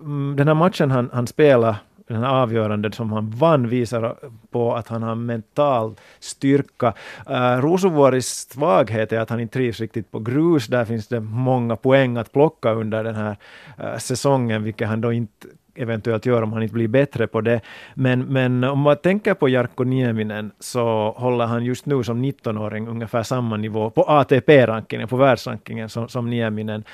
mm, 0.00 0.36
den 0.36 0.48
här 0.48 0.54
matchen 0.54 0.90
han, 0.90 1.10
han 1.12 1.26
spelade 1.26 1.76
den 2.06 2.22
här 2.22 2.42
avgörande 2.42 2.92
som 2.92 3.12
han 3.12 3.30
vann 3.30 3.68
visar 3.68 4.16
på 4.50 4.74
att 4.74 4.88
han 4.88 5.02
har 5.02 5.14
mental 5.14 5.94
styrka. 6.18 6.94
Eh, 7.26 7.56
uh, 7.56 7.62
Rosovuoris 7.62 8.48
svaghet 8.50 9.12
är 9.12 9.20
att 9.20 9.30
han 9.30 9.40
inte 9.40 9.52
trivs 9.52 9.80
riktigt 9.80 10.10
på 10.10 10.18
grus. 10.18 10.66
Där 10.66 10.84
finns 10.84 11.08
det 11.08 11.20
många 11.20 11.76
poäng 11.76 12.16
att 12.16 12.32
plocka 12.32 12.72
under 12.72 13.04
den 13.04 13.14
här 13.14 13.36
uh, 13.80 13.98
säsongen, 13.98 14.62
vilket 14.62 14.88
han 14.88 15.00
då 15.00 15.12
inte 15.12 15.46
eventuellt 15.76 16.26
gör 16.26 16.42
om 16.42 16.52
han 16.52 16.62
inte 16.62 16.74
blir 16.74 16.88
bättre 16.88 17.26
på 17.26 17.40
det. 17.40 17.60
Men, 17.94 18.24
men 18.24 18.64
om 18.64 18.78
man 18.78 18.96
tänker 18.96 19.34
på 19.34 19.48
Jarkko 19.48 19.84
Nieminen 19.84 20.50
så 20.58 21.14
håller 21.16 21.46
han 21.46 21.64
just 21.64 21.86
nu 21.86 22.02
som 22.02 22.24
19-åring 22.24 22.88
ungefär 22.88 23.22
samma 23.22 23.56
nivå 23.56 23.90
på 23.90 24.02
ATP-rankingen, 24.02 25.08
på 25.08 25.16
världsrankingen 25.16 25.88
som, 25.88 26.08
som 26.08 26.30
Nieminen 26.30 26.84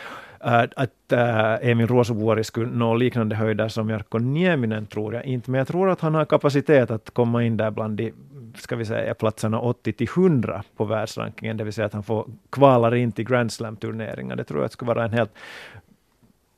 Äh, 0.44 0.64
att 0.76 1.12
äh, 1.12 1.70
Emil 1.70 1.86
Ruosuvuori 1.86 2.44
skulle 2.44 2.70
nå 2.70 2.94
liknande 2.94 3.36
höjder 3.36 3.68
som 3.68 3.90
Jarkko 3.90 4.18
Nieminen 4.18 4.86
tror 4.86 5.14
jag 5.14 5.24
inte, 5.24 5.50
men 5.50 5.58
jag 5.58 5.68
tror 5.68 5.90
att 5.90 6.00
han 6.00 6.14
har 6.14 6.24
kapacitet 6.24 6.90
att 6.90 7.10
komma 7.10 7.44
in 7.44 7.56
där 7.56 7.70
bland 7.70 7.96
de 7.96 8.12
ska 8.56 8.76
vi 8.76 8.84
säga, 8.84 9.14
platserna 9.14 9.60
80 9.60 9.92
till 9.92 10.08
100 10.16 10.62
på 10.76 10.84
världsrankingen, 10.84 11.56
det 11.56 11.64
vill 11.64 11.72
säga 11.72 11.86
att 11.86 11.92
han 11.92 12.02
får 12.02 12.28
kvalar 12.50 12.94
in 12.94 13.12
till 13.12 13.24
Grand 13.24 13.52
Slam-turneringar. 13.52 14.36
Det 14.36 14.44
tror 14.44 14.62
jag 14.62 14.72
skulle 14.72 14.88
vara 14.88 15.04
en 15.04 15.12
helt 15.12 15.30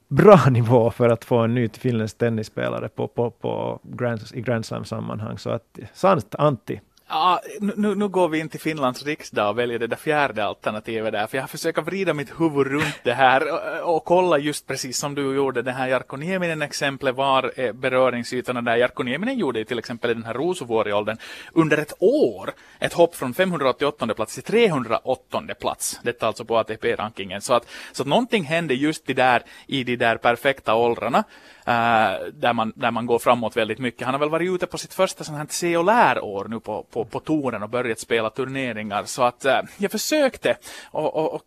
bra 0.09 0.41
nivå 0.51 0.91
för 0.91 1.09
att 1.09 1.25
få 1.25 1.39
en 1.39 1.55
ny 1.55 1.69
finländsk 1.69 2.19
tennisspelare 2.19 2.89
på, 2.89 3.09
på, 3.09 3.31
på 3.31 3.81
Grand, 3.83 4.21
i 4.35 4.41
Grand 4.41 4.67
Slam-sammanhang. 4.67 5.39
Så 5.39 5.51
att, 5.51 5.79
sant, 5.93 6.35
Antti, 6.39 6.81
Ja, 7.09 7.41
nu, 7.61 7.95
nu 7.95 8.09
går 8.09 8.29
vi 8.29 8.39
in 8.39 8.49
till 8.49 8.61
Finlands 8.61 9.03
riksdag 9.03 9.51
och 9.51 9.59
väljer 9.59 9.79
det 9.79 9.87
där 9.87 9.97
fjärde 9.97 10.45
alternativet 10.45 11.13
där. 11.13 11.27
För 11.27 11.39
jag 11.39 11.51
försöker 11.51 11.83
vrida 11.83 12.15
mitt 12.15 12.41
huvud 12.41 12.67
runt 12.67 13.01
det 13.03 13.13
här 13.13 13.53
och, 13.53 13.97
och 13.97 14.05
kolla 14.05 14.39
just 14.39 14.67
precis 14.67 14.99
som 14.99 15.15
du 15.15 15.35
gjorde. 15.35 15.63
Det 15.63 15.73
här 15.73 15.89
Jarkko 15.89 16.17
Nieminen-exemplet 16.17 17.15
var 17.15 17.73
beröringsytorna 17.73 18.63
där. 18.63 18.77
Jarkko 18.77 19.03
Nieminen 19.03 19.39
gjorde 19.39 19.65
till 19.65 19.79
exempel 19.79 20.11
i 20.11 20.15
den 20.15 20.25
här 20.25 20.35
Rosovuori-åldern 20.35 21.17
under 21.53 21.79
ett 21.79 21.93
år 21.99 22.53
ett 22.79 22.93
hopp 22.93 23.15
från 23.15 23.35
588 23.35 24.15
plats 24.15 24.35
till 24.35 24.43
308 24.43 25.43
plats. 25.61 26.01
Detta 26.03 26.27
alltså 26.27 26.45
på 26.45 26.59
ATP-rankingen. 26.59 27.41
Så 27.41 27.55
att, 27.55 27.67
så 27.93 28.03
att 28.03 28.09
någonting 28.09 28.45
hände 28.45 28.75
just 28.75 29.07
det 29.07 29.15
där 29.15 29.43
i 29.67 29.85
de 29.85 29.97
där 29.97 30.17
perfekta 30.17 30.75
åldrarna. 30.75 31.25
Uh, 31.69 32.33
där, 32.33 32.53
man, 32.53 32.73
där 32.77 32.91
man 32.91 33.07
går 33.07 33.19
framåt 33.19 33.57
väldigt 33.57 33.79
mycket. 33.79 34.05
Han 34.05 34.15
har 34.15 34.19
väl 34.19 34.31
varit 34.31 34.51
ute 34.51 34.67
på 34.67 34.79
sitt 34.79 34.95
första 34.95 35.25
sånt 35.25 35.39
här 35.39 35.47
se 35.51 35.77
och 35.77 35.85
lärår 35.85 36.49
nu 36.49 36.61
på, 36.61 36.83
på, 36.91 37.05
på 37.05 37.21
touren 37.21 37.63
och 37.63 37.71
börjat 37.71 37.99
spela 37.99 38.31
turneringar. 38.31 39.05
Så 39.05 39.23
att 39.23 39.45
uh, 39.47 39.61
jag 39.77 39.91
försökte 39.91 40.57
och, 40.91 41.17
och, 41.17 41.35
och 41.35 41.43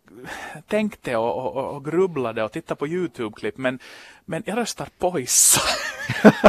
tänkte 0.68 1.16
och, 1.16 1.56
och, 1.56 1.76
och 1.76 1.84
grubblade 1.84 2.42
och 2.42 2.52
tittade 2.52 2.78
på 2.78 2.86
Youtube-klipp 2.86 3.56
men 3.56 3.78
men 4.24 4.42
jag 4.46 4.58
röstar 4.58 4.88
Poissa. 4.98 5.60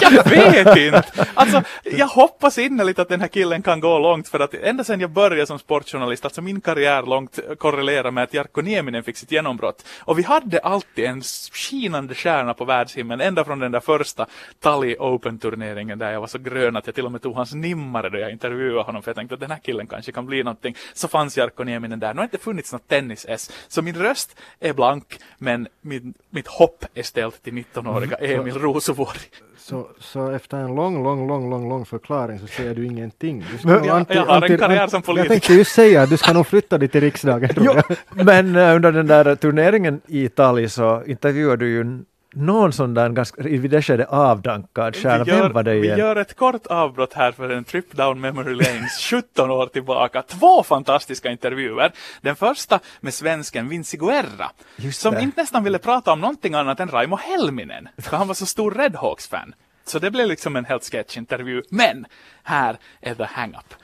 jag, 0.00 0.30
vet 0.30 0.76
inte. 0.76 1.04
Alltså, 1.34 1.62
jag 1.84 2.06
hoppas 2.06 2.58
innerligt 2.58 2.98
att 2.98 3.08
den 3.08 3.20
här 3.20 3.28
killen 3.28 3.62
kan 3.62 3.80
gå 3.80 3.98
långt 3.98 4.28
för 4.28 4.40
att 4.40 4.54
ända 4.54 4.84
sedan 4.84 5.00
jag 5.00 5.10
började 5.10 5.46
som 5.46 5.58
sportjournalist, 5.58 6.24
alltså 6.24 6.42
min 6.42 6.60
karriär 6.60 7.02
långt 7.02 7.38
korrelerar 7.58 8.10
med 8.10 8.24
att 8.24 8.34
Jarkko 8.34 8.60
Nieminen 8.60 9.02
fick 9.02 9.16
sitt 9.16 9.32
genombrott. 9.32 9.84
Och 9.98 10.18
vi 10.18 10.22
hade 10.22 10.58
alltid 10.58 11.04
en 11.04 11.22
skinande 11.52 12.14
stjärna 12.14 12.54
på 12.54 12.64
världshimlen 12.64 13.20
ända 13.20 13.44
från 13.44 13.58
den 13.58 13.72
där 13.72 13.80
första 13.80 14.26
Tally 14.60 14.96
Open-turneringen 14.98 15.98
där 15.98 16.12
jag 16.12 16.20
var 16.20 16.26
så 16.26 16.38
grön 16.38 16.76
att 16.76 16.86
jag 16.86 16.94
till 16.94 17.06
och 17.06 17.12
med 17.12 17.22
tog 17.22 17.34
hans 17.34 17.54
nimmare 17.54 18.08
då 18.08 18.18
jag 18.18 18.30
intervjuade 18.30 18.82
honom 18.82 19.02
för 19.02 19.10
jag 19.10 19.16
tänkte 19.16 19.34
att 19.34 19.40
den 19.40 19.50
här 19.50 19.58
killen 19.58 19.86
kanske 19.86 20.12
kan 20.12 20.26
bli 20.26 20.42
någonting. 20.42 20.76
Så 20.92 21.08
fanns 21.08 21.36
Jarkko 21.36 21.64
Nieminen 21.64 22.00
där. 22.00 22.14
Nu 22.14 22.18
har 22.18 22.24
inte 22.24 22.38
funnits 22.38 22.72
något 22.72 22.88
tennis-S. 22.88 23.50
Så 23.68 23.82
min 23.82 23.96
röst 23.96 24.36
är 24.60 24.72
blank 24.72 25.18
men 25.38 25.68
min, 25.80 26.14
mitt 26.30 26.46
hopp 26.46 26.84
är 26.94 27.02
ställt 27.02 27.42
till 27.42 27.52
19-åriga 27.52 28.16
mm. 28.16 28.40
Emil 28.40 28.58
Rosenborg. 28.58 29.19
Så, 29.58 29.86
så 30.00 30.30
efter 30.30 30.56
en 30.56 30.74
lång, 30.74 31.02
lång, 31.04 31.28
lång, 31.28 31.50
lång, 31.50 31.68
lång 31.68 31.84
förklaring 31.86 32.38
så 32.38 32.46
säger 32.46 32.74
du 32.74 32.86
ingenting. 32.86 33.44
Du 33.62 33.68
Men- 33.68 33.84
Jag, 33.84 34.06
jag 34.08 34.24
har 34.26 34.42
en 34.50 34.58
karriär 34.58 34.86
som 34.86 34.96
Jag 34.96 35.04
politiker. 35.04 35.28
tänkte 35.28 35.54
ju 35.54 35.64
säga 35.64 36.02
att 36.02 36.10
du 36.10 36.16
ska 36.16 36.32
nog 36.32 36.46
flytta 36.46 36.78
dig 36.78 36.88
till 36.88 37.00
riksdagen. 37.08 37.50
Jo, 37.56 37.72
jag. 38.16 38.26
men 38.26 38.56
eh, 38.56 38.76
under 38.76 38.92
den 38.92 39.06
där 39.06 39.34
turneringen 39.36 40.00
i 40.06 40.24
Italien 40.24 40.70
så 40.70 41.02
intervjuade 41.06 41.64
du 41.64 41.70
ju 41.70 41.98
någon 42.32 42.72
sån 42.72 42.94
där 42.94 43.08
ganska, 43.08 43.42
i 43.42 43.58
det 43.58 43.82
skedet 43.82 44.08
avdankad 44.08 44.96
stjärna. 44.96 45.24
Vi 45.24 45.30
gör, 45.30 45.42
Vem 45.42 45.52
var 45.52 45.62
det 45.62 45.74
vi 45.74 45.86
igen? 45.86 45.98
gör 45.98 46.16
ett 46.16 46.36
kort 46.36 46.66
avbrott 46.66 47.12
här 47.12 47.32
för 47.32 47.50
en 47.50 47.64
trip 47.64 47.92
down 47.92 48.20
memory 48.20 48.54
lanes 48.54 48.98
17 49.10 49.50
år 49.50 49.66
tillbaka. 49.66 50.22
Två 50.22 50.62
fantastiska 50.62 51.30
intervjuer. 51.30 51.92
Den 52.20 52.36
första 52.36 52.80
med 53.00 53.14
svensken 53.14 53.68
Vinci 53.68 53.96
Guerra, 53.96 54.50
Just 54.76 55.00
som 55.00 55.14
det. 55.14 55.20
inte 55.22 55.40
nästan 55.40 55.64
ville 55.64 55.78
prata 55.78 56.12
om 56.12 56.20
någonting 56.20 56.54
annat 56.54 56.80
än 56.80 56.88
Raimo 56.88 57.16
Helminen, 57.16 57.88
för 57.98 58.16
han 58.16 58.26
var 58.28 58.34
så 58.34 58.46
stor 58.46 58.70
Redhawks-fan. 58.70 59.54
Så 59.84 59.98
det 59.98 60.10
blev 60.10 60.26
liksom 60.28 60.56
en 60.56 60.64
helt 60.64 60.82
sketch-intervju. 60.84 61.62
Men 61.70 62.06
här 62.42 62.76
är 63.00 63.14
the 63.14 63.24
hang-up. 63.24 63.74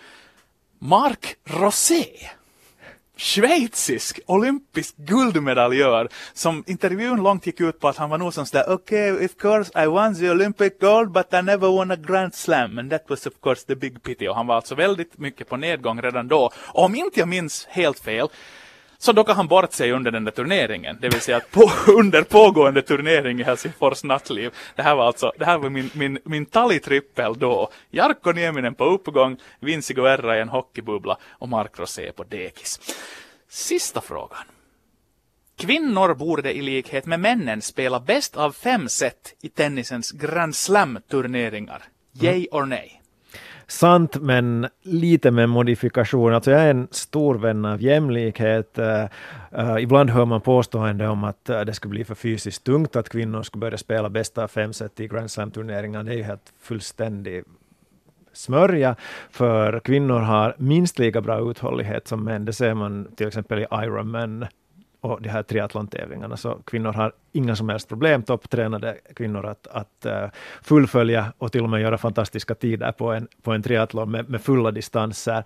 Mark 0.78 1.34
Rosé 1.44 2.04
schweizisk 3.16 4.20
olympisk 4.26 4.96
guldmedaljör 4.96 6.08
som 6.32 6.64
intervjun 6.66 7.22
långt 7.22 7.46
gick 7.46 7.60
ut 7.60 7.80
på 7.80 7.88
att 7.88 7.96
han 7.96 8.10
var 8.10 8.18
nog 8.18 8.34
som 8.34 8.46
sådär 8.46 8.64
okej, 8.68 9.12
okay, 9.12 9.24
of 9.26 9.36
course 9.36 9.84
I 9.84 9.86
won 9.86 10.14
the 10.14 10.30
Olympic 10.30 10.72
gold 10.80 11.12
but 11.12 11.34
I 11.34 11.42
never 11.42 11.68
won 11.68 11.90
a 11.90 11.96
Grand 11.96 12.34
Slam 12.34 12.78
and 12.78 12.90
that 12.90 13.04
was 13.08 13.26
of 13.26 13.32
course 13.40 13.66
the 13.66 13.74
big 13.74 14.02
pity 14.02 14.28
och 14.28 14.34
han 14.34 14.46
var 14.46 14.56
alltså 14.56 14.74
väldigt 14.74 15.18
mycket 15.18 15.48
på 15.48 15.56
nedgång 15.56 16.02
redan 16.02 16.28
då. 16.28 16.50
Och 16.56 16.84
om 16.84 16.94
inte 16.94 17.20
jag 17.20 17.28
minns 17.28 17.66
helt 17.70 17.98
fel 17.98 18.28
så 18.98 19.12
dockade 19.12 19.36
han 19.36 19.46
bort 19.46 19.72
sig 19.72 19.92
under 19.92 20.10
den 20.10 20.24
där 20.24 20.32
turneringen, 20.32 20.98
det 21.00 21.08
vill 21.08 21.20
säga 21.20 21.36
att 21.36 21.50
på, 21.50 21.70
under 21.92 22.22
pågående 22.22 22.82
turnering 22.82 23.40
i 23.40 23.42
Helsingfors 23.42 24.04
nattliv. 24.04 24.52
Det 24.76 24.82
här 24.82 24.94
var 24.94 25.06
alltså, 25.06 25.32
det 25.38 25.44
här 25.44 25.58
var 25.58 25.70
min, 25.70 25.90
min, 25.92 26.18
min 26.24 26.46
talitrippel 26.46 27.38
då. 27.38 27.70
Jarkko 27.90 28.32
Nieminen 28.32 28.74
på 28.74 28.84
uppgång, 28.84 29.36
Vinci 29.60 29.94
Guerra 29.94 30.38
i 30.38 30.40
en 30.40 30.48
hockeybubbla 30.48 31.18
och 31.30 31.48
Mark 31.48 31.78
Rosé 31.78 32.12
på 32.12 32.24
dekis. 32.24 32.80
Sista 33.48 34.00
frågan. 34.00 34.44
Kvinnor 35.58 36.14
borde 36.14 36.52
i 36.52 36.62
likhet 36.62 37.06
med 37.06 37.20
männen 37.20 37.62
spela 37.62 38.00
bäst 38.00 38.36
av 38.36 38.52
fem 38.52 38.88
set 38.88 39.34
i 39.42 39.48
tennisens 39.48 40.12
Grand 40.12 40.56
Slam-turneringar. 40.56 41.82
Yay 42.12 42.48
or 42.50 42.66
nej? 42.66 43.02
Sant, 43.68 44.16
men 44.20 44.66
lite 44.82 45.30
med 45.30 45.48
modifikation. 45.48 46.34
Alltså 46.34 46.50
jag 46.50 46.60
är 46.60 46.70
en 46.70 46.88
stor 46.90 47.34
vän 47.34 47.64
av 47.64 47.82
jämlikhet. 47.82 48.78
Uh, 48.78 49.82
ibland 49.82 50.10
hör 50.10 50.24
man 50.24 50.40
påstående 50.40 51.08
om 51.08 51.24
att 51.24 51.50
uh, 51.50 51.60
det 51.60 51.74
skulle 51.74 51.90
bli 51.90 52.04
för 52.04 52.14
fysiskt 52.14 52.64
tungt 52.64 52.96
att 52.96 53.08
kvinnor 53.08 53.42
skulle 53.42 53.60
börja 53.60 53.78
spela 53.78 54.08
bästa 54.08 54.44
av 54.44 54.48
fem 54.48 54.72
set 54.72 55.00
i 55.00 55.08
Grand 55.08 55.30
Slam-turneringar. 55.30 56.02
Det 56.02 56.12
är 56.12 56.16
ju 56.16 56.22
helt 56.22 56.52
fullständig 56.60 57.44
smörja, 58.32 58.96
för 59.30 59.80
kvinnor 59.80 60.18
har 60.18 60.54
minst 60.58 60.98
lika 60.98 61.20
bra 61.20 61.50
uthållighet 61.50 62.08
som 62.08 62.24
män. 62.24 62.44
Det 62.44 62.52
ser 62.52 62.74
man 62.74 63.08
till 63.16 63.26
exempel 63.26 63.58
i 63.58 63.66
Ironman 63.72 64.46
och 65.06 65.22
de 65.22 65.28
här 65.28 65.42
triathlon-tävlingarna. 65.42 66.36
Så 66.36 66.54
kvinnor 66.66 66.92
har 66.92 67.12
inga 67.32 67.56
som 67.56 67.68
helst 67.68 67.88
problem, 67.88 68.22
topptränade 68.22 68.96
kvinnor, 69.16 69.46
att, 69.46 69.66
att 69.66 70.06
uh, 70.06 70.30
fullfölja 70.62 71.32
och 71.38 71.52
till 71.52 71.62
och 71.62 71.68
med 71.70 71.80
göra 71.80 71.98
fantastiska 71.98 72.54
tider 72.54 72.92
på 72.92 73.12
en, 73.12 73.28
på 73.42 73.52
en 73.52 73.62
triathlon 73.62 74.10
med, 74.10 74.28
med 74.28 74.40
fulla 74.40 74.70
distanser. 74.70 75.44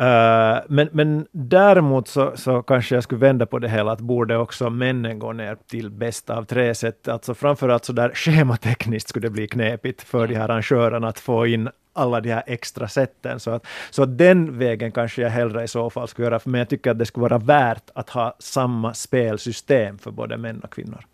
Uh, 0.00 0.58
men, 0.68 0.88
men 0.92 1.26
däremot 1.32 2.08
så, 2.08 2.32
så 2.34 2.62
kanske 2.62 2.94
jag 2.94 3.04
skulle 3.04 3.20
vända 3.20 3.46
på 3.46 3.58
det 3.58 3.68
hela, 3.68 3.92
att 3.92 4.00
borde 4.00 4.36
också 4.36 4.70
männen 4.70 5.18
gå 5.18 5.32
ner 5.32 5.56
till 5.70 5.90
bästa 5.90 6.36
av 6.36 6.44
tre 6.44 6.74
sätt. 6.74 7.08
Alltså 7.08 7.34
framförallt 7.34 7.84
så 7.84 7.92
där 7.92 8.10
schematekniskt 8.14 9.08
skulle 9.08 9.26
det 9.26 9.30
bli 9.30 9.48
knepigt 9.48 10.02
för 10.02 10.26
de 10.26 10.34
här 10.34 10.48
arrangörerna 10.48 11.08
att 11.08 11.18
få 11.18 11.46
in 11.46 11.68
alla 11.96 12.20
de 12.20 12.32
här 12.32 12.42
extra 12.46 12.88
sätten. 12.88 13.40
Så 13.40 13.50
att, 13.50 13.66
så 13.90 14.02
att 14.02 14.18
den 14.18 14.58
vägen 14.58 14.92
kanske 14.92 15.22
jag 15.22 15.30
hellre 15.30 15.64
i 15.64 15.68
så 15.68 15.90
fall 15.90 16.08
skulle 16.08 16.26
göra, 16.26 16.40
men 16.44 16.58
jag 16.58 16.68
tycker 16.68 16.90
att 16.90 16.98
det 16.98 17.06
skulle 17.06 17.22
vara 17.22 17.38
värt 17.38 17.90
att 17.94 18.10
ha 18.10 18.36
samma 18.38 18.94
spelsystem 18.94 19.98
för 19.98 20.10
både 20.10 20.36
män 20.36 20.60
och 20.60 20.72
kvinnor. 20.72 21.06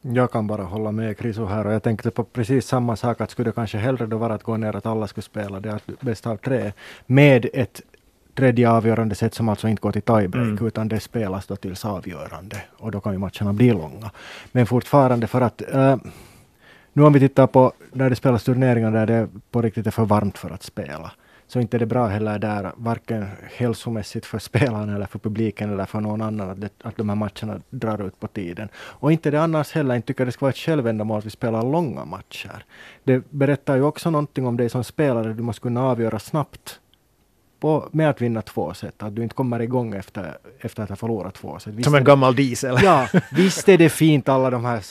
Jag 0.00 0.32
kan 0.32 0.46
bara 0.46 0.62
hålla 0.62 0.92
med 0.92 1.18
Kriso 1.18 1.44
här 1.44 1.66
och 1.66 1.72
jag 1.72 1.82
tänkte 1.82 2.10
på 2.10 2.24
precis 2.24 2.66
samma 2.66 2.96
sak 2.96 3.20
att 3.20 3.30
skulle 3.30 3.48
det 3.48 3.54
kanske 3.54 3.78
hellre 3.78 4.06
då 4.06 4.16
vara 4.16 4.34
att 4.34 4.42
gå 4.42 4.56
ner 4.56 4.76
att 4.76 4.86
alla 4.86 5.06
skulle 5.06 5.22
spela 5.22 5.60
det 5.60 5.74
att 5.74 6.00
bäst 6.00 6.26
av 6.26 6.36
tre 6.36 6.72
med 7.06 7.46
ett 7.52 7.80
tredje 8.34 8.70
avgörande 8.70 9.14
set 9.14 9.34
som 9.34 9.48
alltså 9.48 9.68
inte 9.68 9.80
går 9.80 9.92
till 9.92 10.02
tiebreak 10.02 10.46
Mm. 10.48 10.66
utan 10.66 10.88
det 10.88 11.00
spelas 11.00 11.46
då 11.46 11.56
tills 11.56 11.84
avgörande 11.84 12.56
och 12.76 12.90
då 12.90 13.00
kan 13.00 13.12
ju 13.12 13.18
matcherna 13.18 13.52
bli 13.52 13.70
långa. 13.72 14.10
Men 14.52 14.66
fortfarande 14.66 15.26
för 15.26 15.40
att 15.40 15.62
äh, 15.74 15.96
nu 16.92 17.02
om 17.02 17.12
vi 17.12 17.20
tittar 17.20 17.46
på 17.46 17.72
när 17.92 18.10
det 18.10 18.16
spelas 18.16 18.44
turneringar 18.44 18.90
där 18.90 19.06
det 19.06 19.28
på 19.50 19.62
riktigt 19.62 19.86
är 19.86 19.90
för 19.90 20.04
varmt 20.04 20.38
för 20.38 20.50
att 20.50 20.62
spela 20.62 21.12
så 21.48 21.60
inte 21.60 21.76
är 21.76 21.78
det 21.78 21.86
bra 21.86 22.06
heller 22.06 22.38
där, 22.38 22.72
varken 22.76 23.26
hälsomässigt 23.56 24.26
för 24.26 24.38
spelarna 24.48 24.94
eller 24.94 25.06
för 25.06 25.18
publiken 25.18 25.72
eller 25.72 25.84
för 25.84 26.00
någon 26.00 26.22
annan, 26.22 26.50
att, 26.50 26.60
det, 26.60 26.70
att 26.82 26.96
de 26.96 27.08
här 27.08 27.16
matcherna 27.16 27.60
drar 27.70 28.06
ut 28.06 28.20
på 28.20 28.26
tiden. 28.26 28.68
Och 28.76 29.12
inte 29.12 29.30
det 29.30 29.42
annars 29.42 29.72
heller, 29.72 29.94
inte 29.94 30.06
tycker 30.06 30.20
jag 30.20 30.28
det 30.28 30.32
ska 30.32 30.44
vara 30.44 30.50
ett 30.50 30.56
självändamål 30.56 31.18
att 31.18 31.26
vi 31.26 31.30
spelar 31.30 31.62
långa 31.62 32.04
matcher. 32.04 32.64
Det 33.04 33.30
berättar 33.30 33.76
ju 33.76 33.82
också 33.82 34.10
någonting 34.10 34.46
om 34.46 34.56
dig 34.56 34.68
som 34.68 34.84
spelare, 34.84 35.32
du 35.32 35.42
måste 35.42 35.62
kunna 35.62 35.84
avgöra 35.84 36.18
snabbt 36.18 36.80
på, 37.60 37.88
med 37.92 38.10
att 38.10 38.20
vinna 38.22 38.42
två 38.42 38.74
set, 38.74 39.02
att 39.02 39.16
du 39.16 39.22
inte 39.22 39.34
kommer 39.34 39.60
igång 39.60 39.94
efter, 39.94 40.38
efter 40.60 40.82
att 40.82 40.88
ha 40.88 40.96
förlorat 40.96 41.34
två 41.34 41.58
set. 41.58 41.74
Visst 41.74 41.84
Som 41.84 41.94
är 41.94 41.98
en 41.98 42.04
det- 42.04 42.10
gammal 42.10 42.34
diesel. 42.36 42.76
Ja, 42.82 43.08
visst 43.32 43.68
är 43.68 43.78
det 43.78 43.88
fint 43.88 44.28
alla 44.28 44.50
de 44.50 44.64
här 44.64 44.84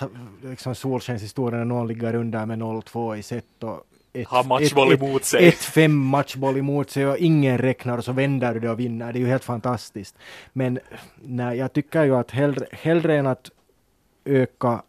liksom, 0.50 0.76
solskenshistorierna, 0.76 1.64
någon 1.64 1.88
ligger 1.88 2.16
under 2.16 2.46
med 2.46 2.60
0-2 2.60 3.16
i 3.18 3.24
set 3.24 3.64
och 3.64 3.84
ett, 4.14 4.28
Ha 4.28 4.44
matchboll 4.44 4.92
ett, 4.94 5.02
emot 5.02 5.24
sig. 5.26 5.48
Ett, 5.48 5.54
ett 5.54 5.60
fem 5.60 5.98
matchboll 5.98 6.58
emot 6.58 6.90
sig 6.90 7.08
och 7.08 7.18
ingen 7.18 7.58
räknar 7.58 7.98
och 7.98 8.04
så 8.06 8.12
vänder 8.12 8.54
du 8.54 8.60
det 8.60 8.70
och 8.70 8.80
vinner. 8.80 9.14
Det 9.14 9.20
är 9.20 9.22
ju 9.22 9.28
helt 9.28 9.44
fantastiskt. 9.44 10.16
Men 10.54 10.80
nej, 11.24 11.58
jag 11.58 11.74
tycker 11.74 12.04
ju 12.04 12.16
att 12.16 12.32
hellre, 12.32 12.66
hellre 12.72 13.18
än 13.18 13.28
att 13.28 13.50
öka 14.26 14.82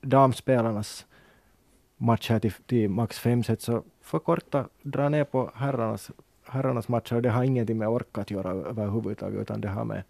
damspelarnas 0.00 1.06
matcher 1.96 2.38
till, 2.38 2.52
till 2.66 2.88
max 2.90 3.18
fem 3.18 3.44
set 3.44 3.62
så 3.62 3.82
förkorta, 4.02 4.64
dra 4.82 5.08
ner 5.08 5.24
på 5.24 5.50
herrarnas, 5.54 6.10
herrarnas 6.52 6.88
matcher 6.88 7.16
och 7.16 7.22
det 7.22 7.30
har 7.30 7.44
ingenting 7.44 7.78
med 7.78 7.88
ork 7.88 8.18
att 8.18 8.30
göra 8.30 8.50
överhuvudtaget 8.50 9.40
utan 9.40 9.60
det 9.60 9.68
har 9.68 9.84
med 9.84 10.02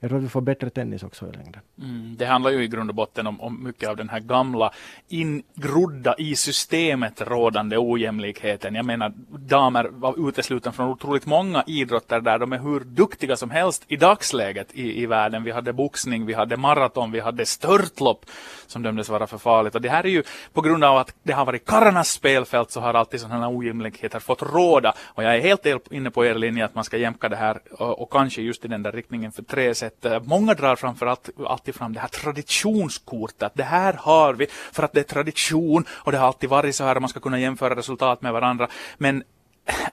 jag 0.00 0.10
tror 0.10 0.18
att 0.18 0.24
vi 0.24 0.28
får 0.28 0.40
bättre 0.40 0.70
tennis 0.70 1.02
också 1.02 1.26
i 1.26 1.32
längden. 1.32 1.60
Mm, 1.82 2.16
det 2.18 2.26
handlar 2.26 2.50
ju 2.50 2.64
i 2.64 2.68
grund 2.68 2.90
och 2.90 2.96
botten 2.96 3.26
om, 3.26 3.40
om 3.40 3.64
mycket 3.64 3.88
av 3.88 3.96
den 3.96 4.08
här 4.08 4.20
gamla 4.20 4.70
ingrodda 5.08 6.14
i 6.18 6.36
systemet 6.36 7.20
rådande 7.20 7.76
ojämlikheten. 7.78 8.74
Jag 8.74 8.84
menar, 8.84 9.12
damer 9.38 9.84
var 9.84 10.28
uteslutna 10.28 10.72
från 10.72 10.88
otroligt 10.88 11.26
många 11.26 11.64
idrotter 11.66 12.20
där 12.20 12.38
de 12.38 12.52
är 12.52 12.58
hur 12.58 12.80
duktiga 12.80 13.36
som 13.36 13.50
helst 13.50 13.84
i 13.88 13.96
dagsläget 13.96 14.74
i, 14.74 15.02
i 15.02 15.06
världen. 15.06 15.44
Vi 15.44 15.50
hade 15.50 15.72
boxning, 15.72 16.26
vi 16.26 16.34
hade 16.34 16.56
maraton, 16.56 17.12
vi 17.12 17.20
hade 17.20 17.46
störtlopp 17.46 18.26
som 18.66 18.82
dömdes 18.82 19.08
vara 19.08 19.26
för 19.26 19.38
farligt. 19.38 19.74
Och 19.74 19.80
det 19.80 19.88
här 19.88 20.06
är 20.06 20.10
ju 20.10 20.22
på 20.52 20.60
grund 20.60 20.84
av 20.84 20.96
att 20.96 21.14
det 21.22 21.32
har 21.32 21.44
varit 21.44 21.64
karlarnas 21.64 22.10
spelfält 22.10 22.70
så 22.70 22.80
har 22.80 22.94
alltid 22.94 23.20
sådana 23.20 23.40
här 23.40 23.58
ojämlikheter 23.58 24.18
fått 24.18 24.42
råda. 24.42 24.94
Och 25.04 25.24
jag 25.24 25.36
är 25.36 25.40
helt 25.40 25.92
inne 25.92 26.10
på 26.10 26.24
er 26.24 26.34
linje 26.34 26.64
att 26.64 26.74
man 26.74 26.84
ska 26.84 26.96
jämka 26.96 27.28
det 27.28 27.36
här 27.36 27.60
och, 27.70 28.02
och 28.02 28.12
kanske 28.12 28.42
just 28.42 28.64
i 28.64 28.68
den 28.68 28.82
där 28.82 28.92
riktningen 28.92 29.32
för 29.32 29.42
tre 29.42 29.74
sättet. 29.86 30.12
Eh, 30.12 30.22
många 30.24 30.54
drar 30.54 30.76
framförallt 30.76 31.30
alltid 31.46 31.74
fram 31.74 31.92
det 31.92 32.00
här 32.00 32.08
traditionskortet. 32.08 33.52
Det 33.54 33.62
här 33.62 33.92
har 33.92 34.34
vi 34.34 34.46
för 34.72 34.82
att 34.82 34.92
det 34.92 35.00
är 35.00 35.04
tradition 35.04 35.84
och 35.90 36.12
det 36.12 36.18
har 36.18 36.26
alltid 36.26 36.50
varit 36.50 36.76
så 36.76 36.84
här 36.84 36.94
och 36.96 37.02
man 37.02 37.08
ska 37.08 37.20
kunna 37.20 37.38
jämföra 37.38 37.76
resultat 37.76 38.22
med 38.22 38.32
varandra. 38.32 38.68
Men 38.98 39.22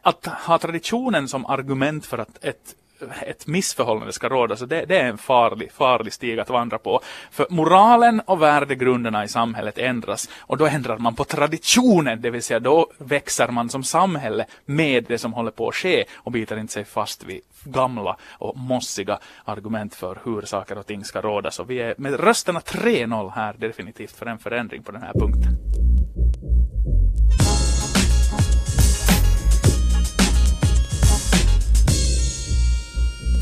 att 0.02 0.26
ha 0.26 0.58
traditionen 0.58 1.28
som 1.28 1.46
argument 1.46 2.06
för 2.06 2.18
att 2.18 2.44
ett 2.44 2.76
ett 3.22 3.48
missförhållande 3.48 4.14
ska 4.14 4.30
råda, 4.30 4.56
så 4.56 4.66
det, 4.66 4.86
det 4.86 4.98
är 4.98 5.10
en 5.10 5.18
farlig, 5.18 5.72
farlig 5.72 6.14
stig 6.14 6.40
att 6.40 6.50
vandra 6.50 6.78
på. 6.78 7.02
För 7.32 7.48
moralen 7.50 8.20
och 8.20 8.42
värdegrunderna 8.42 9.24
i 9.24 9.28
samhället 9.28 9.78
ändras 9.78 10.30
och 10.40 10.58
då 10.58 10.66
ändrar 10.66 10.98
man 10.98 11.16
på 11.16 11.24
traditionen, 11.24 12.22
det 12.22 12.30
vill 12.30 12.44
säga 12.44 12.60
då 12.60 12.92
växer 12.98 13.48
man 13.48 13.70
som 13.70 13.84
samhälle 13.84 14.46
med 14.66 15.06
det 15.08 15.18
som 15.18 15.34
håller 15.34 15.52
på 15.52 15.68
att 15.68 15.76
ske 15.76 16.06
och 16.16 16.32
biter 16.32 16.60
inte 16.60 16.74
sig 16.74 16.86
fast 16.86 17.24
vid 17.24 17.42
gamla 17.64 18.18
och 18.32 18.58
mossiga 18.58 19.20
argument 19.46 19.96
för 19.96 20.20
hur 20.26 20.42
saker 20.42 20.78
och 20.78 20.86
ting 20.86 21.06
ska 21.06 21.22
råda. 21.22 21.52
Så 21.52 21.64
vi 21.64 21.80
är 21.80 21.96
med 21.98 22.20
rösterna 22.20 22.60
3-0 22.60 23.32
här 23.36 23.56
definitivt 23.58 24.12
för 24.12 24.26
en 24.26 24.40
förändring 24.40 24.84
på 24.84 24.92
den 24.92 25.02
här 25.02 25.14
punkten. 25.14 26.03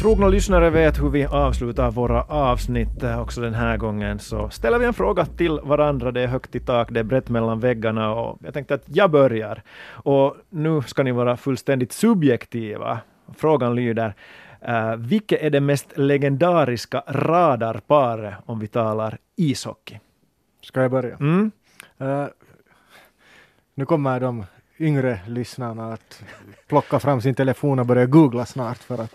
Trogna 0.02 0.28
lyssnare 0.28 0.70
vet 0.70 1.02
hur 1.02 1.10
vi 1.10 1.26
avslutar 1.26 1.92
våra 1.92 2.24
avsnitt 2.24 3.04
eh, 3.04 3.22
också 3.22 3.42
den 3.42 3.54
här 3.54 3.78
gången. 3.78 4.20
Så 4.20 4.50
ställer 4.50 4.80
vi 4.80 4.86
en 4.86 4.94
fråga 4.94 5.26
till 5.26 5.60
varandra. 5.64 6.12
Det 6.12 6.22
är 6.22 6.28
högt 6.28 6.56
i 6.56 6.60
tak, 6.60 6.88
det 6.92 7.00
är 7.00 7.04
brett 7.04 7.30
mellan 7.30 7.60
väggarna 7.60 8.14
och 8.16 8.40
jag 8.44 8.54
tänkte 8.54 8.74
att 8.74 8.84
jag 8.86 9.12
börjar. 9.12 9.62
Och 9.88 10.36
nu 10.50 10.82
ska 10.82 11.04
ni 11.04 11.12
vara 11.12 11.38
fullständigt 11.38 11.92
subjektiva. 11.92 13.00
Frågan 13.38 13.76
lyder, 13.76 14.14
uh, 14.70 14.96
vilket 14.96 15.42
är 15.42 15.50
det 15.50 15.62
mest 15.62 15.98
legendariska 15.98 17.04
radarparet 17.08 18.36
om 18.46 18.60
vi 18.60 18.68
talar 18.68 19.18
ishockey? 19.36 20.00
Ska 20.62 20.82
jag 20.82 20.92
börja? 20.92 21.16
Mm? 21.16 21.52
Uh, 22.02 22.26
Nu 23.76 23.86
kommer 23.86 24.20
de 24.20 24.46
yngre 24.82 25.20
lyssnarna 25.28 25.94
att 25.94 26.24
plocka 26.68 27.00
fram 27.00 27.22
sin 27.22 27.36
telefon 27.36 27.80
och 27.80 27.86
börja 27.86 28.06
googla 28.06 28.46
snart 28.46 28.78
för 28.78 29.02
att, 29.02 29.14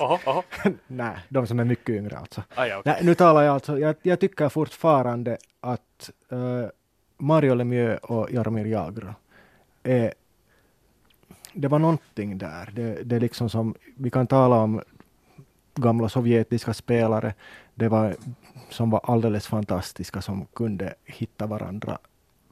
nej, 0.87 1.17
de 1.29 1.47
som 1.47 1.61
är 1.61 1.65
mycket 1.65 1.89
yngre 1.89 2.19
alltså. 2.19 2.43
Ah, 2.55 2.67
ja, 2.67 2.79
okej. 2.79 2.93
Nej, 2.93 3.05
nu 3.05 3.15
talar 3.15 3.43
jag 3.43 3.55
alltså, 3.55 3.79
jag, 3.79 3.97
jag 4.03 4.21
tycker 4.21 4.49
fortfarande 4.49 5.37
att 5.61 6.11
eh, 6.31 6.69
Mario 7.19 7.55
Lemieux 7.55 8.01
och 8.03 8.31
Jaromir 8.31 8.67
Jagr 8.67 9.15
är 9.83 10.13
det 11.53 11.69
var 11.69 11.79
någonting 11.79 12.39
där. 12.39 12.71
Det, 12.73 13.03
det 13.05 13.17
är 13.17 13.21
liksom 13.21 13.51
som, 13.51 13.75
vi 13.97 14.11
kan 14.11 14.27
tala 14.27 14.57
om 14.57 14.83
gamla 15.75 16.09
sovjetiska 16.09 16.75
spelare, 16.75 17.35
det 17.75 17.89
var, 17.89 18.17
som 18.71 18.91
var 18.91 19.01
alldeles 19.05 19.47
fantastiska, 19.47 20.23
som 20.23 20.47
kunde 20.47 20.95
hitta 21.05 21.47
varandra 21.47 21.99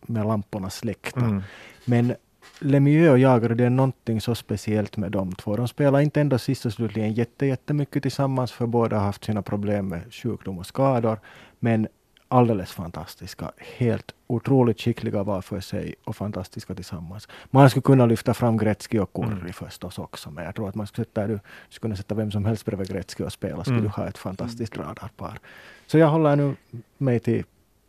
med 0.01 0.27
lamporna 0.27 0.71
släckta. 0.71 1.21
Mm. 1.21 1.43
Men 1.85 2.15
Lemieux 2.59 3.11
och 3.11 3.19
Jagr, 3.19 3.49
det 3.55 3.65
är 3.65 3.71
någonting 3.71 4.21
så 4.21 4.35
speciellt 4.35 4.97
med 4.97 5.13
de 5.13 5.33
två. 5.33 5.57
De 5.57 5.69
spelar 5.69 6.01
inte 6.01 6.21
ändå 6.21 6.39
sist 6.39 6.67
och 6.67 6.73
slutligen 6.73 7.13
jätte, 7.13 7.47
jättemycket 7.47 8.03
tillsammans, 8.03 8.53
för 8.53 8.67
båda 8.67 8.97
har 8.99 9.05
haft 9.05 9.25
sina 9.25 9.43
problem 9.43 9.89
med 9.89 10.15
sjukdom 10.15 10.59
och 10.59 10.67
skador. 10.67 11.19
Men 11.61 11.89
alldeles 12.29 12.73
fantastiska, 12.73 13.51
helt 13.77 14.15
otroligt 14.27 14.81
skickliga 14.81 15.23
var 15.23 15.41
för 15.43 15.61
sig 15.61 15.95
och 16.05 16.17
fantastiska 16.17 16.75
tillsammans. 16.75 17.29
Man 17.51 17.71
skulle 17.71 17.83
kunna 17.83 18.07
lyfta 18.07 18.35
fram 18.35 18.57
Gretzky 18.57 18.99
och 18.99 19.13
Kurri 19.13 19.27
Mm. 19.41 19.53
förstås 19.53 19.99
också, 19.99 20.31
men 20.31 20.45
jag 20.45 20.55
tror 20.55 20.69
att 20.69 20.75
man 20.75 20.87
skulle 20.87 21.05
sätta, 21.05 21.27
du 21.27 21.41
skulle 21.69 21.81
kunna 21.83 21.97
sätta 21.97 22.15
vem 22.15 22.31
som 22.31 22.45
helst 22.45 22.65
bredvid 22.65 22.89
Gretzky 22.89 23.25
och 23.25 23.33
spela, 23.33 23.63
skulle 23.65 23.79
Mm. 23.79 23.85
du 23.85 23.89
ha 23.91 24.07
ett 24.09 24.19
fantastiskt 24.19 24.77
radarpar. 24.77 25.39
Så 25.87 25.99
jag 25.99 26.09
håller 26.09 26.37
nu 26.37 26.55
mig 26.99 27.21
till 27.21 27.45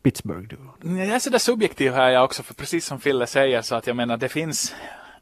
Pittsburgh. 0.06 0.48
Du. 0.82 0.98
Jag 0.98 1.08
är 1.08 1.20
sådär 1.20 1.40
subjektiv 1.40 1.94
här 1.94 2.10
jag 2.10 2.24
också, 2.24 2.44
för 2.44 2.54
precis 2.54 2.86
som 2.86 3.00
Fille 3.00 3.28
säger 3.28 3.62
så 3.62 3.76
att 3.76 3.88
jag 3.88 3.96
menar 3.96 4.18
det 4.18 4.30
finns 4.30 4.76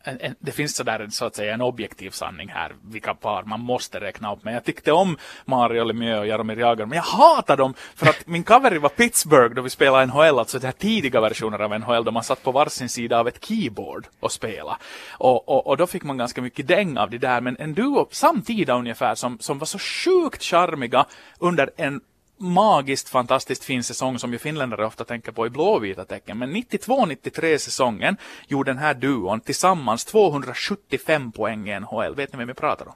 en, 0.03 0.17
en, 0.21 0.35
det 0.39 0.51
finns 0.51 0.75
sådär 0.75 1.07
så 1.09 1.25
att 1.25 1.35
säga 1.35 1.53
en 1.53 1.61
objektiv 1.61 2.09
sanning 2.09 2.49
här, 2.49 2.75
vilka 2.81 3.13
par 3.13 3.43
man 3.43 3.59
måste 3.59 3.99
räkna 3.99 4.33
upp. 4.33 4.43
Men 4.43 4.53
jag 4.53 4.63
tyckte 4.63 4.91
om 4.91 5.17
Mario 5.45 5.83
Lemieux 5.83 6.19
och 6.19 6.27
Jaromir 6.27 6.59
Jagr, 6.59 6.85
men 6.85 6.95
jag 6.95 7.03
hatar 7.03 7.57
dem 7.57 7.73
för 7.95 8.09
att 8.09 8.27
min 8.27 8.43
cover 8.43 8.75
var 8.75 8.89
Pittsburgh 8.89 9.55
då 9.55 9.61
vi 9.61 9.69
spelade 9.69 10.05
NHL, 10.05 10.39
alltså 10.39 10.59
den 10.59 10.65
här 10.65 10.71
tidiga 10.71 11.21
versioner 11.21 11.59
av 11.59 11.79
NHL, 11.79 12.03
då 12.03 12.11
man 12.11 12.23
satt 12.23 12.43
på 12.43 12.51
varsin 12.51 12.89
sida 12.89 13.19
av 13.19 13.27
ett 13.27 13.45
keyboard 13.45 14.07
och 14.19 14.31
spela. 14.31 14.77
Och, 15.11 15.49
och, 15.49 15.67
och 15.67 15.77
då 15.77 15.87
fick 15.87 16.03
man 16.03 16.17
ganska 16.17 16.41
mycket 16.41 16.67
däng 16.67 16.97
av 16.97 17.09
det 17.09 17.17
där, 17.17 17.41
men 17.41 17.57
en 17.59 17.73
duo 17.73 18.07
samtida 18.11 18.73
ungefär 18.73 19.15
som, 19.15 19.39
som 19.39 19.59
var 19.59 19.65
så 19.65 19.79
sjukt 19.79 20.43
charmiga 20.43 21.05
under 21.39 21.69
en 21.77 22.01
magiskt 22.37 23.09
fantastiskt 23.09 23.63
fin 23.63 23.83
säsong 23.83 24.19
som 24.19 24.33
ju 24.33 24.39
finländare 24.39 24.85
ofta 24.85 25.05
tänker 25.05 25.31
på 25.31 25.47
i 25.47 25.49
blåvita 25.49 26.05
tecken. 26.05 26.37
Men 26.37 26.55
92-93 26.55 27.57
säsongen 27.57 28.17
gjorde 28.47 28.71
den 28.71 28.77
här 28.77 28.93
duon 28.93 29.41
tillsammans 29.41 30.05
275 30.05 31.31
poäng 31.31 31.69
i 31.69 31.79
NHL. 31.79 32.15
Vet 32.15 32.33
ni 32.33 32.37
vem 32.37 32.47
vi 32.47 32.53
pratar 32.53 32.87
om? 32.87 32.95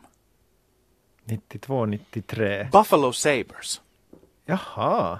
92, 1.23 1.85
93. 1.85 2.67
Buffalo 2.71 3.13
Sabres. 3.13 3.81
Jaha. 4.45 5.19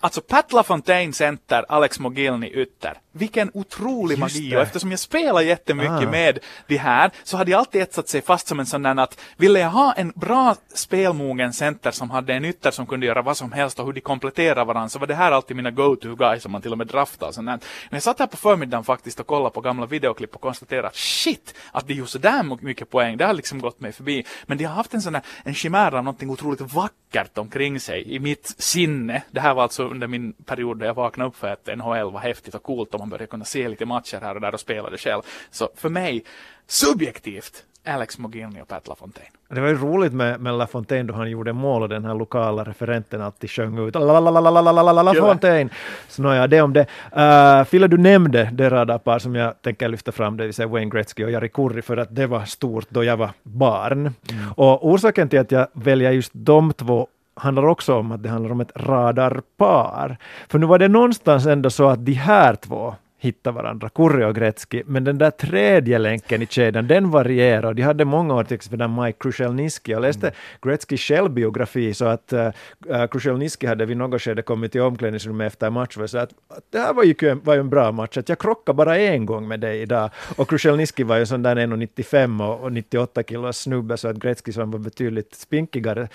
Alltså 0.00 0.20
Pat 0.20 0.52
LaFontaine 0.52 1.12
center, 1.12 1.64
Alex 1.68 1.98
Mogilny 2.00 2.46
ytter. 2.46 3.00
Vilken 3.12 3.50
otrolig 3.54 4.18
Just 4.18 4.20
magi. 4.36 4.50
det. 4.50 4.56
Och 4.56 4.62
eftersom 4.62 4.90
jag 4.90 5.00
spelar 5.00 5.40
jättemycket 5.40 5.92
Ah. 5.92 6.10
med 6.10 6.38
de 6.66 6.76
här 6.76 7.10
så 7.22 7.36
hade 7.36 7.50
jag 7.50 7.58
alltid 7.58 7.82
etsat 7.82 8.08
sig 8.08 8.22
fast 8.22 8.48
som 8.48 8.60
en 8.60 8.66
sån 8.66 8.82
där 8.82 8.96
att 9.00 9.20
ville 9.36 9.58
jag 9.60 9.70
ha 9.70 9.92
en 9.92 10.12
bra 10.16 10.56
spelmogen 10.74 11.52
center 11.52 11.90
som 11.90 12.10
hade 12.10 12.34
en 12.34 12.44
ytter 12.44 12.70
som 12.70 12.86
kunde 12.86 13.06
göra 13.06 13.22
vad 13.22 13.36
som 13.36 13.52
helst 13.52 13.78
och 13.78 13.86
hur 13.86 13.92
de 13.92 14.00
kompletterar 14.00 14.64
varandra 14.64 14.88
så 14.88 14.98
var 14.98 15.06
det 15.06 15.14
här 15.14 15.32
alltid 15.32 15.56
mina 15.56 15.70
go-to 15.70 16.14
guys 16.14 16.42
som 16.42 16.52
man 16.52 16.62
till 16.62 16.72
och 16.72 16.78
med 16.78 16.86
draftade. 16.86 17.28
och 17.28 17.34
sånt 17.34 17.46
där. 17.46 17.52
Men 17.90 17.96
jag 17.96 18.02
satt 18.02 18.18
här 18.18 18.26
på 18.26 18.36
förmiddagen 18.36 18.84
faktiskt 18.84 19.20
och 19.20 19.26
kollade 19.26 19.50
på 19.54 19.60
gamla 19.60 19.86
videoklipp 19.86 20.34
och 20.34 20.40
konstaterade 20.40 20.90
shit, 20.94 21.54
att 21.72 21.86
de 21.88 21.94
gjorde 21.94 22.10
sådär 22.10 22.64
mycket 22.64 22.90
poäng, 22.90 23.16
det 23.16 23.24
har 23.24 23.32
liksom 23.34 23.60
gått 23.60 23.80
mig 23.80 23.92
förbi. 23.92 24.24
Men 24.46 24.58
de 24.58 24.64
har 24.64 24.74
haft 24.74 24.94
en 24.94 25.02
sån 25.02 25.14
här, 25.14 25.24
en 25.44 25.54
chimär 25.54 25.94
av 25.94 26.04
någonting 26.04 26.30
otroligt 26.30 26.60
vackert 26.60 27.38
omkring 27.38 27.80
sig 27.80 28.14
i 28.14 28.18
mitt 28.18 28.54
sinne. 28.58 29.22
Det 29.30 29.40
här 29.40 29.54
var 29.54 29.62
alltså 29.62 29.84
under 29.88 30.06
min 30.06 30.32
period 30.32 30.78
där 30.78 30.86
jag 30.86 30.94
vaknade 30.94 31.28
upp 31.28 31.36
för 31.36 31.48
att 31.48 31.66
NHL 31.78 32.12
var 32.12 32.20
häftigt 32.20 32.54
och 32.54 32.62
coolt 32.62 32.94
och 32.94 33.00
man 33.02 33.08
började 33.08 33.26
kunna 33.26 33.44
se 33.44 33.68
lite 33.68 33.86
matcher 33.86 34.18
här 34.22 34.34
och 34.34 34.40
där 34.40 34.54
och 34.54 34.60
spela 34.60 34.90
det 34.90 34.98
själv. 34.98 35.22
Så 35.50 35.68
för 35.76 35.88
mig, 35.88 36.24
subjektivt, 36.66 37.64
Alex 37.86 38.18
Mogilny 38.18 38.60
och 38.60 38.68
Pat 38.68 38.88
LaFontaine. 38.88 39.30
Det 39.48 39.60
var 39.60 39.68
ju 39.68 39.76
roligt 39.76 40.12
med, 40.12 40.40
med 40.40 40.54
LaFontaine 40.54 41.06
då 41.06 41.14
han 41.14 41.30
gjorde 41.30 41.52
mål 41.52 41.82
och 41.82 41.88
den 41.88 42.04
här 42.04 42.14
lokala 42.14 42.64
referenten 42.64 43.20
alltid 43.22 43.50
sjöng 43.50 43.88
ut 43.88 43.94
LaFontaine. 43.94 45.70
Så 46.08 46.22
nåja, 46.22 46.46
det 46.46 46.62
om 46.62 46.72
det. 46.72 46.86
Uh, 47.16 47.64
Fille, 47.64 47.86
du 47.86 47.98
nämnde 47.98 48.50
det 48.52 48.70
radarpar 48.70 49.18
som 49.18 49.34
jag 49.34 49.62
tänker 49.62 49.88
lyfta 49.88 50.12
fram, 50.12 50.36
det 50.36 50.44
vill 50.44 50.54
säga 50.54 50.68
Wayne 50.68 50.90
Gretzky 50.90 51.24
och 51.24 51.30
Jari 51.30 51.48
Kurri, 51.48 51.82
för 51.82 51.96
att 51.96 52.14
det 52.14 52.26
var 52.26 52.44
stort 52.44 52.86
då 52.88 53.04
jag 53.04 53.16
var 53.16 53.30
barn. 53.42 54.14
Och 54.56 54.88
orsaken 54.88 55.28
till 55.28 55.38
att 55.38 55.50
jag 55.50 55.66
väljer 55.72 56.10
just 56.10 56.30
de 56.34 56.72
två 56.72 57.08
handlar 57.42 57.66
också 57.66 57.94
om 57.94 58.12
att 58.12 58.22
det 58.22 58.28
handlar 58.28 58.52
om 58.52 58.60
ett 58.60 58.72
radarpar. 58.76 60.16
För 60.48 60.58
nu 60.58 60.66
var 60.66 60.78
det 60.78 60.88
någonstans 60.88 61.46
ändå 61.46 61.70
så 61.70 61.88
att 61.88 62.06
de 62.06 62.12
här 62.12 62.54
två 62.54 62.94
hitta 63.22 63.52
varandra, 63.52 63.88
Kurri 63.88 64.24
och 64.24 64.34
Gretzky, 64.34 64.82
men 64.86 65.04
den 65.04 65.18
där 65.18 65.30
tredje 65.30 65.98
länken 65.98 66.42
i 66.42 66.46
kedjan, 66.46 66.86
den 66.86 67.10
varierar. 67.10 67.74
De 67.74 67.82
hade 67.82 68.04
många 68.04 68.34
år 68.34 68.44
till 68.44 68.54
exempel 68.54 68.78
den 68.78 68.94
Mike 68.94 69.18
Krushelniski. 69.18 69.92
Jag 69.92 70.02
läste 70.02 70.32
Gretzkys 70.62 71.00
självbiografi 71.00 71.94
så 71.94 72.04
att 72.04 72.32
uh, 72.32 73.06
Krushelniski 73.06 73.66
hade 73.66 73.86
vid 73.86 73.96
något 73.96 74.22
skede 74.22 74.42
kommit 74.42 74.72
till 74.72 74.80
omklädningsrummet 74.80 75.46
efter 75.46 75.70
match 75.70 75.96
och 75.96 76.10
sagt 76.10 76.34
att, 76.48 76.56
att 76.58 76.64
det 76.70 76.78
här 76.78 76.94
var 76.94 77.04
ju, 77.04 77.14
var 77.44 77.54
ju 77.54 77.60
en 77.60 77.70
bra 77.70 77.92
match, 77.92 78.16
att 78.16 78.28
jag 78.28 78.38
krockade 78.38 78.76
bara 78.76 78.98
en 78.98 79.26
gång 79.26 79.48
med 79.48 79.60
dig 79.60 79.82
idag. 79.82 80.10
Och 80.36 80.48
Krushelniski 80.48 81.02
var 81.02 81.16
ju 81.16 81.26
sån 81.26 81.42
där 81.42 81.56
1,95 81.56 82.48
och, 82.48 82.64
och 82.64 82.72
98 82.72 83.22
kilos 83.22 83.58
snubbe 83.58 83.96
så 83.96 84.08
att 84.08 84.16
Gretzky 84.16 84.52
som 84.52 84.70
var 84.70 84.78
betydligt 84.78 85.34
spinkigare 85.34 86.08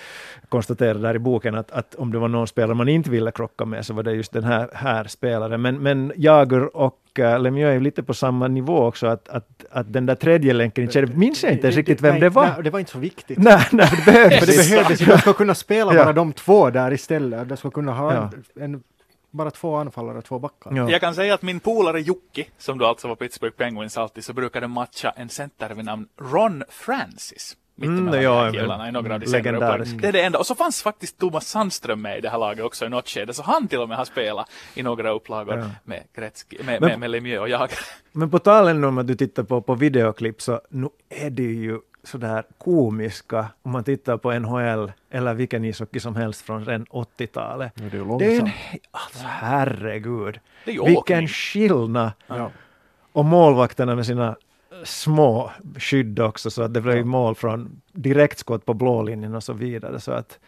konstaterade 0.50 1.00
där 1.00 1.16
i 1.16 1.20
boken 1.20 1.56
att, 1.56 1.72
att 1.72 1.96
om 1.96 2.12
det 2.12 2.20
var 2.20 2.28
någon 2.28 2.48
spelare 2.48 2.76
man 2.76 2.90
inte 2.90 3.10
ville 3.10 3.32
krocka 3.32 3.66
med 3.66 3.86
så 3.86 3.94
var 3.94 4.04
det 4.04 4.14
just 4.14 4.34
den 4.34 4.44
här, 4.44 4.70
här 4.74 5.04
spelaren. 5.04 5.62
Men, 5.62 5.84
men 5.84 6.14
Jager 6.16 6.78
och 6.78 6.97
uh, 7.20 7.40
Lemieux 7.40 7.68
är 7.70 7.74
ju 7.74 7.80
lite 7.80 8.04
på 8.04 8.14
samma 8.14 8.48
nivå 8.48 8.86
också, 8.86 9.08
att, 9.08 9.30
att, 9.30 9.66
att 9.72 9.94
den 9.94 10.06
där 10.06 10.16
tredje 10.16 10.54
länken 10.54 10.84
i 10.84 10.92
kedjan, 10.92 11.20
minns 11.20 11.44
jag 11.44 11.54
inte 11.54 11.68
ens 11.68 11.78
riktigt 11.78 12.02
vem 12.02 12.12
nej, 12.12 12.22
det 12.22 12.30
var. 12.30 12.48
Nej, 12.48 12.64
det 12.64 12.70
var 12.70 12.80
inte 12.80 12.92
så 12.92 13.00
viktigt. 13.00 13.38
Nej, 13.38 13.68
nej, 13.72 13.90
det 13.92 14.12
behövdes. 14.12 14.40
För 14.40 14.46
det 14.46 14.70
behövdes 14.70 15.02
ju, 15.02 15.06
de 15.06 15.18
ska 15.18 15.34
kunna 15.34 15.56
spela 15.56 15.94
Ja. 15.94 16.04
bara 16.04 16.14
de 16.14 16.34
två 16.34 16.70
där 16.70 16.94
istället. 16.94 17.50
De 17.50 17.58
ska 17.58 17.70
kunna 17.72 17.94
ha 17.94 18.14
Ja. 18.14 18.32
en, 18.56 18.64
en, 18.64 18.84
bara 19.32 19.52
två 19.52 19.76
anfallare 19.76 20.18
och 20.18 20.26
två 20.26 20.40
backar. 20.40 20.76
Ja. 20.76 20.90
Jag 20.92 21.02
kan 21.02 21.16
säga 21.16 21.34
att 21.34 21.42
min 21.42 21.60
polare 21.60 22.02
Jocke, 22.02 22.46
som 22.58 22.78
då 22.78 22.86
alltså 22.86 23.08
var 23.08 23.16
Pittsburgh 23.16 23.56
Penguins 23.56 23.98
alltid, 23.98 24.24
så 24.26 24.34
brukade 24.34 24.68
matcha 24.68 25.14
en 25.16 25.30
center 25.30 25.70
vid 25.70 25.86
namn 25.86 26.08
Ron 26.22 26.64
Francis. 26.70 27.58
Mm, 27.82 27.94
Mittemellan 27.94 28.24
ja, 28.24 28.36
här 28.38 28.44
men 28.44 28.54
killarna 28.54 28.90
i 28.90 28.92
några 28.92 29.14
av 29.14 29.20
de 29.20 29.26
legendarisk. 29.32 30.02
Det 30.02 30.08
är 30.08 30.12
det 30.12 30.22
enda. 30.22 30.40
Och 30.40 30.46
så 30.46 30.56
fanns 30.56 30.84
faktiskt 30.84 31.18
Thomas 31.20 31.48
Sandström 31.48 32.02
med 32.02 32.18
i 32.18 32.22
det 32.22 32.30
här 32.30 32.38
laget 32.38 32.66
också 32.66 32.86
i 32.86 32.90
något 32.90 33.10
skede, 33.10 33.34
så 33.34 33.44
han 33.44 33.68
till 33.68 33.80
och 33.80 33.90
med 33.90 33.98
har 33.98 34.06
spelat 34.06 34.50
i 34.76 34.84
några 34.84 35.12
upplagor 35.12 35.58
Ja. 35.58 35.70
med 35.84 36.04
Gretzky, 36.16 36.58
med, 36.64 36.82
Men- 36.82 36.90
med, 36.90 37.00
med 37.00 37.10
Lemieux 37.10 37.40
och 37.42 37.50
jag. 37.50 37.70
Men 38.12 38.30
på 38.30 38.40
tal 38.40 38.68
ännu 38.68 38.88
om 38.88 38.98
att 38.98 39.08
du 39.08 39.16
tittar 39.16 39.44
på, 39.44 39.62
på 39.62 39.76
videoklipp 39.76 40.42
så 40.42 40.62
nu 40.70 40.90
är 41.10 41.30
det 41.30 41.44
ju 41.44 41.80
sådär 42.04 42.44
komiska 42.58 43.48
om 43.62 43.72
man 43.72 43.84
tittar 43.84 44.18
på 44.18 44.32
NHL 44.40 44.92
eller 45.12 45.34
vilken 45.34 45.66
ishockey 45.66 46.00
som 46.00 46.16
helst 46.16 46.42
från 46.42 46.66
redan 46.66 46.86
80-talet. 46.86 47.72
Nu 47.76 47.86
är 47.86 47.90
det 47.90 47.98
ju 47.98 48.18
Det 48.18 48.36
är 48.36 48.42
en, 48.42 48.50
alltså 48.92 49.24
herregud, 49.28 50.40
Det 50.66 50.72
är 50.72 50.76
ju 50.76 50.84
vilken 50.86 51.28
skillnad! 51.28 52.12
Ja. 52.28 52.52
Och 53.12 53.26
målvakterna 53.26 53.96
med 53.96 54.06
sina 54.06 54.36
små 54.84 55.52
skydd 55.80 56.20
också 56.20 56.52
så 56.52 56.62
att 56.62 56.74
det 56.74 56.82
blev 56.82 57.06
mål 57.06 57.36
från 57.36 57.82
direktskott 57.92 58.66
på 58.66 58.74
blålinjen 58.74 59.36
och 59.36 59.44
så 59.44 59.54
vidare 59.54 60.00
så 60.00 60.12
att 60.12 60.40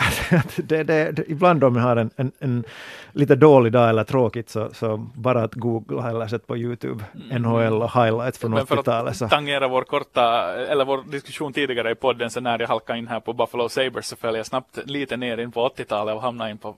det, 0.56 0.82
det, 0.82 1.12
det, 1.12 1.24
ibland 1.30 1.64
om 1.64 1.76
jag 1.76 1.82
har 1.82 1.96
en, 1.96 2.10
en, 2.16 2.32
en 2.38 2.64
lite 3.12 3.34
dålig 3.34 3.72
dag 3.72 3.88
eller 3.88 4.04
tråkigt 4.04 4.50
så, 4.50 4.68
så 4.72 4.96
bara 4.96 5.42
att 5.42 5.54
googla 5.54 6.10
eller 6.10 6.26
sätta 6.26 6.46
på 6.46 6.56
Youtube 6.56 7.04
NHL 7.38 7.82
och 7.82 7.92
highlights 7.92 8.38
från 8.38 8.50
Men 8.50 8.66
för 8.66 8.76
80-talet. 8.76 9.16
Så. 9.16 9.24
att 9.24 9.30
tangera 9.30 9.68
vår 9.68 9.82
korta, 9.82 10.54
eller 10.54 10.84
vår 10.84 11.02
diskussion 11.02 11.52
tidigare 11.52 11.90
i 11.90 11.94
podden, 11.94 12.30
så 12.30 12.40
när 12.40 12.58
jag 12.58 12.68
halkade 12.68 12.98
in 12.98 13.08
här 13.08 13.20
på 13.20 13.32
Buffalo 13.32 13.68
Sabres 13.68 14.06
så 14.06 14.16
föll 14.16 14.36
jag 14.36 14.46
snabbt 14.46 14.78
lite 14.84 15.16
ner 15.16 15.38
in 15.38 15.52
på 15.52 15.68
80-talet 15.68 16.14
och 16.14 16.22
hamnade 16.22 16.50
in 16.50 16.58
på, 16.58 16.76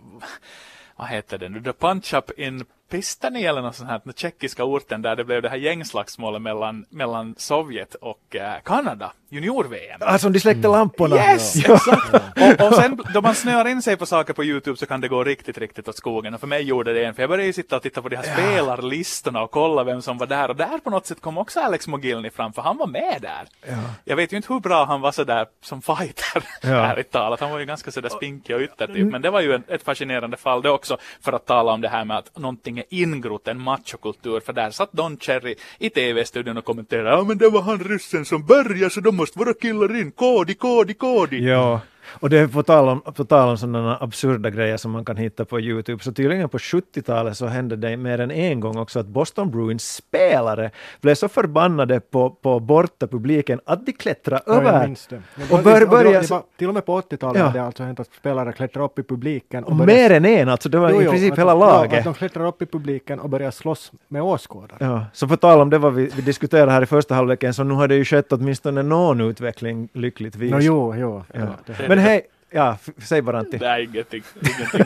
vad 0.97 1.09
heter 1.09 1.39
det 1.39 1.49
nu, 1.49 1.63
The 1.63 1.73
Punch 1.73 2.15
Up 2.15 2.31
in 2.39 2.65
Pistani 2.93 3.45
eller 3.47 3.63
något 3.63 3.77
sånt 3.77 3.91
här, 3.91 4.01
den 4.05 4.13
tjeckiska 4.17 4.65
orten 4.65 5.03
där 5.03 5.17
det 5.17 5.25
blev 5.25 5.43
det 5.43 5.49
här 5.49 5.57
gängslagsmålet 5.57 6.43
mellan, 6.43 6.85
mellan 6.91 7.35
Sovjet 7.39 7.95
och 7.95 8.37
eh, 8.37 8.53
Kanada, 8.65 9.13
junior-VM. 9.29 9.99
Alltså 10.01 10.29
de 10.29 10.41
släckte 10.41 10.69
lamporna! 10.69 11.17
Yes, 11.17 11.57
Ja. 11.57 11.75
exakt! 11.75 12.15
och, 12.61 12.67
och 12.69 12.75
sen 12.75 13.01
då 13.15 13.21
man 13.21 13.35
snöar 13.35 13.69
in 13.69 13.83
sig 13.83 13.97
på 13.97 14.07
saker 14.07 14.33
på 14.33 14.45
Youtube 14.45 14.77
så 14.77 14.87
kan 14.87 15.01
det 15.01 15.09
gå 15.09 15.25
riktigt, 15.25 15.59
riktigt 15.59 15.89
åt 15.89 15.97
skogen. 15.97 16.35
Och 16.35 16.41
för 16.41 16.47
mig 16.47 16.63
gjorde 16.63 16.93
det 16.93 17.05
en, 17.05 17.15
för 17.15 17.23
jag 17.23 17.31
började 17.31 17.47
ju 17.47 17.53
sitta 17.53 17.77
och 17.77 17.83
titta 17.83 18.03
på 18.03 18.09
de 18.09 18.17
här 18.17 18.23
spelarlistorna 18.23 19.43
och 19.43 19.51
kolla 19.51 19.85
vem 19.85 20.03
som 20.03 20.19
var 20.19 20.27
där. 20.27 20.49
Och 20.49 20.57
där 20.57 20.79
på 20.79 20.91
något 20.91 21.07
sätt 21.07 21.21
kom 21.21 21.39
också 21.39 21.61
Alex 21.61 21.89
Mogilny 21.89 22.31
fram, 22.31 22.53
för 22.53 22.63
han 22.63 22.77
var 22.77 22.87
med 22.87 23.19
där. 23.23 23.73
Ja. 23.73 23.79
Jag 24.05 24.17
vet 24.17 24.33
ju 24.33 24.37
inte 24.37 24.53
hur 24.53 24.61
bra 24.61 24.85
han 24.85 25.01
var 25.01 25.13
sådär 25.13 25.47
som 25.63 25.83
fighter, 25.83 26.45
Ja. 26.63 26.69
ärligt 26.93 27.11
talat. 27.11 27.41
Han 27.41 27.51
var 27.51 27.59
ju 27.59 27.65
ganska 27.67 27.91
sådär 27.91 28.09
spinkig 28.09 28.57
och 28.57 28.63
ytter 28.63 28.87
typ. 28.87 29.13
Men 29.13 29.23
det 29.23 29.31
var 29.31 29.41
ju 29.41 29.53
en, 29.55 29.63
ett 29.69 29.83
fascinerande 29.83 30.37
fall 30.37 30.63
det 30.63 30.71
också, 30.71 30.97
för 31.21 31.33
att 31.33 31.47
tala 31.47 31.73
om 31.73 31.81
det 31.81 31.89
här 31.89 32.05
med 32.05 32.17
att 32.19 32.39
någonting 32.39 32.82
länge 32.91 33.03
ingrott 33.03 33.49
en 33.49 33.61
machokultur 33.61 34.41
för 34.41 34.53
där 34.53 34.71
satt 34.71 34.93
Don 34.93 35.17
Cherry 35.17 35.55
i 35.79 35.91
TV-studion 35.91 36.57
och 36.57 36.65
kommenterade 36.65 37.11
ja 37.11 37.25
men 37.25 37.39
det 37.39 37.51
var 37.51 37.63
han 37.63 37.79
ryssen 37.79 38.25
som 38.25 38.47
började 38.47 38.91
så 38.91 39.01
de 39.01 39.17
måste 39.17 39.39
vara 39.39 39.55
killar 39.55 40.01
in, 40.01 40.11
kodi, 40.13 40.55
kodi, 40.55 40.95
kodi. 40.95 41.49
Ja, 41.49 41.81
och 42.21 42.31
det 42.31 42.39
är 42.39 42.47
på 42.47 42.63
tal 42.63 42.89
om, 42.89 43.01
på 43.01 43.25
tal 43.25 43.49
om 43.49 43.59
sådana 43.59 43.97
absurda 44.01 44.51
grejer 44.51 44.77
som 44.77 44.91
man 44.91 45.05
kan 45.05 45.17
hitta 45.17 45.45
på 45.45 45.61
Youtube, 45.61 46.03
så 46.05 46.13
tydligen 46.13 46.49
på 46.49 46.59
70-talet 46.59 47.37
så 47.37 47.47
hände 47.47 47.77
det 47.77 47.97
mer 47.97 48.21
än 48.21 48.31
en 48.31 48.61
gång 48.61 48.79
också 48.79 48.99
att 49.01 49.07
Boston 49.07 49.51
Bruins 49.51 49.95
spelare 49.95 50.71
blev 51.01 51.15
så 51.15 51.29
förbannade 51.29 52.01
på, 52.01 52.31
på 52.31 52.61
borta 52.61 53.07
publiken 53.07 53.61
att 53.67 53.87
de 53.87 53.93
klättrade 53.93 54.43
Ja, 54.47 54.53
jag 54.55 54.65
över. 54.65 54.87
minns 54.87 55.07
det. 55.07 55.23
Och 55.51 55.63
bör- 55.63 55.81
det- 55.81 55.87
börja- 55.87 56.21
det 56.21 56.31
var- 56.31 56.43
Till 56.59 56.69
och 56.69 56.75
med 56.75 56.87
på 56.87 57.01
80-talet 57.01 57.39
Ja. 57.39 57.47
hade 57.47 57.59
det 57.59 57.65
alltså 57.65 57.83
hänt 57.83 58.01
att 58.01 58.15
spelare 58.15 58.53
klättrar 58.53 58.85
upp 58.85 58.99
i 58.99 59.03
publiken. 59.03 59.65
Och 59.65 59.77
börjar- 59.77 59.87
mer 60.09 60.11
än 60.17 60.25
en, 60.25 60.49
alltså 60.49 60.69
det 60.69 60.79
var 60.79 60.91
Jo, 60.91 61.01
i 61.01 61.05
jo, 61.05 61.11
princip 61.11 61.33
att 61.33 61.39
hela 61.39 61.51
de- 61.53 61.61
laget. 61.61 61.93
Ja, 61.93 61.99
att 61.99 62.05
de 62.05 62.15
klättrar 62.15 62.47
upp 62.47 62.63
i 62.63 62.67
publiken 62.67 63.21
och 63.21 63.29
börjar 63.31 63.51
slåss 63.51 63.93
med 64.09 64.23
åskådare. 64.23 64.77
Ja, 64.81 65.05
så 65.13 65.29
på 65.29 65.37
tal 65.37 65.61
om 65.61 65.71
det 65.71 65.79
vad 65.79 65.95
vi, 65.95 66.11
vi 66.17 66.23
diskuterade 66.23 66.73
här 66.73 66.83
i 66.83 66.87
första 66.87 67.15
halvleken, 67.15 67.55
så 67.55 67.65
nu 67.65 67.75
har 67.75 67.89
det 67.89 67.95
ju 67.95 68.05
skett 68.05 68.33
åtminstone 68.33 68.83
någon 68.83 69.21
utveckling 69.21 69.89
lyckligtvis. 69.93 70.51
Nå, 70.51 70.59
jo, 70.61 70.95
jo. 70.97 71.23
Ja. 71.35 71.41
Men 71.89 71.99
hej, 72.03 72.27
ja, 72.51 72.77
säg 72.99 73.23
bara 73.23 73.39
Antti. 73.39 73.57
Är 73.65 73.79
ingenting. 73.81 74.23
ingenting. 74.41 74.85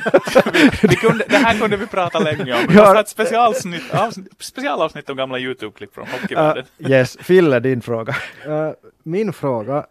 vi, 0.52 0.68
vi 0.88 0.96
kunde, 0.96 1.24
det 1.28 1.36
här 1.36 1.58
kunde 1.58 1.76
vi 1.76 1.86
prata 1.86 2.18
länge 2.18 2.52
om. 2.54 2.60
Vi 2.68 2.74
Ja. 2.74 2.80
måste 2.80 2.82
ha 2.82 3.00
ett 3.00 3.08
specialavsnitt, 3.08 3.94
avsnitt, 3.94 4.32
specialavsnitt 4.38 5.10
om 5.10 5.16
gamla 5.16 5.38
YouTube-klipp 5.38 5.94
från 5.94 6.04
Uh, 6.06 6.10
hockeyvärlden. 6.20 6.64
yes, 6.78 7.16
Fille, 7.20 7.60
din 7.60 7.82
fråga. 7.82 8.16
Eh, 8.46 8.70
min 9.02 9.32
fråga 9.32 9.86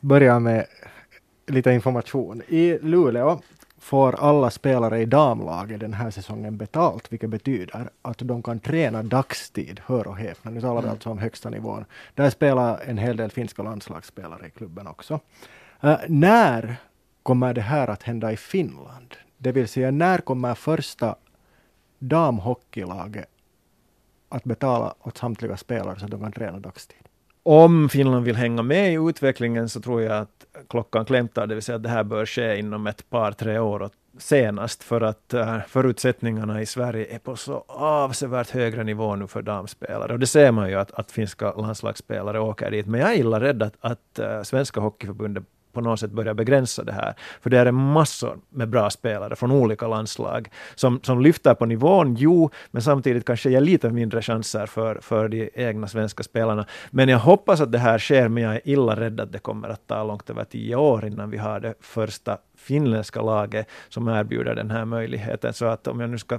börjar 0.00 0.40
med 0.40 0.66
lite 1.46 1.70
information. 1.72 2.42
I 2.48 2.78
Luleå 2.82 3.40
får 3.80 4.14
alla 4.20 4.50
spelare 4.50 5.00
i 5.00 5.04
damlaget 5.06 5.80
den 5.80 5.94
här 5.94 6.10
säsongen 6.10 6.56
betalt, 6.56 7.12
vilket 7.12 7.30
betyder 7.30 7.88
att 8.02 8.18
de 8.18 8.42
kan 8.42 8.60
träna 8.60 9.02
dagstid, 9.02 9.80
hör 9.86 10.06
och 10.06 10.16
häpna. 10.16 10.50
Nu 10.50 10.60
talar 10.60 10.82
vi 10.82 10.88
alltså 10.88 11.10
om 11.10 11.18
högsta 11.18 11.50
nivån. 11.50 11.84
Där 12.14 12.30
spelar 12.30 12.80
en 12.86 12.98
hel 12.98 13.16
del 13.16 13.30
finska 13.30 13.62
landslagsspelare 13.62 14.46
i 14.46 14.50
klubben 14.50 14.86
också. 14.86 15.20
Eh, 15.82 15.98
när 16.08 16.76
kommer 17.22 17.54
det 17.54 17.60
här 17.60 17.88
att 17.88 18.02
hända 18.02 18.32
i 18.32 18.36
Finland? 18.36 19.14
Det 19.38 19.52
vill 19.52 19.68
säga, 19.68 19.90
när 19.90 20.18
kommer 20.18 20.54
första 20.54 21.16
damhockeylaget 21.98 23.28
att 24.28 24.44
betala 24.44 24.94
åt 25.00 25.18
samtliga 25.18 25.56
spelare 25.56 25.98
så 25.98 26.04
att 26.04 26.10
de 26.10 26.20
kan 26.20 26.32
träna 26.32 26.58
dagstid? 26.58 26.96
Om 27.42 27.88
Finland 27.88 28.24
vill 28.24 28.36
hänga 28.36 28.62
med 28.62 28.92
i 28.92 29.08
utvecklingen 29.08 29.68
så 29.68 29.80
tror 29.80 30.02
jag 30.02 30.16
att 30.16 30.46
klockan 30.68 31.04
klämtar, 31.04 31.46
det 31.46 31.54
vill 31.54 31.62
säga 31.62 31.76
att 31.76 31.82
det 31.82 31.88
här 31.88 32.04
bör 32.04 32.26
ske 32.26 32.58
inom 32.58 32.86
ett 32.86 33.10
par, 33.10 33.32
tre 33.32 33.58
år 33.58 33.90
senast 34.18 34.82
för 34.82 35.00
att 35.00 35.34
eh, 35.34 35.58
förutsättningarna 35.68 36.62
i 36.62 36.66
Sverige 36.66 37.14
är 37.14 37.18
på 37.18 37.36
så 37.36 37.64
avsevärt 37.68 38.50
högre 38.50 38.84
nivå 38.84 39.16
nu 39.16 39.26
för 39.26 39.42
damspelare. 39.42 40.12
Och 40.12 40.18
det 40.18 40.26
ser 40.26 40.52
man 40.52 40.68
ju 40.68 40.74
att, 40.74 40.92
att 40.92 41.10
finska 41.12 41.52
landslagsspelare 41.52 42.40
åker 42.40 42.70
dit. 42.70 42.86
Men 42.86 43.00
jag 43.00 43.12
är 43.12 43.18
illa 43.18 43.40
rädd 43.40 43.62
att, 43.62 43.74
att 43.80 44.18
eh, 44.18 44.42
Svenska 44.42 44.80
Hockeyförbundet 44.80 45.44
på 45.72 45.80
något 45.80 46.00
sätt 46.00 46.10
börja 46.10 46.34
begränsa 46.34 46.84
det 46.84 46.92
här. 46.92 47.14
För 47.40 47.50
det 47.50 47.58
är 47.58 47.72
massor 47.72 48.38
med 48.50 48.68
bra 48.68 48.90
spelare 48.90 49.36
från 49.36 49.50
olika 49.50 49.88
landslag 49.88 50.48
som, 50.74 51.00
som 51.02 51.20
lyfter 51.20 51.54
på 51.54 51.66
nivån, 51.66 52.14
jo, 52.14 52.50
men 52.70 52.82
samtidigt 52.82 53.24
kanske 53.24 53.50
ger 53.50 53.60
lite 53.60 53.90
mindre 53.90 54.22
chanser 54.22 54.66
för, 54.66 54.98
för 55.00 55.28
de 55.28 55.50
egna 55.54 55.88
svenska 55.88 56.22
spelarna. 56.22 56.66
Men 56.90 57.08
jag 57.08 57.18
hoppas 57.18 57.60
att 57.60 57.72
det 57.72 57.78
här 57.78 57.98
sker, 57.98 58.28
men 58.28 58.42
jag 58.42 58.54
är 58.54 58.60
illa 58.64 58.96
rädd 58.96 59.20
att 59.20 59.32
det 59.32 59.38
kommer 59.38 59.68
att 59.68 59.86
ta 59.86 60.04
långt 60.04 60.30
över 60.30 60.44
tio 60.44 60.76
år 60.76 61.06
innan 61.06 61.30
vi 61.30 61.38
har 61.38 61.60
det 61.60 61.74
första 61.80 62.38
finländska 62.56 63.22
laget 63.22 63.68
som 63.88 64.08
erbjuder 64.08 64.54
den 64.54 64.70
här 64.70 64.84
möjligheten. 64.84 65.52
Så 65.52 65.64
att 65.66 65.86
om 65.86 66.00
jag 66.00 66.10
nu 66.10 66.18
ska 66.18 66.38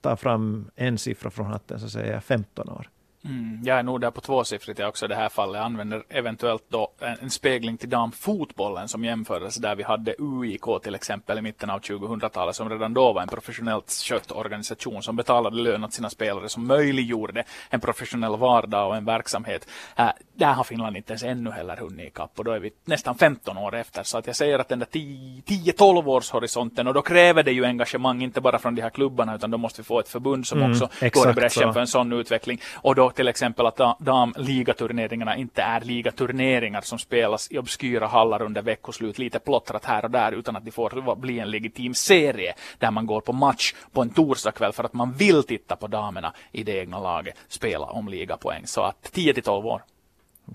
ta 0.00 0.16
fram 0.16 0.70
en 0.76 0.98
siffra 0.98 1.30
från 1.30 1.46
hatten 1.46 1.80
så 1.80 1.88
säger 1.88 2.12
jag 2.12 2.24
15 2.24 2.68
år. 2.68 2.88
Mm, 3.24 3.60
jag 3.64 3.78
är 3.78 3.82
nog 3.82 4.00
där 4.00 4.10
på 4.10 4.20
tvåsiffrigt 4.20 4.78
jag 4.78 4.88
också 4.88 5.04
i 5.04 5.08
det 5.08 5.14
här 5.14 5.28
fallet. 5.28 5.56
Jag 5.56 5.64
använder 5.64 6.02
eventuellt 6.08 6.62
då 6.68 6.90
en, 7.00 7.16
en 7.20 7.30
spegling 7.30 7.76
till 7.76 7.90
damfotbollen 7.90 8.88
som 8.88 9.04
jämförelse 9.04 9.60
där 9.60 9.74
vi 9.74 9.82
hade 9.82 10.14
UIK 10.18 10.82
till 10.82 10.94
exempel 10.94 11.38
i 11.38 11.42
mitten 11.42 11.70
av 11.70 11.80
2000-talet 11.80 12.56
som 12.56 12.70
redan 12.70 12.94
då 12.94 13.12
var 13.12 13.22
en 13.22 13.28
professionellt 13.28 13.90
skött 13.90 14.32
organisation 14.32 15.02
som 15.02 15.16
betalade 15.16 15.56
lön 15.56 15.84
åt 15.84 15.92
sina 15.92 16.10
spelare 16.10 16.48
som 16.48 16.66
möjliggjorde 16.66 17.44
en 17.70 17.80
professionell 17.80 18.36
vardag 18.36 18.88
och 18.88 18.96
en 18.96 19.04
verksamhet. 19.04 19.68
Äh, 19.96 20.08
där 20.34 20.52
har 20.52 20.64
Finland 20.64 20.96
inte 20.96 21.12
ens 21.12 21.22
ännu 21.22 21.50
heller 21.50 21.76
hunnit 21.76 22.06
ikapp 22.06 22.38
och 22.38 22.44
då 22.44 22.52
är 22.52 22.58
vi 22.58 22.70
nästan 22.84 23.18
15 23.18 23.58
år 23.58 23.74
efter. 23.74 24.02
Så 24.02 24.18
att 24.18 24.26
jag 24.26 24.36
säger 24.36 24.58
att 24.58 24.68
den 24.68 24.78
där 24.78 24.86
10-12 24.86 26.06
års 26.06 26.30
horisonten 26.30 26.86
och 26.86 26.94
då 26.94 27.02
kräver 27.02 27.42
det 27.42 27.52
ju 27.52 27.64
engagemang 27.64 28.22
inte 28.22 28.40
bara 28.40 28.58
från 28.58 28.74
de 28.74 28.82
här 28.82 28.90
klubbarna 28.90 29.34
utan 29.34 29.50
då 29.50 29.58
måste 29.58 29.80
vi 29.80 29.84
få 29.84 30.00
ett 30.00 30.08
förbund 30.08 30.46
som 30.46 30.60
Mm, 30.60 30.72
också 30.72 30.88
går 31.12 31.30
i 31.30 31.32
bräschen 31.32 31.72
för 31.72 31.80
en 31.80 31.86
sån 31.86 32.12
utveckling. 32.12 32.60
Och 32.74 32.94
då 32.94 33.09
till 33.14 33.28
exempel 33.28 33.66
att 33.66 33.76
da- 33.76 33.96
damligaturneringarna 34.00 35.36
inte 35.36 35.62
är 35.62 35.80
ligaturneringar 35.80 36.80
som 36.80 36.98
spelas 36.98 37.48
i 37.50 37.58
obskyra 37.58 38.06
hallar 38.06 38.42
under 38.42 38.62
veckoslut, 38.62 39.18
lite 39.18 39.38
plottrat 39.38 39.84
här 39.84 40.04
och 40.04 40.10
där, 40.10 40.32
utan 40.32 40.56
att 40.56 40.64
de 40.64 40.70
får 40.70 41.16
bli 41.16 41.38
en 41.38 41.50
legitim 41.50 41.94
serie 41.94 42.54
där 42.78 42.90
man 42.90 43.06
går 43.06 43.20
på 43.20 43.32
match 43.32 43.74
på 43.92 44.02
en 44.02 44.10
torsdagkväll 44.10 44.72
för 44.72 44.84
att 44.84 44.92
man 44.92 45.12
vill 45.12 45.42
titta 45.42 45.76
på 45.76 45.86
damerna 45.86 46.32
i 46.52 46.62
det 46.62 46.72
egna 46.78 47.00
laget 47.00 47.34
spela 47.48 47.86
om 47.86 48.08
ligapoäng. 48.08 48.66
Så 48.66 48.82
att 48.82 49.12
10 49.12 49.34
till 49.34 49.42
12 49.42 49.66
år. 49.66 49.82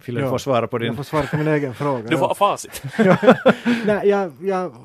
Fille, 0.02 0.20
du 0.20 0.26
Ja, 0.26 0.30
får 0.30 0.38
svara 0.38 0.68
på 0.68 0.78
din... 0.78 0.88
Jag 0.88 0.96
får 0.96 1.04
svara 1.04 1.28
på 1.28 1.38
min 1.38 1.48
egen 1.48 1.76
fråga. 1.76 2.02
Du 2.08 2.16
ja. 2.16 2.20
får 2.20 2.36
facit. 2.36 2.84
Nej, 3.86 4.08
jag, 4.10 4.32
jag 4.42 4.76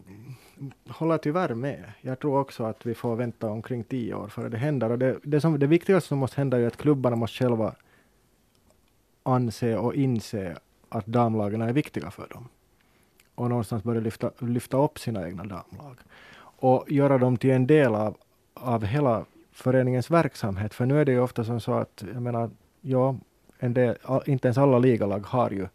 håller 0.89 1.19
tyvärr 1.19 1.55
med. 1.55 1.93
Jag 2.01 2.19
tror 2.19 2.39
också 2.39 2.65
att 2.65 2.87
vi 2.87 2.95
får 2.95 3.17
vänta 3.17 3.51
omkring 3.51 3.85
tio 3.85 4.15
år 4.15 4.29
före 4.29 4.49
det 4.49 4.59
händer. 4.59 4.91
Och 4.91 4.99
det, 4.99 5.19
det, 5.23 5.41
som, 5.41 5.59
det 5.59 5.67
viktigaste 5.67 6.09
som 6.09 6.19
måste 6.19 6.41
hända 6.41 6.59
är 6.59 6.67
att 6.67 6.77
klubbarna 6.77 7.17
måste 7.17 7.39
själva 7.39 7.75
anse 9.23 9.77
och 9.77 9.95
inse 9.95 10.57
att 10.89 11.07
damlagen 11.07 11.63
är 11.63 11.73
viktiga 11.73 12.11
för 12.11 12.29
dem. 12.29 12.49
Och 13.35 13.49
någonstans 13.49 13.83
börja 13.83 14.01
lyfta, 14.01 14.31
lyfta 14.39 14.77
upp 14.77 14.99
sina 14.99 15.27
egna 15.27 15.43
damlag. 15.45 15.97
Och 16.41 16.91
göra 16.91 17.19
dem 17.19 17.37
till 17.37 17.51
en 17.51 17.67
del 17.67 17.95
av, 17.95 18.17
av 18.55 18.85
hela 18.85 19.25
föreningens 19.53 20.11
verksamhet. 20.11 20.75
För 20.75 20.87
nu 20.87 21.01
är 21.01 21.05
det 21.05 21.13
ju 21.13 21.21
ofta 21.21 21.45
som 21.45 21.61
så 21.61 21.73
att, 21.73 22.05
jag 22.15 22.23
menar, 22.23 22.51
ja, 22.81 23.17
en 23.59 23.75
del, 23.75 23.97
inte 24.27 24.49
ens 24.49 24.59
alla 24.59 24.79
ligalag 24.79 25.27
har 25.27 25.51
ju 25.51 25.69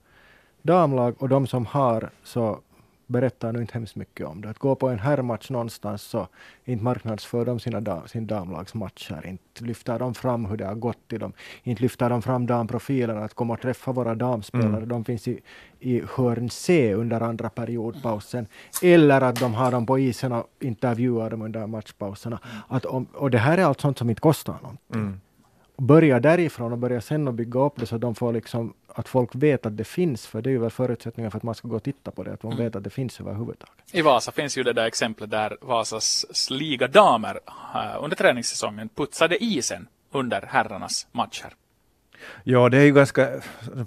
damlag 0.61 1.15
och 1.17 1.29
de 1.29 1.47
som 1.47 1.65
har 1.65 2.09
så 2.23 2.59
berättar 3.07 3.51
nu 3.51 3.61
inte 3.61 3.73
hemskt 3.73 3.95
mycket 3.95 4.27
om 4.27 4.41
det. 4.41 4.49
Att 4.49 4.59
gå 4.59 4.75
på 4.75 4.89
en 4.89 4.99
herrmatch 4.99 5.49
någonstans 5.49 6.01
så 6.01 6.27
inte 6.65 6.83
marknadsför 6.83 7.45
de 7.45 7.59
sina 7.59 7.81
dam, 7.81 8.07
sin 8.07 8.27
damlagsmatcher. 8.27 9.27
Inte 9.27 9.63
lyfter 9.63 9.99
de 9.99 10.13
fram 10.13 10.45
hur 10.45 10.57
det 10.57 10.65
har 10.65 10.75
gått 10.75 11.13
i 11.13 11.17
dem. 11.17 11.33
Inte 11.63 11.81
lyfter 11.81 12.09
de 12.09 12.21
fram 12.21 12.45
damprofilerna 12.45 13.23
att 13.23 13.33
komma 13.33 13.53
och 13.53 13.61
träffa 13.61 13.91
våra 13.91 14.15
damspelare. 14.15 14.77
Mm. 14.77 14.89
De 14.89 15.05
finns 15.05 15.27
i, 15.27 15.41
i 15.79 16.01
hörn 16.15 16.49
C 16.49 16.93
under 16.93 17.21
andra 17.21 17.49
periodpausen. 17.49 18.47
Eller 18.83 19.21
att 19.21 19.39
de 19.39 19.53
har 19.53 19.71
dem 19.71 19.85
på 19.85 19.99
isen 19.99 20.31
och 20.31 20.49
intervjuar 20.59 21.29
dem 21.29 21.41
under 21.41 21.67
matchpauserna. 21.67 22.39
Att 22.67 22.85
om, 22.85 23.05
och 23.13 23.31
det 23.31 23.37
här 23.37 23.57
är 23.57 23.63
allt 23.63 23.81
sånt 23.81 23.97
som 23.97 24.09
inte 24.09 24.21
kostar 24.21 24.53
någonting 24.53 24.85
Mm. 24.95 25.19
Börja 25.77 26.19
därifrån 26.19 26.71
och 26.71 26.77
börja 26.77 27.01
sen 27.01 27.27
och 27.27 27.33
bygga 27.33 27.59
upp 27.59 27.73
det 27.75 27.85
så 27.85 27.95
att 27.95 28.01
de 28.01 28.15
får 28.15 28.33
liksom 28.33 28.73
att 28.87 29.07
folk 29.07 29.35
vet 29.35 29.65
att 29.65 29.77
det 29.77 29.83
finns, 29.83 30.27
för 30.27 30.41
det 30.41 30.49
är 30.49 30.51
ju 30.51 30.57
väl 30.57 30.69
förutsättningen 30.69 31.31
för 31.31 31.37
att 31.37 31.43
man 31.43 31.55
ska 31.55 31.67
gå 31.67 31.75
och 31.75 31.83
titta 31.83 32.11
på 32.11 32.23
det, 32.23 32.33
att 32.33 32.43
man 32.43 32.53
Mm. 32.53 32.63
vet 32.65 32.75
att 32.75 32.83
det 32.83 32.89
finns 32.89 33.19
överhuvudtaget. 33.19 33.75
I 33.91 34.01
Vasa 34.01 34.31
finns 34.31 34.57
ju 34.57 34.63
det 34.63 34.73
där 34.73 34.85
exemplet 34.85 35.29
där 35.31 35.57
Vasas 35.61 36.25
s- 36.29 36.49
ligadamer 36.49 37.35
uh, 37.75 38.03
under 38.03 38.15
träningssäsongen 38.17 38.89
putsade 38.89 39.43
isen 39.43 39.87
under 40.11 40.41
herrarnas 40.41 41.07
matcher. 41.11 41.53
Ja, 42.43 42.69
det 42.69 42.77
är 42.77 42.83
ju 42.83 42.93
ganska, 42.93 43.29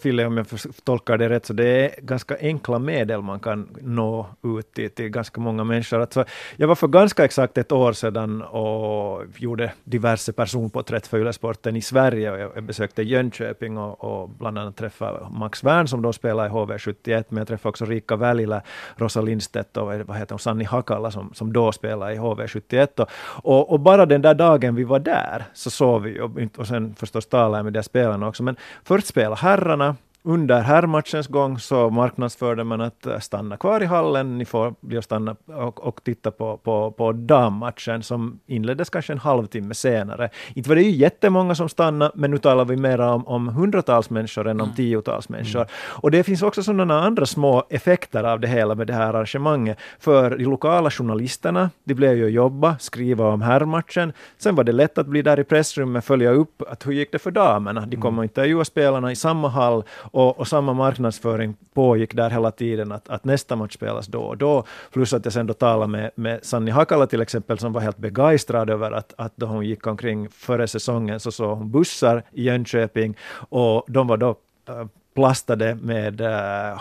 Fille, 0.01 0.27
om 0.27 0.37
jag 0.37 0.47
tolkar 0.85 1.19
det 1.19 1.29
rätt, 1.29 1.47
så 1.47 1.53
det 1.53 1.65
är 1.65 2.01
ganska 2.01 2.37
enkla 2.41 2.79
medel 2.79 3.23
man 3.23 3.41
kan 3.41 3.69
nå 3.81 4.27
ut 4.43 4.75
till, 4.75 4.91
till 4.91 5.09
ganska 5.09 5.41
många 5.41 5.65
människor. 5.65 6.01
Alltså, 6.01 6.25
jag 6.57 6.69
var 6.69 6.75
för 6.75 6.89
ganska 6.89 7.25
exakt 7.25 7.59
ett 7.59 7.73
år 7.73 7.93
sedan 7.93 8.43
och 8.43 9.25
gjorde 9.37 9.73
diverse 9.85 10.33
personporträtt 10.33 11.07
för 11.07 11.19
Ylesporten 11.19 11.77
i 11.77 11.83
Sverige. 11.83 12.33
Och 12.33 12.39
jag 12.39 12.59
jag 12.59 12.65
besökte 12.65 13.03
Jönköping 13.03 13.79
och, 13.79 14.05
och 14.05 14.29
bland 14.29 14.59
annat 14.59 14.77
träffade 14.77 15.27
Max 15.31 15.65
Wern 15.65 15.89
som 15.89 16.03
då 16.03 16.13
spelar 16.13 16.47
i 16.47 16.49
HV71, 16.49 17.25
men 17.29 17.39
jag 17.39 17.49
träffade 17.49 17.69
också 17.69 17.85
Rika 17.85 18.17
Välilä, 18.17 18.63
Rosa 18.97 19.21
Lindstedt 19.21 19.77
och 19.77 19.87
vad 19.87 20.17
heter 20.17 20.33
hon, 20.33 20.39
Sanni 20.39 20.65
Hakala 20.65 21.11
som, 21.11 21.35
som 21.35 21.53
då 21.53 21.73
spelar 21.73 22.11
i 22.11 22.17
HV71. 22.17 23.01
Och, 23.01 23.09
och, 23.45 23.73
och 23.73 23.81
bara 23.81 24.07
den 24.07 24.23
där 24.23 24.35
dagen 24.35 24.75
vi 24.75 24.85
var 24.85 24.99
där 24.99 25.45
så 25.55 25.71
såg 25.71 26.03
vi, 26.03 26.21
och, 26.21 26.31
och 26.57 26.67
sen 26.67 26.95
förstås 26.95 27.27
talade 27.27 27.59
jag 27.59 27.65
med 27.65 27.73
de 27.73 27.83
spelarna 27.83 28.28
också, 28.29 28.43
men 28.43 28.57
först 28.85 29.07
spelar 29.07 29.37
herrarna, 29.37 29.97
under 30.29 30.61
herrmatchens 30.61 31.27
gång 31.27 31.59
så 31.59 31.91
marknadsförde 31.91 32.65
man 32.65 32.81
att 32.81 33.07
eh, 33.07 33.19
stanna 33.19 33.57
kvar 33.57 33.83
i 33.83 33.87
hallen, 33.87 34.39
ni 34.39 34.45
får 34.45 34.75
bli 34.81 34.99
och 34.99 35.05
stanna 35.05 35.37
och, 35.47 35.87
och 35.87 36.01
titta 36.05 36.31
på, 36.31 36.57
på, 36.57 36.91
på 36.91 37.13
dammatchen 37.13 38.03
som 38.03 38.41
inleddes 38.47 38.91
kanske 38.91 39.13
en 39.13 39.19
halvtimme 39.19 39.75
senare. 39.75 40.31
Inte 40.55 40.69
var 40.69 40.77
det 40.77 40.83
ju 40.83 40.91
jättemånga 40.91 41.55
som 41.55 41.69
stannade, 41.69 42.13
men 42.15 42.31
nu 42.31 42.39
talar 42.39 42.65
vi 42.65 42.77
mer 42.77 43.01
om, 43.01 43.27
om 43.29 43.49
hundratals 43.49 44.11
människor 44.11 44.49
än 44.49 44.61
om 44.61 44.65
mm. 44.65 44.77
tiotals 44.77 45.29
människor. 45.29 45.61
Mm. 45.61 45.71
Och 46.03 46.11
det 46.11 46.23
finns 46.23 46.43
också 46.43 46.63
sådana 46.63 47.01
andra 47.01 47.27
små 47.27 47.65
effekter 47.71 48.25
av 48.25 48.41
det 48.41 48.49
hela 48.49 48.75
med 48.75 48.87
det 48.87 48.93
här 48.93 49.15
arrangemanget. 49.15 49.79
För 49.99 50.37
de 50.37 50.45
lokala 50.45 50.91
journalisterna, 50.91 51.71
de 51.85 51.95
blev 51.95 52.17
ju 52.17 52.29
jobba, 52.29 52.79
skriva 52.79 53.29
om 53.29 53.43
herrmatchen. 53.43 54.13
Sen 54.39 54.55
var 54.55 54.65
det 54.65 54.73
lätt 54.73 54.99
att 54.99 55.07
bli 55.07 55.23
där 55.23 55.41
i 55.41 55.45
pressrummet, 55.45 56.05
följa 56.05 56.31
upp 56.31 56.63
att 56.69 56.87
hur 56.87 56.93
gick 56.93 57.13
det 57.13 57.19
för 57.19 57.31
damerna. 57.31 57.87
De 57.87 57.97
kom 57.97 58.09
mm. 58.09 58.19
och 58.19 58.25
intervjua 58.25 58.65
spelarna 58.65 59.13
i 59.13 59.17
samma 59.17 59.49
hall 59.49 59.85
och, 60.19 60.41
och, 60.41 60.49
samma 60.49 60.73
marknadsföring 60.73 61.57
pågick 61.75 62.15
där 62.15 62.31
hela 62.31 62.51
tiden, 62.51 62.93
att, 62.93 63.09
att 63.09 63.25
nästa 63.25 63.57
match 63.57 63.75
spelas 63.75 64.07
då 64.07 64.21
och 64.21 64.37
då. 64.37 64.65
Plus 64.93 65.13
att 65.13 65.25
jag 65.25 65.33
sen 65.33 65.47
då 65.47 65.55
talade 65.55 65.87
med, 65.87 66.11
med 66.15 66.45
Sanni 66.45 66.71
Hakala 66.71 67.07
till 67.07 67.21
exempel, 67.21 67.59
som 67.59 67.73
var 67.73 67.81
helt 67.81 67.99
begeistrad 67.99 68.71
över 68.71 68.93
att, 68.93 69.15
att 69.19 69.33
då 69.37 69.47
hon 69.47 69.67
gick 69.67 69.87
omkring 69.87 70.29
före 70.29 70.69
säsongen 70.69 71.21
så 71.21 71.33
såg 71.33 71.59
hon 71.59 71.71
bussar 71.71 72.23
i 72.33 72.43
Jönköping 72.43 73.17
och 73.49 73.85
de 73.89 74.07
var 74.07 74.17
då 74.17 74.29
äh, 74.69 74.85
plastade 75.15 75.75
med 75.75 76.21
uh, 76.21 76.29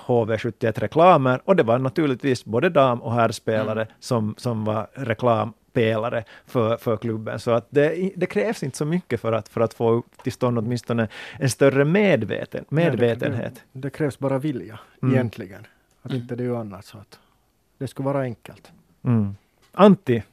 HV71-reklamer 0.07 1.41
och 1.45 1.55
det 1.55 1.63
var 1.63 1.79
naturligtvis 1.79 2.45
både 2.45 2.69
dam 2.69 3.01
och 3.01 3.13
herrspelare 3.13 3.81
mm. 3.81 3.93
som, 3.99 4.35
som 4.37 4.65
var 4.65 4.87
reklampelare 5.77 6.23
för, 6.45 6.77
för 6.77 6.97
klubben. 6.97 7.39
Så 7.39 7.51
att 7.51 7.67
det, 7.69 8.11
det, 8.15 8.25
krävs 8.25 8.63
inte 8.63 8.77
så 8.77 8.85
mycket 8.85 9.21
för 9.21 9.31
att, 9.31 9.49
för 9.49 9.61
att 9.61 9.73
få 9.73 10.03
till 10.23 10.31
stånd 10.31 10.57
åtminstone 10.57 11.07
en 11.39 11.49
större 11.49 11.85
medveten, 11.85 12.65
medvetenhet. 12.69 13.53
Nej, 13.53 13.63
det, 13.71 13.79
det, 13.79 13.89
krävs 13.89 14.19
bara 14.19 14.39
vilja, 14.39 14.79
mm. 15.01 15.15
egentligen. 15.15 15.67
Att 16.01 16.13
inte 16.13 16.35
det 16.35 16.43
är 16.43 16.55
annat. 16.55 16.85
Så 16.85 16.97
att 16.97 17.19
det 17.77 17.87
skulle 17.87 18.05
vara 18.05 18.21
enkelt. 18.21 18.71
Mm. 19.03 19.35
Antti, 19.71 20.23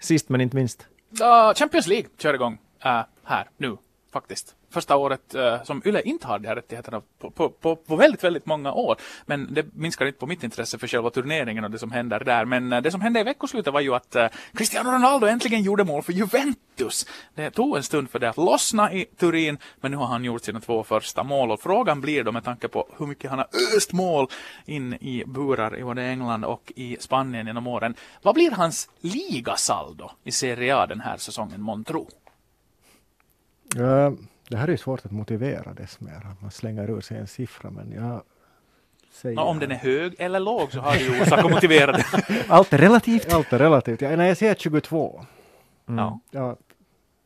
sist 0.00 0.28
men 0.28 0.40
inte 0.40 0.56
minst. 0.56 0.86
Uh, 1.20 1.54
Champions 1.54 1.86
League 1.86 2.08
kör 2.18 2.34
igång 2.34 2.58
uh, 2.86 3.02
här 3.24 3.48
nu 3.56 3.76
faktiskt 4.12 4.56
första 4.72 4.96
året 4.96 5.34
uh, 5.34 5.62
som 5.64 5.82
YLE 5.84 6.02
inte 6.02 6.26
har 6.26 6.38
de 6.38 6.48
här 6.48 6.54
rättigheterna 6.54 7.02
på, 7.18 7.30
på, 7.30 7.48
på, 7.48 7.76
på, 7.76 7.96
väldigt, 7.96 8.24
väldigt 8.24 8.46
många 8.46 8.72
år. 8.72 8.96
Men 9.26 9.54
det 9.54 9.74
minskar 9.74 10.06
inte 10.06 10.18
på 10.18 10.26
mitt 10.26 10.44
intresse 10.44 10.78
för 10.78 10.86
själva 10.86 11.10
turneringen 11.10 11.64
och 11.64 11.70
det 11.70 11.78
som 11.78 11.92
händer 11.92 12.20
där. 12.20 12.44
Men 12.44 12.72
uh, 12.72 12.82
det 12.82 12.90
som 12.90 13.00
hände 13.00 13.20
i 13.20 13.22
veckoslutet 13.22 13.72
var 13.72 13.80
ju 13.80 13.94
att 13.94 14.16
uh, 14.16 14.26
Cristiano 14.54 14.90
Ronaldo 14.90 15.26
äntligen 15.26 15.62
gjorde 15.62 15.84
mål 15.84 16.02
för 16.02 16.12
Juventus. 16.12 17.06
Det 17.34 17.50
tog 17.50 17.76
en 17.76 17.82
stund 17.82 18.10
för 18.10 18.18
det 18.18 18.28
att 18.28 18.36
lossna 18.36 18.92
i 18.92 19.04
Turin, 19.04 19.58
men 19.80 19.90
nu 19.90 19.96
har 19.96 20.06
han 20.06 20.24
gjort 20.24 20.44
sina 20.44 20.60
två 20.60 20.84
första 20.84 21.22
mål 21.22 21.50
och 21.50 21.60
frågan 21.60 22.00
blir 22.00 22.24
då 22.24 22.32
med 22.32 22.44
tanke 22.44 22.68
på 22.68 22.88
hur 22.98 23.06
mycket 23.06 23.30
han 23.30 23.38
har 23.38 23.48
öst 23.76 23.92
mål 23.92 24.28
in 24.64 24.94
i 24.94 25.24
burar 25.26 25.78
i 25.78 25.84
både 25.84 26.02
England 26.02 26.44
och 26.44 26.72
i 26.76 26.96
Spanien 27.00 27.46
genom 27.46 27.66
åren. 27.66 27.94
Vad 28.22 28.34
blir 28.34 28.50
hans 28.50 28.88
ligasaldo 29.00 30.10
i 30.24 30.32
Serie 30.32 30.76
A 30.76 30.86
den 30.86 31.00
här 31.00 31.16
säsongen, 31.16 31.62
Montro? 31.62 32.08
Uh 33.76 34.10
det 34.52 34.58
här 34.58 34.68
är 34.68 34.76
svårt 34.76 35.06
att 35.06 35.12
motivera 35.12 35.74
dess 35.74 36.00
mer, 36.00 36.26
att 36.30 36.42
man 36.42 36.50
slänger 36.50 36.90
ur 36.90 37.00
sig 37.00 37.18
en 37.18 37.26
siffra, 37.26 37.70
men 37.70 37.92
jag 37.92 38.22
säger... 39.10 39.36
No, 39.36 39.40
om 39.40 39.58
den 39.58 39.70
är 39.70 39.74
hög 39.76 40.14
eller 40.18 40.40
låg 40.40 40.72
så 40.72 40.80
har 40.80 40.92
du 40.92 41.00
ju 41.00 41.22
orsak 41.22 41.38
att 41.38 41.50
motivera 41.50 41.92
det. 41.92 42.04
Allt 42.48 42.72
är 42.72 42.78
relativt. 42.78 43.32
Allt 43.32 43.52
är 43.52 43.58
relativt. 43.58 44.00
Ja, 44.00 44.16
när 44.16 44.26
jag 44.26 44.36
säger 44.36 44.54
22. 44.54 45.24
Mm. 45.88 45.98
Ja. 45.98 46.20
ja. 46.30 46.56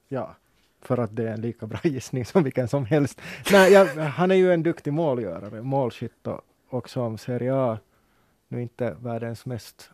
Ja, 0.08 0.36
för 0.80 0.98
att 0.98 1.16
det 1.16 1.28
är 1.28 1.32
en 1.32 1.40
lika 1.40 1.66
bra 1.66 1.80
gissning 1.84 2.24
som 2.24 2.42
vilken 2.42 2.68
som 2.68 2.84
helst. 2.84 3.20
Nej, 3.52 3.72
ja, 3.72 4.02
han 4.02 4.30
är 4.30 4.34
ju 4.34 4.52
en 4.52 4.62
duktig 4.62 4.92
målgörare, 4.92 5.62
målskytt 5.62 6.26
och, 6.26 6.40
och 6.68 6.90
som 6.90 7.18
Serie 7.18 7.54
A, 7.54 7.78
nu 8.48 8.62
inte 8.62 8.96
världens 9.00 9.46
mest 9.46 9.90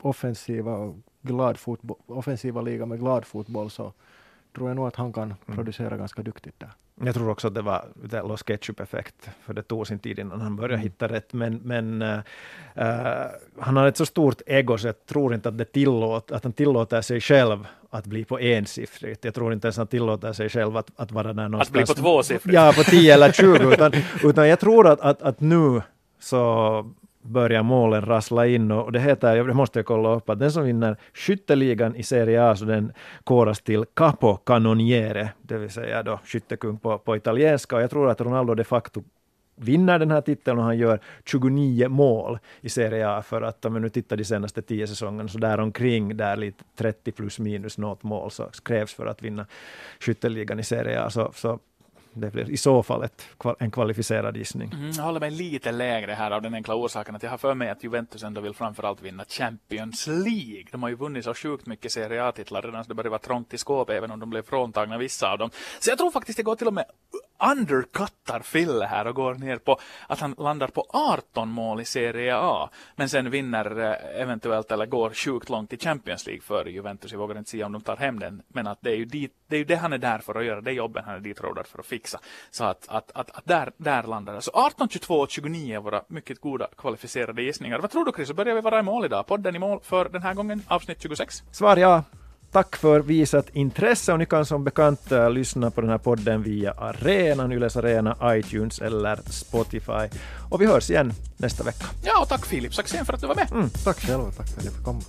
offensiva 0.00 0.76
och 0.76 0.96
glad 1.22 1.58
fotboll, 1.58 1.98
offensiva 2.06 2.60
liga 2.60 2.86
med 2.86 2.98
glad 2.98 3.24
fotboll 3.24 3.70
så 3.70 3.92
tror 4.56 4.68
jag 4.70 4.76
nog 4.76 4.86
att 4.86 4.96
han 4.96 5.12
kan 5.12 5.22
mm. 5.24 5.56
producera 5.56 5.96
ganska 5.96 6.22
duktigt 6.22 6.60
där. 6.60 6.70
Jag 7.00 7.14
tror 7.14 7.30
också 7.30 7.48
att 7.48 7.54
det 7.54 7.62
var 7.62 7.84
det 7.94 8.22
Los 8.22 8.42
Ketchup-effekt, 8.42 9.30
för 9.42 9.54
det 9.54 9.62
tog 9.62 9.86
sin 9.86 9.98
tid 9.98 10.18
innan 10.18 10.40
han 10.40 10.56
började 10.56 10.74
mm. 10.74 10.82
hitta 10.82 11.08
rätt. 11.08 11.32
Men, 11.32 11.56
men 11.56 12.02
uh, 12.02 12.20
han 13.58 13.76
har 13.76 13.86
ett 13.86 13.96
så 13.96 14.06
stort 14.06 14.40
ego 14.46 14.78
så 14.78 14.86
jag 14.86 15.06
tror 15.06 15.34
inte 15.34 15.48
att, 15.48 15.58
det 15.58 15.64
tillåt, 15.64 16.30
att 16.30 16.44
han 16.44 16.52
tillåter 16.52 17.00
sig 17.00 17.20
själv 17.20 17.66
att 17.90 18.06
bli 18.06 18.24
på 18.24 18.38
ensiffrigt. 18.38 19.24
Jag 19.24 19.34
tror 19.34 19.52
inte 19.52 19.66
ens 19.66 19.76
han 19.76 19.86
tillåter 19.86 20.32
sig 20.32 20.48
själv 20.48 20.76
att, 20.76 20.90
att 20.96 21.12
vara 21.12 21.32
där 21.32 21.48
någonstans. 21.48 21.68
Att 21.68 21.72
bli 21.72 21.94
på 21.94 22.08
tvåsiffrigt? 22.08 22.54
Ja, 22.54 22.72
på 22.76 22.82
10 22.82 23.14
eller 23.14 23.32
20. 23.32 23.72
utan, 23.72 23.92
utan 24.24 24.48
jag 24.48 24.60
tror 24.60 24.88
att, 24.88 25.00
att, 25.00 25.22
att 25.22 25.40
nu 25.40 25.82
så 26.20 26.90
börjar 27.26 27.62
målen 27.62 28.02
rassla 28.02 28.46
in 28.46 28.70
och 28.70 28.92
det 28.92 29.00
heter, 29.00 29.44
det 29.44 29.54
måste 29.54 29.78
jag 29.78 29.86
kolla 29.86 30.14
upp, 30.14 30.30
att 30.30 30.38
den 30.38 30.52
som 30.52 30.64
vinner 30.64 30.96
skytteligan 31.14 31.96
i 31.96 32.02
Serie 32.02 32.50
A 32.50 32.56
så 32.56 32.64
den 32.64 32.92
koras 33.24 33.60
till 33.60 33.84
Capo 33.94 34.36
Canoniere, 34.36 35.28
det 35.42 35.58
vill 35.58 35.70
säga 35.70 36.02
då 36.02 36.20
skyttekung 36.24 36.78
på, 36.78 36.98
på 36.98 37.16
italienska. 37.16 37.76
Och 37.76 37.82
jag 37.82 37.90
tror 37.90 38.10
att 38.10 38.20
Ronaldo 38.20 38.54
de 38.54 38.64
facto 38.64 39.02
vinner 39.56 39.98
den 39.98 40.10
här 40.10 40.20
titeln 40.20 40.58
och 40.58 40.64
han 40.64 40.78
gör 40.78 41.00
29 41.24 41.88
mål 41.88 42.38
i 42.60 42.68
Serie 42.68 43.08
A 43.08 43.22
för 43.22 43.42
att 43.42 43.64
om 43.64 43.74
vi 43.74 43.80
nu 43.80 43.88
tittar 43.88 44.16
de 44.16 44.24
senaste 44.24 44.62
10 44.62 44.86
säsongerna 44.86 45.28
så 45.28 45.38
där 45.38 45.60
omkring 45.60 46.16
där 46.16 46.36
lite 46.36 46.64
30 46.76 47.12
plus 47.12 47.38
minus 47.38 47.78
något 47.78 48.02
mål 48.02 48.30
så 48.30 48.44
krävs 48.64 48.94
för 48.94 49.06
att 49.06 49.22
vinna 49.22 49.46
skytteligan 50.00 50.58
i 50.58 50.64
Serie 50.64 51.02
A. 51.02 51.10
Så, 51.10 51.32
så 51.34 51.58
det 52.20 52.30
blir 52.30 52.50
i 52.50 52.56
så 52.56 52.82
fall 52.82 53.02
ett, 53.02 53.28
en 53.58 53.70
kvalificerad 53.70 54.36
gissning. 54.36 54.72
Mm, 54.72 54.90
jag 54.90 55.02
håller 55.02 55.20
mig 55.20 55.30
lite 55.30 55.72
lägre 55.72 56.12
här 56.12 56.30
av 56.30 56.42
den 56.42 56.54
enkla 56.54 56.74
orsaken 56.74 57.16
att 57.16 57.22
jag 57.22 57.30
har 57.30 57.38
för 57.38 57.54
mig 57.54 57.70
att 57.70 57.84
Juventus 57.84 58.22
ändå 58.22 58.40
vill 58.40 58.54
framförallt 58.54 59.02
vinna 59.02 59.24
Champions 59.28 60.06
League. 60.06 60.64
De 60.72 60.82
har 60.82 60.88
ju 60.88 60.96
vunnit 60.96 61.24
så 61.24 61.34
sjukt 61.34 61.66
mycket 61.66 61.92
Serie 61.92 62.24
A-titlar 62.24 62.62
redan 62.62 62.84
så 62.84 62.88
det 62.88 62.94
börjar 62.94 63.10
vara 63.10 63.18
trångt 63.18 63.54
i 63.54 63.58
skåp 63.58 63.90
även 63.90 64.10
om 64.10 64.20
de 64.20 64.30
blev 64.30 64.42
fråntagna 64.42 64.98
vissa 64.98 65.32
av 65.32 65.38
dem. 65.38 65.50
Så 65.80 65.90
jag 65.90 65.98
tror 65.98 66.10
faktiskt 66.10 66.36
det 66.36 66.42
går 66.42 66.56
till 66.56 66.66
och 66.66 66.74
med 66.74 66.84
undercuttar 67.38 68.40
Fille 68.40 68.86
här 68.86 69.06
och 69.06 69.14
går 69.14 69.34
ner 69.34 69.56
på 69.56 69.78
att 70.06 70.20
han 70.20 70.34
landar 70.38 70.68
på 70.68 70.86
18 70.88 71.48
mål 71.48 71.80
i 71.80 71.84
Serie 71.84 72.36
A. 72.36 72.70
Men 72.96 73.08
sen 73.08 73.30
vinner 73.30 73.80
eh, 73.80 74.20
eventuellt 74.22 74.72
eller 74.72 74.86
går 74.86 75.10
sjukt 75.10 75.48
långt 75.48 75.72
i 75.72 75.78
Champions 75.78 76.26
League 76.26 76.42
för 76.42 76.64
Juventus. 76.64 77.12
Jag 77.12 77.18
vågar 77.18 77.38
inte 77.38 77.50
säga 77.50 77.66
om 77.66 77.72
de 77.72 77.82
tar 77.82 77.96
hem 77.96 78.18
den. 78.18 78.42
Men 78.48 78.66
att 78.66 78.78
det 78.80 78.90
är 78.90 78.96
ju, 78.96 79.04
dit, 79.04 79.32
det, 79.48 79.56
är 79.56 79.58
ju 79.58 79.64
det 79.64 79.76
han 79.76 79.92
är 79.92 79.98
där 79.98 80.18
för 80.18 80.34
att 80.34 80.44
göra. 80.44 80.60
Det 80.60 80.72
jobben 80.72 81.04
han 81.04 81.14
är 81.14 81.20
dit 81.20 81.40
rådad 81.40 81.66
för 81.66 81.78
att 81.78 81.86
fixa. 81.86 82.20
Så 82.50 82.64
att, 82.64 82.88
att, 82.88 83.10
att, 83.14 83.30
att 83.30 83.46
där, 83.46 83.72
där 83.76 84.02
landar 84.02 84.34
det. 84.34 84.42
Så 84.42 84.50
18, 84.54 84.88
22 84.88 85.14
och 85.14 85.30
29 85.30 85.76
är 85.76 85.80
våra 85.80 86.02
mycket 86.08 86.40
goda 86.40 86.68
kvalificerade 86.76 87.42
gissningar. 87.42 87.78
Vad 87.78 87.90
tror 87.90 88.04
du 88.04 88.12
Chris? 88.12 88.32
Börjar 88.32 88.54
vi 88.54 88.60
vara 88.60 88.78
i 88.78 88.82
mål 88.82 89.04
idag. 89.04 89.26
Podden 89.26 89.56
i 89.56 89.58
mål 89.58 89.80
för 89.82 90.08
den 90.08 90.22
här 90.22 90.34
gången. 90.34 90.62
Avsnitt 90.68 91.02
26. 91.02 91.42
Svar 91.52 91.76
ja. 91.76 92.04
Tack 92.52 92.76
för 92.76 93.00
visat 93.00 93.48
intresse 93.52 94.12
och 94.12 94.18
ni 94.18 94.26
kan 94.26 94.46
som 94.46 94.64
bekant 94.64 95.12
uh, 95.12 95.30
lyssna 95.30 95.70
på 95.70 95.80
den 95.80 95.90
här 95.90 95.98
podden 95.98 96.42
via 96.42 96.72
Arena, 96.72 97.54
Yles 97.54 97.76
Arena, 97.76 98.16
iTunes 98.24 98.78
eller 98.78 99.18
Spotify. 99.30 100.18
Och 100.50 100.60
vi 100.60 100.66
hörs 100.66 100.90
igen 100.90 101.12
nästa 101.36 101.64
vecka. 101.64 101.86
Ja, 102.04 102.22
och 102.22 102.28
tack 102.28 102.46
Filip 102.46 102.74
Saxén 102.74 103.06
för 103.06 103.12
att 103.12 103.20
du 103.20 103.26
var 103.26 103.34
med. 103.34 103.52
Mm, 103.52 103.70
tack 103.84 104.00
själv, 104.00 104.22
tack 104.36 104.48
för 104.48 104.58
att 104.58 104.64
jag 104.64 104.74
fick 104.74 104.84
komma. 104.84 105.00